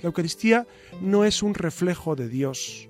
la 0.01 0.07
Eucaristía 0.07 0.68
no 1.01 1.26
es 1.26 1.43
un 1.43 1.53
reflejo 1.53 2.16
de 2.16 2.28
Dios, 2.28 2.89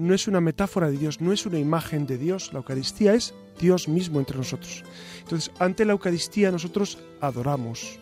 no 0.00 0.14
es 0.14 0.26
una 0.26 0.40
metáfora 0.40 0.90
de 0.90 0.96
Dios, 0.96 1.20
no 1.20 1.32
es 1.32 1.44
una 1.44 1.58
imagen 1.58 2.06
de 2.06 2.16
Dios. 2.16 2.52
La 2.52 2.58
Eucaristía 2.58 3.12
es 3.12 3.34
Dios 3.60 3.86
mismo 3.86 4.18
entre 4.18 4.38
nosotros. 4.38 4.82
Entonces, 5.20 5.52
ante 5.58 5.84
la 5.84 5.92
Eucaristía 5.92 6.50
nosotros 6.50 6.98
adoramos. 7.20 7.98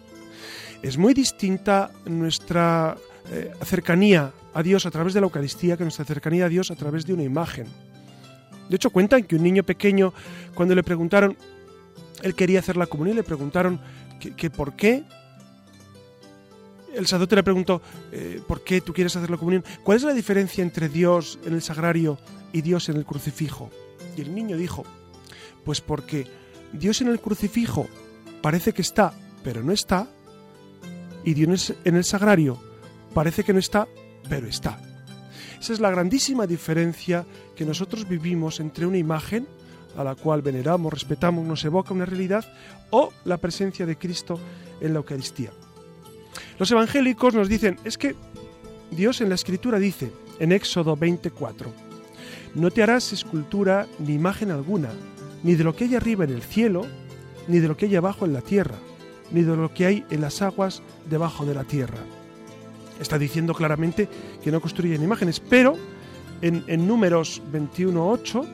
Es 0.80 0.96
muy 0.96 1.12
distinta 1.12 1.90
nuestra 2.06 2.96
eh, 3.32 3.50
cercanía 3.64 4.32
a 4.54 4.62
Dios 4.62 4.86
a 4.86 4.92
través 4.92 5.12
de 5.12 5.20
la 5.20 5.26
Eucaristía 5.26 5.76
que 5.76 5.82
nuestra 5.82 6.04
cercanía 6.04 6.46
a 6.46 6.48
Dios 6.48 6.70
a 6.70 6.76
través 6.76 7.04
de 7.04 7.14
una 7.14 7.24
imagen. 7.24 7.66
De 8.68 8.76
hecho, 8.76 8.90
cuentan 8.90 9.24
que 9.24 9.34
un 9.34 9.42
niño 9.42 9.64
pequeño, 9.64 10.14
cuando 10.54 10.76
le 10.76 10.84
preguntaron, 10.84 11.36
él 12.22 12.34
quería 12.36 12.60
hacer 12.60 12.76
la 12.76 12.86
comunión, 12.86 13.16
le 13.16 13.24
preguntaron 13.24 13.80
que, 14.20 14.36
que 14.36 14.50
por 14.50 14.74
qué. 14.74 15.02
El 16.94 17.06
sacerdote 17.06 17.36
le 17.36 17.42
preguntó, 17.42 17.82
eh, 18.12 18.40
¿por 18.46 18.62
qué 18.62 18.80
tú 18.80 18.92
quieres 18.92 19.14
hacer 19.14 19.30
la 19.30 19.36
comunión? 19.36 19.64
¿Cuál 19.84 19.98
es 19.98 20.04
la 20.04 20.14
diferencia 20.14 20.62
entre 20.62 20.88
Dios 20.88 21.38
en 21.44 21.54
el 21.54 21.62
sagrario 21.62 22.18
y 22.52 22.62
Dios 22.62 22.88
en 22.88 22.96
el 22.96 23.04
crucifijo? 23.04 23.70
Y 24.16 24.22
el 24.22 24.34
niño 24.34 24.56
dijo, 24.56 24.84
pues 25.64 25.80
porque 25.80 26.26
Dios 26.72 27.00
en 27.00 27.08
el 27.08 27.20
crucifijo 27.20 27.86
parece 28.40 28.72
que 28.72 28.82
está, 28.82 29.12
pero 29.44 29.62
no 29.62 29.72
está, 29.72 30.08
y 31.24 31.34
Dios 31.34 31.74
en 31.84 31.96
el 31.96 32.04
sagrario 32.04 32.58
parece 33.14 33.44
que 33.44 33.52
no 33.52 33.58
está, 33.58 33.86
pero 34.28 34.46
está. 34.46 34.80
Esa 35.60 35.72
es 35.72 35.80
la 35.80 35.90
grandísima 35.90 36.46
diferencia 36.46 37.26
que 37.56 37.64
nosotros 37.64 38.08
vivimos 38.08 38.60
entre 38.60 38.86
una 38.86 38.98
imagen 38.98 39.46
a 39.96 40.04
la 40.04 40.14
cual 40.14 40.42
veneramos, 40.42 40.92
respetamos, 40.92 41.44
nos 41.44 41.64
evoca 41.64 41.92
una 41.92 42.06
realidad, 42.06 42.44
o 42.90 43.12
la 43.24 43.36
presencia 43.36 43.84
de 43.84 43.98
Cristo 43.98 44.38
en 44.80 44.92
la 44.92 44.98
Eucaristía. 44.98 45.50
Los 46.58 46.70
evangélicos 46.70 47.34
nos 47.34 47.48
dicen, 47.48 47.76
es 47.84 47.98
que 47.98 48.14
Dios 48.90 49.20
en 49.20 49.28
la 49.28 49.34
Escritura 49.34 49.78
dice, 49.78 50.12
en 50.38 50.52
Éxodo 50.52 50.96
24, 50.96 51.72
no 52.54 52.70
te 52.70 52.82
harás 52.82 53.12
escultura 53.12 53.86
ni 53.98 54.14
imagen 54.14 54.50
alguna, 54.50 54.90
ni 55.42 55.54
de 55.54 55.64
lo 55.64 55.74
que 55.74 55.84
hay 55.84 55.94
arriba 55.94 56.24
en 56.24 56.30
el 56.30 56.42
cielo, 56.42 56.86
ni 57.46 57.58
de 57.58 57.68
lo 57.68 57.76
que 57.76 57.86
hay 57.86 57.96
abajo 57.96 58.24
en 58.24 58.32
la 58.32 58.40
tierra, 58.40 58.76
ni 59.30 59.42
de 59.42 59.56
lo 59.56 59.72
que 59.72 59.86
hay 59.86 60.04
en 60.10 60.20
las 60.20 60.42
aguas 60.42 60.82
debajo 61.08 61.44
de 61.44 61.54
la 61.54 61.64
tierra. 61.64 61.98
Está 63.00 63.18
diciendo 63.18 63.54
claramente 63.54 64.08
que 64.42 64.50
no 64.50 64.60
construyen 64.60 65.02
imágenes, 65.02 65.40
pero 65.40 65.76
en, 66.40 66.64
en 66.66 66.86
números 66.86 67.42
21.8 67.52 68.46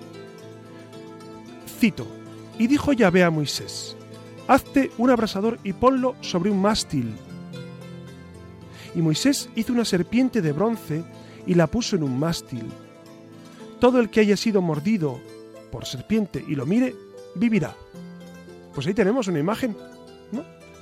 cito, 1.79 2.07
y 2.59 2.67
dijo 2.67 2.93
Yahvé 2.93 3.25
a 3.25 3.31
Moisés, 3.31 3.97
hazte 4.49 4.91
un 4.99 5.11
abrasador 5.11 5.59
y 5.65 5.73
ponlo 5.73 6.15
sobre 6.21 6.51
un 6.51 6.61
mástil. 6.61 7.15
Y 8.95 9.03
Moisés 9.03 9.49
hizo 9.57 9.73
una 9.73 9.85
serpiente 9.85 10.41
de 10.41 10.53
bronce 10.53 11.05
y 11.47 11.55
la 11.55 11.67
puso 11.67 11.97
en 11.97 12.03
un 12.03 12.19
mástil. 12.19 12.65
Todo 13.81 14.01
el 14.01 14.09
que 14.11 14.21
haya 14.21 14.37
sido 14.37 14.63
mordido 14.63 15.21
por 15.71 15.87
serpiente 15.87 16.45
y 16.47 16.55
lo 16.55 16.67
mire, 16.67 16.95
vivirá. 17.35 17.75
Pues 18.75 18.87
ahí 18.87 18.95
tenemos 18.95 19.29
una 19.29 19.41
imagen. 19.41 19.77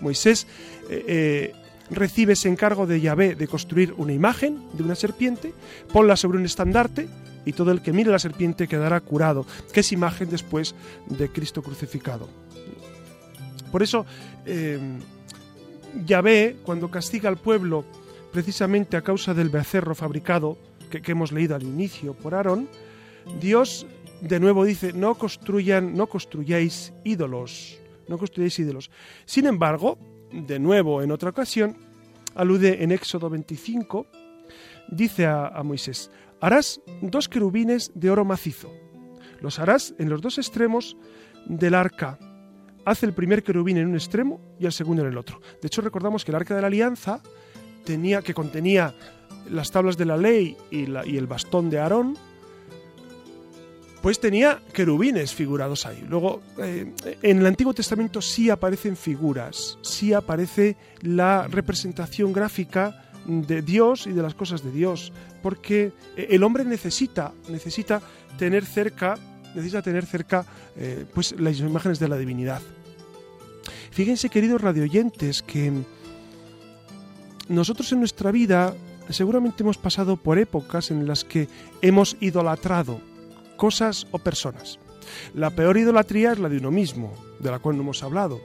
Moisés 0.00 0.46
eh, 0.90 1.04
eh, 1.06 1.54
recibe 1.90 2.32
ese 2.32 2.48
encargo 2.48 2.86
de 2.86 3.00
Yahvé 3.00 3.34
de 3.34 3.48
construir 3.48 3.94
una 3.96 4.12
imagen 4.12 4.62
de 4.72 4.82
una 4.82 4.94
serpiente, 4.94 5.54
ponla 5.92 6.16
sobre 6.16 6.38
un 6.38 6.44
estandarte 6.44 7.08
y 7.44 7.52
todo 7.52 7.70
el 7.70 7.82
que 7.82 7.92
mire 7.92 8.10
la 8.10 8.18
serpiente 8.18 8.68
quedará 8.68 9.00
curado, 9.00 9.46
que 9.72 9.80
es 9.80 9.92
imagen 9.92 10.28
después 10.28 10.74
de 11.06 11.28
Cristo 11.30 11.62
crucificado. 11.62 12.28
Por 13.70 13.82
eso, 13.82 14.04
eh, 14.44 14.78
Yahvé, 16.04 16.56
cuando 16.62 16.90
castiga 16.90 17.28
al 17.28 17.38
pueblo 17.38 17.84
precisamente 18.32 18.96
a 18.96 19.02
causa 19.02 19.34
del 19.34 19.50
becerro 19.50 19.94
fabricado 19.94 20.58
que, 20.90 21.12
hemos 21.12 21.32
leído 21.32 21.54
al 21.54 21.62
inicio 21.62 22.14
por 22.14 22.34
Aarón, 22.34 22.68
Dios 23.40 23.86
de 24.20 24.40
nuevo 24.40 24.64
dice, 24.64 24.92
no 24.92 25.14
construyan, 25.16 25.94
no 25.94 26.06
construyáis 26.06 26.92
ídolos, 27.04 27.78
no 28.08 28.18
construyáis 28.18 28.58
ídolos. 28.58 28.90
Sin 29.24 29.46
embargo, 29.46 29.98
de 30.32 30.58
nuevo 30.58 31.02
en 31.02 31.10
otra 31.12 31.30
ocasión, 31.30 31.76
alude 32.34 32.82
en 32.82 32.92
Éxodo 32.92 33.28
25, 33.30 34.06
dice 34.88 35.26
a, 35.26 35.48
a, 35.48 35.62
Moisés, 35.62 36.10
harás 36.40 36.80
dos 37.00 37.28
querubines 37.28 37.90
de 37.94 38.10
oro 38.10 38.24
macizo, 38.24 38.72
los 39.40 39.58
harás 39.58 39.94
en 39.98 40.08
los 40.08 40.20
dos 40.20 40.38
extremos 40.38 40.96
del 41.46 41.74
arca. 41.74 42.18
Haz 42.84 43.02
el 43.02 43.12
primer 43.12 43.42
querubín 43.42 43.76
en 43.76 43.88
un 43.88 43.94
extremo 43.94 44.40
y 44.58 44.66
el 44.66 44.72
segundo 44.72 45.02
en 45.02 45.08
el 45.08 45.18
otro. 45.18 45.40
De 45.60 45.66
hecho, 45.66 45.82
recordamos 45.82 46.24
que 46.24 46.32
el 46.32 46.36
arca 46.36 46.54
de 46.54 46.60
la 46.60 46.66
alianza 46.66 47.22
tenía, 47.84 48.22
que 48.22 48.34
contenía 48.34 48.94
las 49.50 49.70
tablas 49.70 49.96
de 49.96 50.04
la 50.04 50.16
ley 50.16 50.56
y, 50.70 50.86
la- 50.86 51.06
y 51.06 51.16
el 51.16 51.26
bastón 51.26 51.68
de 51.70 51.78
Aarón, 51.78 52.16
pues 54.00 54.18
tenía 54.18 54.60
querubines 54.72 55.32
figurados 55.32 55.86
ahí. 55.86 56.04
Luego, 56.08 56.42
eh, 56.58 56.92
en 57.22 57.38
el 57.38 57.46
Antiguo 57.46 57.72
Testamento 57.72 58.20
sí 58.20 58.50
aparecen 58.50 58.96
figuras, 58.96 59.78
sí 59.82 60.12
aparece 60.12 60.76
la 61.02 61.46
representación 61.48 62.32
gráfica 62.32 63.10
de 63.26 63.62
Dios 63.62 64.08
y 64.08 64.12
de 64.12 64.22
las 64.22 64.34
cosas 64.34 64.64
de 64.64 64.72
Dios, 64.72 65.12
porque 65.42 65.92
el 66.16 66.42
hombre 66.42 66.64
necesita, 66.64 67.32
necesita 67.48 68.02
tener 68.36 68.64
cerca, 68.66 69.16
necesita 69.54 69.82
tener 69.82 70.04
cerca, 70.04 70.44
eh, 70.76 71.04
pues 71.14 71.38
las 71.38 71.60
imágenes 71.60 72.00
de 72.00 72.08
la 72.08 72.16
divinidad. 72.16 72.60
Fíjense, 73.92 74.30
queridos 74.30 74.60
radioyentes, 74.60 75.42
que 75.42 75.70
nosotros 77.48 77.92
en 77.92 77.98
nuestra 77.98 78.30
vida 78.30 78.74
seguramente 79.08 79.62
hemos 79.62 79.78
pasado 79.78 80.16
por 80.16 80.38
épocas 80.38 80.90
en 80.90 81.06
las 81.06 81.24
que 81.24 81.48
hemos 81.80 82.16
idolatrado 82.20 83.00
cosas 83.56 84.06
o 84.10 84.18
personas. 84.18 84.78
La 85.34 85.50
peor 85.50 85.76
idolatría 85.76 86.32
es 86.32 86.38
la 86.38 86.48
de 86.48 86.58
uno 86.58 86.70
mismo, 86.70 87.12
de 87.38 87.50
la 87.50 87.58
cual 87.58 87.76
no 87.76 87.82
hemos 87.82 88.02
hablado. 88.02 88.40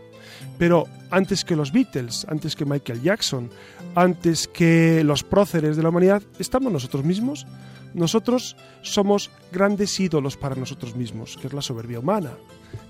Pero 0.58 0.86
antes 1.10 1.46
que 1.46 1.56
los 1.56 1.72
Beatles, 1.72 2.26
antes 2.30 2.56
que 2.56 2.66
Michael 2.66 3.02
Jackson, 3.02 3.50
antes 3.96 4.48
que 4.48 5.04
los 5.04 5.24
próceres 5.24 5.78
de 5.78 5.84
la 5.84 5.90
humanidad, 5.90 6.22
estamos 6.40 6.72
nosotros 6.72 7.04
mismos. 7.04 7.46
Nosotros 7.94 8.56
somos 8.82 9.32
grandes 9.52 10.00
ídolos 10.00 10.38
para 10.38 10.56
nosotros 10.56 10.96
mismos, 10.96 11.38
que 11.38 11.48
es 11.48 11.54
la 11.54 11.62
soberbia 11.62 12.00
humana, 12.00 12.32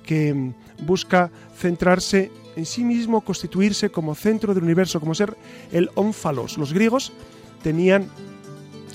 que 0.04 0.34
mm, 0.34 0.86
busca 0.86 1.32
centrarse 1.56 2.32
en 2.56 2.66
sí 2.66 2.84
mismo, 2.84 3.22
constituirse 3.22 3.90
como 3.90 4.16
centro 4.16 4.54
del 4.54 4.64
universo, 4.64 5.00
como 5.00 5.16
ser 5.16 5.36
el 5.72 5.90
ónfalos. 5.96 6.58
Los 6.58 6.74
griegos 6.74 7.12
tenían 7.62 8.10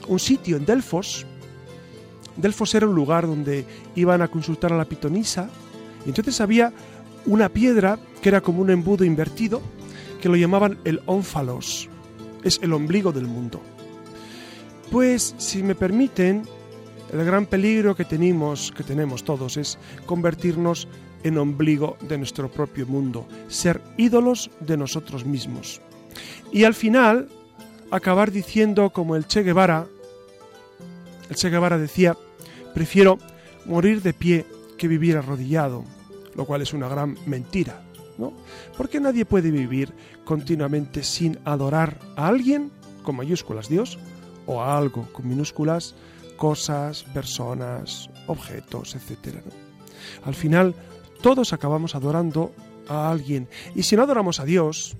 un 0.08 0.18
sitio 0.18 0.56
en 0.56 0.66
Delfos. 0.66 1.26
Delfos 2.36 2.74
era 2.74 2.86
un 2.86 2.94
lugar 2.94 3.26
donde 3.26 3.64
iban 3.94 4.22
a 4.22 4.28
consultar 4.28 4.72
a 4.72 4.76
la 4.76 4.86
pitonisa, 4.86 5.48
entonces 6.06 6.40
había 6.40 6.72
una 7.26 7.48
piedra 7.48 7.98
que 8.20 8.28
era 8.28 8.40
como 8.40 8.62
un 8.62 8.70
embudo 8.70 9.04
invertido, 9.04 9.60
que 10.20 10.28
lo 10.28 10.36
llamaban 10.36 10.78
el 10.84 11.00
ónfalos. 11.06 11.88
Es 12.42 12.58
el 12.62 12.72
ombligo 12.72 13.12
del 13.12 13.26
mundo. 13.26 13.60
Pues, 14.92 15.34
si 15.38 15.62
me 15.62 15.74
permiten, 15.74 16.42
el 17.10 17.24
gran 17.24 17.46
peligro 17.46 17.96
que 17.96 18.04
tenemos, 18.04 18.70
que 18.76 18.84
tenemos 18.84 19.24
todos, 19.24 19.56
es 19.56 19.78
convertirnos 20.04 20.86
en 21.22 21.38
ombligo 21.38 21.96
de 22.02 22.18
nuestro 22.18 22.50
propio 22.50 22.86
mundo, 22.86 23.26
ser 23.48 23.80
ídolos 23.96 24.50
de 24.60 24.76
nosotros 24.76 25.24
mismos. 25.24 25.80
Y 26.52 26.64
al 26.64 26.74
final, 26.74 27.30
acabar 27.90 28.30
diciendo 28.30 28.90
como 28.90 29.16
el 29.16 29.26
Che 29.26 29.42
Guevara, 29.42 29.86
el 31.30 31.36
Che 31.36 31.48
Guevara 31.48 31.78
decía, 31.78 32.14
prefiero 32.74 33.18
morir 33.64 34.02
de 34.02 34.12
pie 34.12 34.44
que 34.76 34.88
vivir 34.88 35.16
arrodillado, 35.16 35.84
lo 36.36 36.44
cual 36.44 36.60
es 36.60 36.74
una 36.74 36.88
gran 36.88 37.16
mentira, 37.24 37.82
¿no? 38.18 38.34
Porque 38.76 39.00
nadie 39.00 39.24
puede 39.24 39.50
vivir 39.50 39.94
continuamente 40.26 41.02
sin 41.02 41.38
adorar 41.46 41.98
a 42.14 42.26
alguien, 42.26 42.70
con 43.02 43.16
mayúsculas 43.16 43.70
Dios, 43.70 43.98
o 44.46 44.62
algo, 44.62 45.08
con 45.12 45.28
minúsculas, 45.28 45.94
cosas, 46.36 47.04
personas, 47.04 48.10
objetos, 48.26 48.94
etc. 48.94 49.36
Al 50.24 50.34
final, 50.34 50.74
todos 51.20 51.52
acabamos 51.52 51.94
adorando 51.94 52.52
a 52.88 53.10
alguien. 53.10 53.48
Y 53.74 53.84
si 53.84 53.96
no 53.96 54.02
adoramos 54.02 54.40
a 54.40 54.44
Dios, 54.44 54.96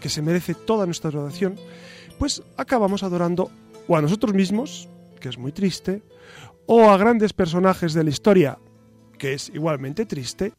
que 0.00 0.08
se 0.08 0.22
merece 0.22 0.54
toda 0.54 0.86
nuestra 0.86 1.10
adoración, 1.10 1.56
pues 2.18 2.42
acabamos 2.56 3.02
adorando 3.02 3.50
o 3.86 3.96
a 3.96 4.02
nosotros 4.02 4.34
mismos, 4.34 4.88
que 5.20 5.28
es 5.28 5.38
muy 5.38 5.52
triste, 5.52 6.02
o 6.66 6.90
a 6.90 6.96
grandes 6.96 7.32
personajes 7.32 7.94
de 7.94 8.04
la 8.04 8.10
historia, 8.10 8.58
que 9.18 9.32
es 9.32 9.48
igualmente 9.48 10.06
triste, 10.06 10.52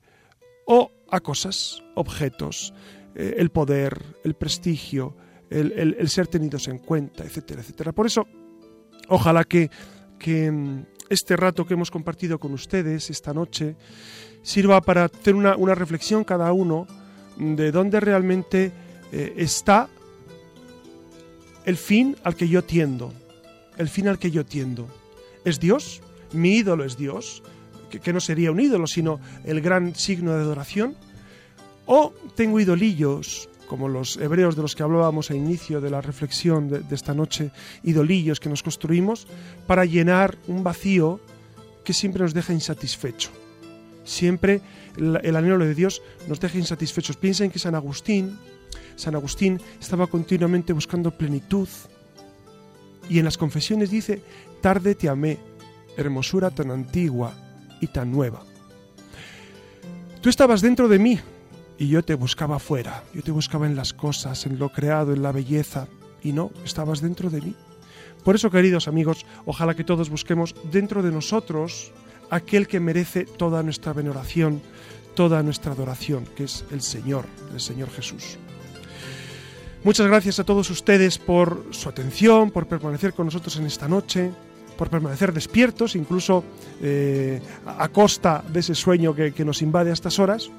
o 0.65 0.91
a 1.09 1.19
cosas, 1.19 1.83
objetos, 1.95 2.73
eh, 3.15 3.35
el 3.37 3.49
poder, 3.49 4.17
el 4.23 4.35
prestigio, 4.35 5.15
el, 5.49 5.95
el- 5.97 6.09
ser 6.09 6.27
tenidos 6.27 6.67
en 6.67 6.79
cuenta, 6.79 7.23
etcétera, 7.23 7.61
etcétera. 7.61 7.91
Por 7.91 8.05
eso, 8.05 8.27
ojalá 9.07 9.43
que, 9.43 9.69
que 10.17 10.51
mm, 10.51 10.85
este 11.09 11.35
rato 11.35 11.65
que 11.65 11.73
hemos 11.73 11.89
compartido 11.91 12.39
con 12.39 12.53
ustedes 12.53 13.09
esta 13.09 13.33
noche 13.33 13.75
sirva 14.43 14.79
para 14.81 15.05
hacer 15.05 15.35
una, 15.35 15.55
una 15.57 15.75
reflexión 15.75 16.23
cada 16.23 16.51
uno 16.53 16.85
de 17.37 17.71
dónde 17.71 17.99
realmente 17.99 18.71
eh, 19.11 19.33
está 19.37 19.89
el 21.65 21.77
fin 21.77 22.15
al 22.23 22.35
que 22.35 22.47
yo 22.47 22.63
tiendo. 22.63 23.13
El 23.77 23.89
fin 23.89 24.07
al 24.07 24.19
que 24.19 24.31
yo 24.31 24.45
tiendo. 24.45 24.87
¿Es 25.45 25.59
Dios? 25.59 26.01
¿Mi 26.33 26.57
ídolo 26.57 26.83
es 26.83 26.97
Dios? 26.97 27.41
Que, 27.89 27.99
que 27.99 28.13
no 28.13 28.19
sería 28.19 28.51
un 28.51 28.59
ídolo, 28.59 28.87
sino 28.87 29.19
el 29.45 29.61
gran 29.61 29.95
signo 29.95 30.31
de 30.33 30.41
adoración. 30.41 30.95
¿O 31.85 32.13
tengo 32.35 32.59
idolillos, 32.59 33.48
como 33.69 33.87
los 33.87 34.17
hebreos 34.17 34.55
de 34.55 34.63
los 34.63 34.75
que 34.75 34.81
hablábamos 34.81 35.29
al 35.29 35.37
inicio 35.37 35.79
de 35.79 35.91
la 35.91 36.01
reflexión 36.01 36.67
de, 36.67 36.79
de 36.79 36.95
esta 36.95 37.13
noche, 37.13 37.51
idolillos 37.83 38.39
que 38.39 38.49
nos 38.49 38.63
construimos 38.63 39.27
para 39.67 39.85
llenar 39.85 40.39
un 40.47 40.63
vacío 40.63 41.19
que 41.85 41.93
siempre 41.93 42.23
nos 42.23 42.33
deja 42.33 42.51
insatisfecho? 42.51 43.29
Siempre 44.03 44.61
el, 44.97 45.19
el 45.23 45.35
anhelo 45.35 45.59
de 45.59 45.75
Dios 45.75 46.01
nos 46.27 46.39
deja 46.39 46.57
insatisfechos. 46.57 47.15
Piensen 47.15 47.51
que 47.51 47.59
San 47.59 47.75
Agustín, 47.75 48.39
San 48.95 49.13
Agustín 49.13 49.61
estaba 49.79 50.07
continuamente 50.07 50.73
buscando 50.73 51.11
plenitud. 51.11 51.69
Y 53.07 53.19
en 53.19 53.25
las 53.25 53.37
confesiones 53.37 53.91
dice, 53.91 54.23
tarde 54.61 54.95
te 54.95 55.09
amé, 55.09 55.37
hermosura 55.95 56.49
tan 56.49 56.71
antigua 56.71 57.33
y 57.79 57.87
tan 57.87 58.11
nueva. 58.11 58.43
Tú 60.21 60.29
estabas 60.29 60.61
dentro 60.61 60.87
de 60.87 60.97
mí 60.97 61.19
y 61.79 61.87
yo 61.87 62.03
te 62.03 62.13
buscaba 62.13 62.59
fuera, 62.59 63.05
yo 63.13 63.23
te 63.23 63.31
buscaba 63.31 63.65
en 63.65 63.77
las 63.77 63.93
cosas, 63.93 64.45
en 64.45 64.59
lo 64.59 64.69
creado, 64.69 65.13
en 65.13 65.23
la 65.23 65.31
belleza, 65.31 65.87
y 66.21 66.33
no, 66.33 66.51
estabas 66.65 66.99
dentro 66.99 67.29
de 67.29 67.39
mí. 67.39 67.55
Por 68.25 68.35
eso, 68.35 68.51
queridos 68.51 68.89
amigos, 68.89 69.25
ojalá 69.45 69.73
que 69.73 69.85
todos 69.85 70.09
busquemos 70.09 70.53
dentro 70.71 71.01
de 71.01 71.11
nosotros 71.11 71.93
aquel 72.29 72.67
que 72.67 72.81
merece 72.81 73.23
toda 73.23 73.63
nuestra 73.63 73.93
veneración, 73.93 74.61
toda 75.15 75.41
nuestra 75.41 75.71
adoración, 75.71 76.25
que 76.35 76.43
es 76.43 76.65
el 76.69 76.81
Señor, 76.81 77.25
el 77.53 77.61
Señor 77.61 77.89
Jesús. 77.89 78.37
Muchas 79.85 80.07
gracias 80.07 80.37
a 80.39 80.43
todos 80.43 80.69
ustedes 80.69 81.17
por 81.17 81.65
su 81.71 81.87
atención, 81.87 82.51
por 82.51 82.67
permanecer 82.67 83.13
con 83.13 83.27
nosotros 83.27 83.55
en 83.55 83.65
esta 83.65 83.87
noche, 83.87 84.31
por 84.77 84.89
permanecer 84.89 85.31
despiertos, 85.31 85.95
incluso 85.95 86.43
eh, 86.81 87.41
a 87.65 87.87
costa 87.87 88.43
de 88.51 88.59
ese 88.59 88.75
sueño 88.75 89.15
que, 89.15 89.31
que 89.31 89.45
nos 89.45 89.61
invade 89.61 89.91
a 89.91 89.93
estas 89.93 90.19
horas. 90.19 90.51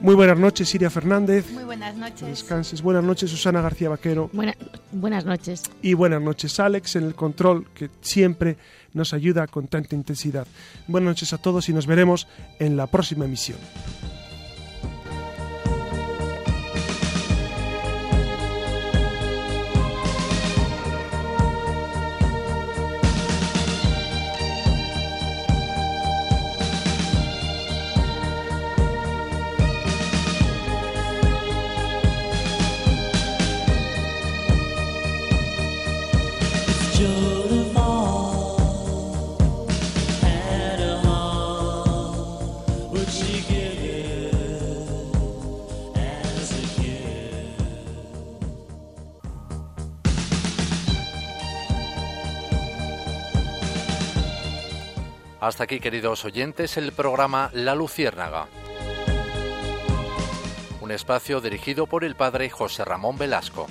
Muy 0.00 0.14
buenas 0.14 0.38
noches, 0.38 0.68
Siria 0.68 0.90
Fernández. 0.90 1.50
Muy 1.52 1.64
buenas 1.64 1.96
noches. 1.96 2.22
Descanses. 2.28 2.82
Buenas 2.82 3.02
noches, 3.02 3.30
Susana 3.30 3.60
García 3.60 3.88
Vaquero. 3.88 4.30
Buena- 4.32 4.54
buenas 4.92 5.24
noches. 5.24 5.62
Y 5.82 5.94
buenas 5.94 6.22
noches, 6.22 6.58
Alex, 6.60 6.94
en 6.96 7.04
el 7.04 7.14
control, 7.16 7.66
que 7.74 7.90
siempre 8.00 8.56
nos 8.94 9.12
ayuda 9.12 9.46
con 9.48 9.66
tanta 9.66 9.96
intensidad. 9.96 10.46
Buenas 10.86 11.08
noches 11.08 11.32
a 11.32 11.38
todos 11.38 11.68
y 11.68 11.72
nos 11.72 11.86
veremos 11.86 12.28
en 12.60 12.76
la 12.76 12.86
próxima 12.86 13.24
emisión. 13.24 13.58
Hasta 55.48 55.64
aquí, 55.64 55.80
queridos 55.80 56.26
oyentes, 56.26 56.76
el 56.76 56.92
programa 56.92 57.48
La 57.54 57.74
Luciérnaga. 57.74 58.48
Un 60.82 60.90
espacio 60.90 61.40
dirigido 61.40 61.86
por 61.86 62.04
el 62.04 62.16
padre 62.16 62.50
José 62.50 62.84
Ramón 62.84 63.16
Velasco. 63.16 63.66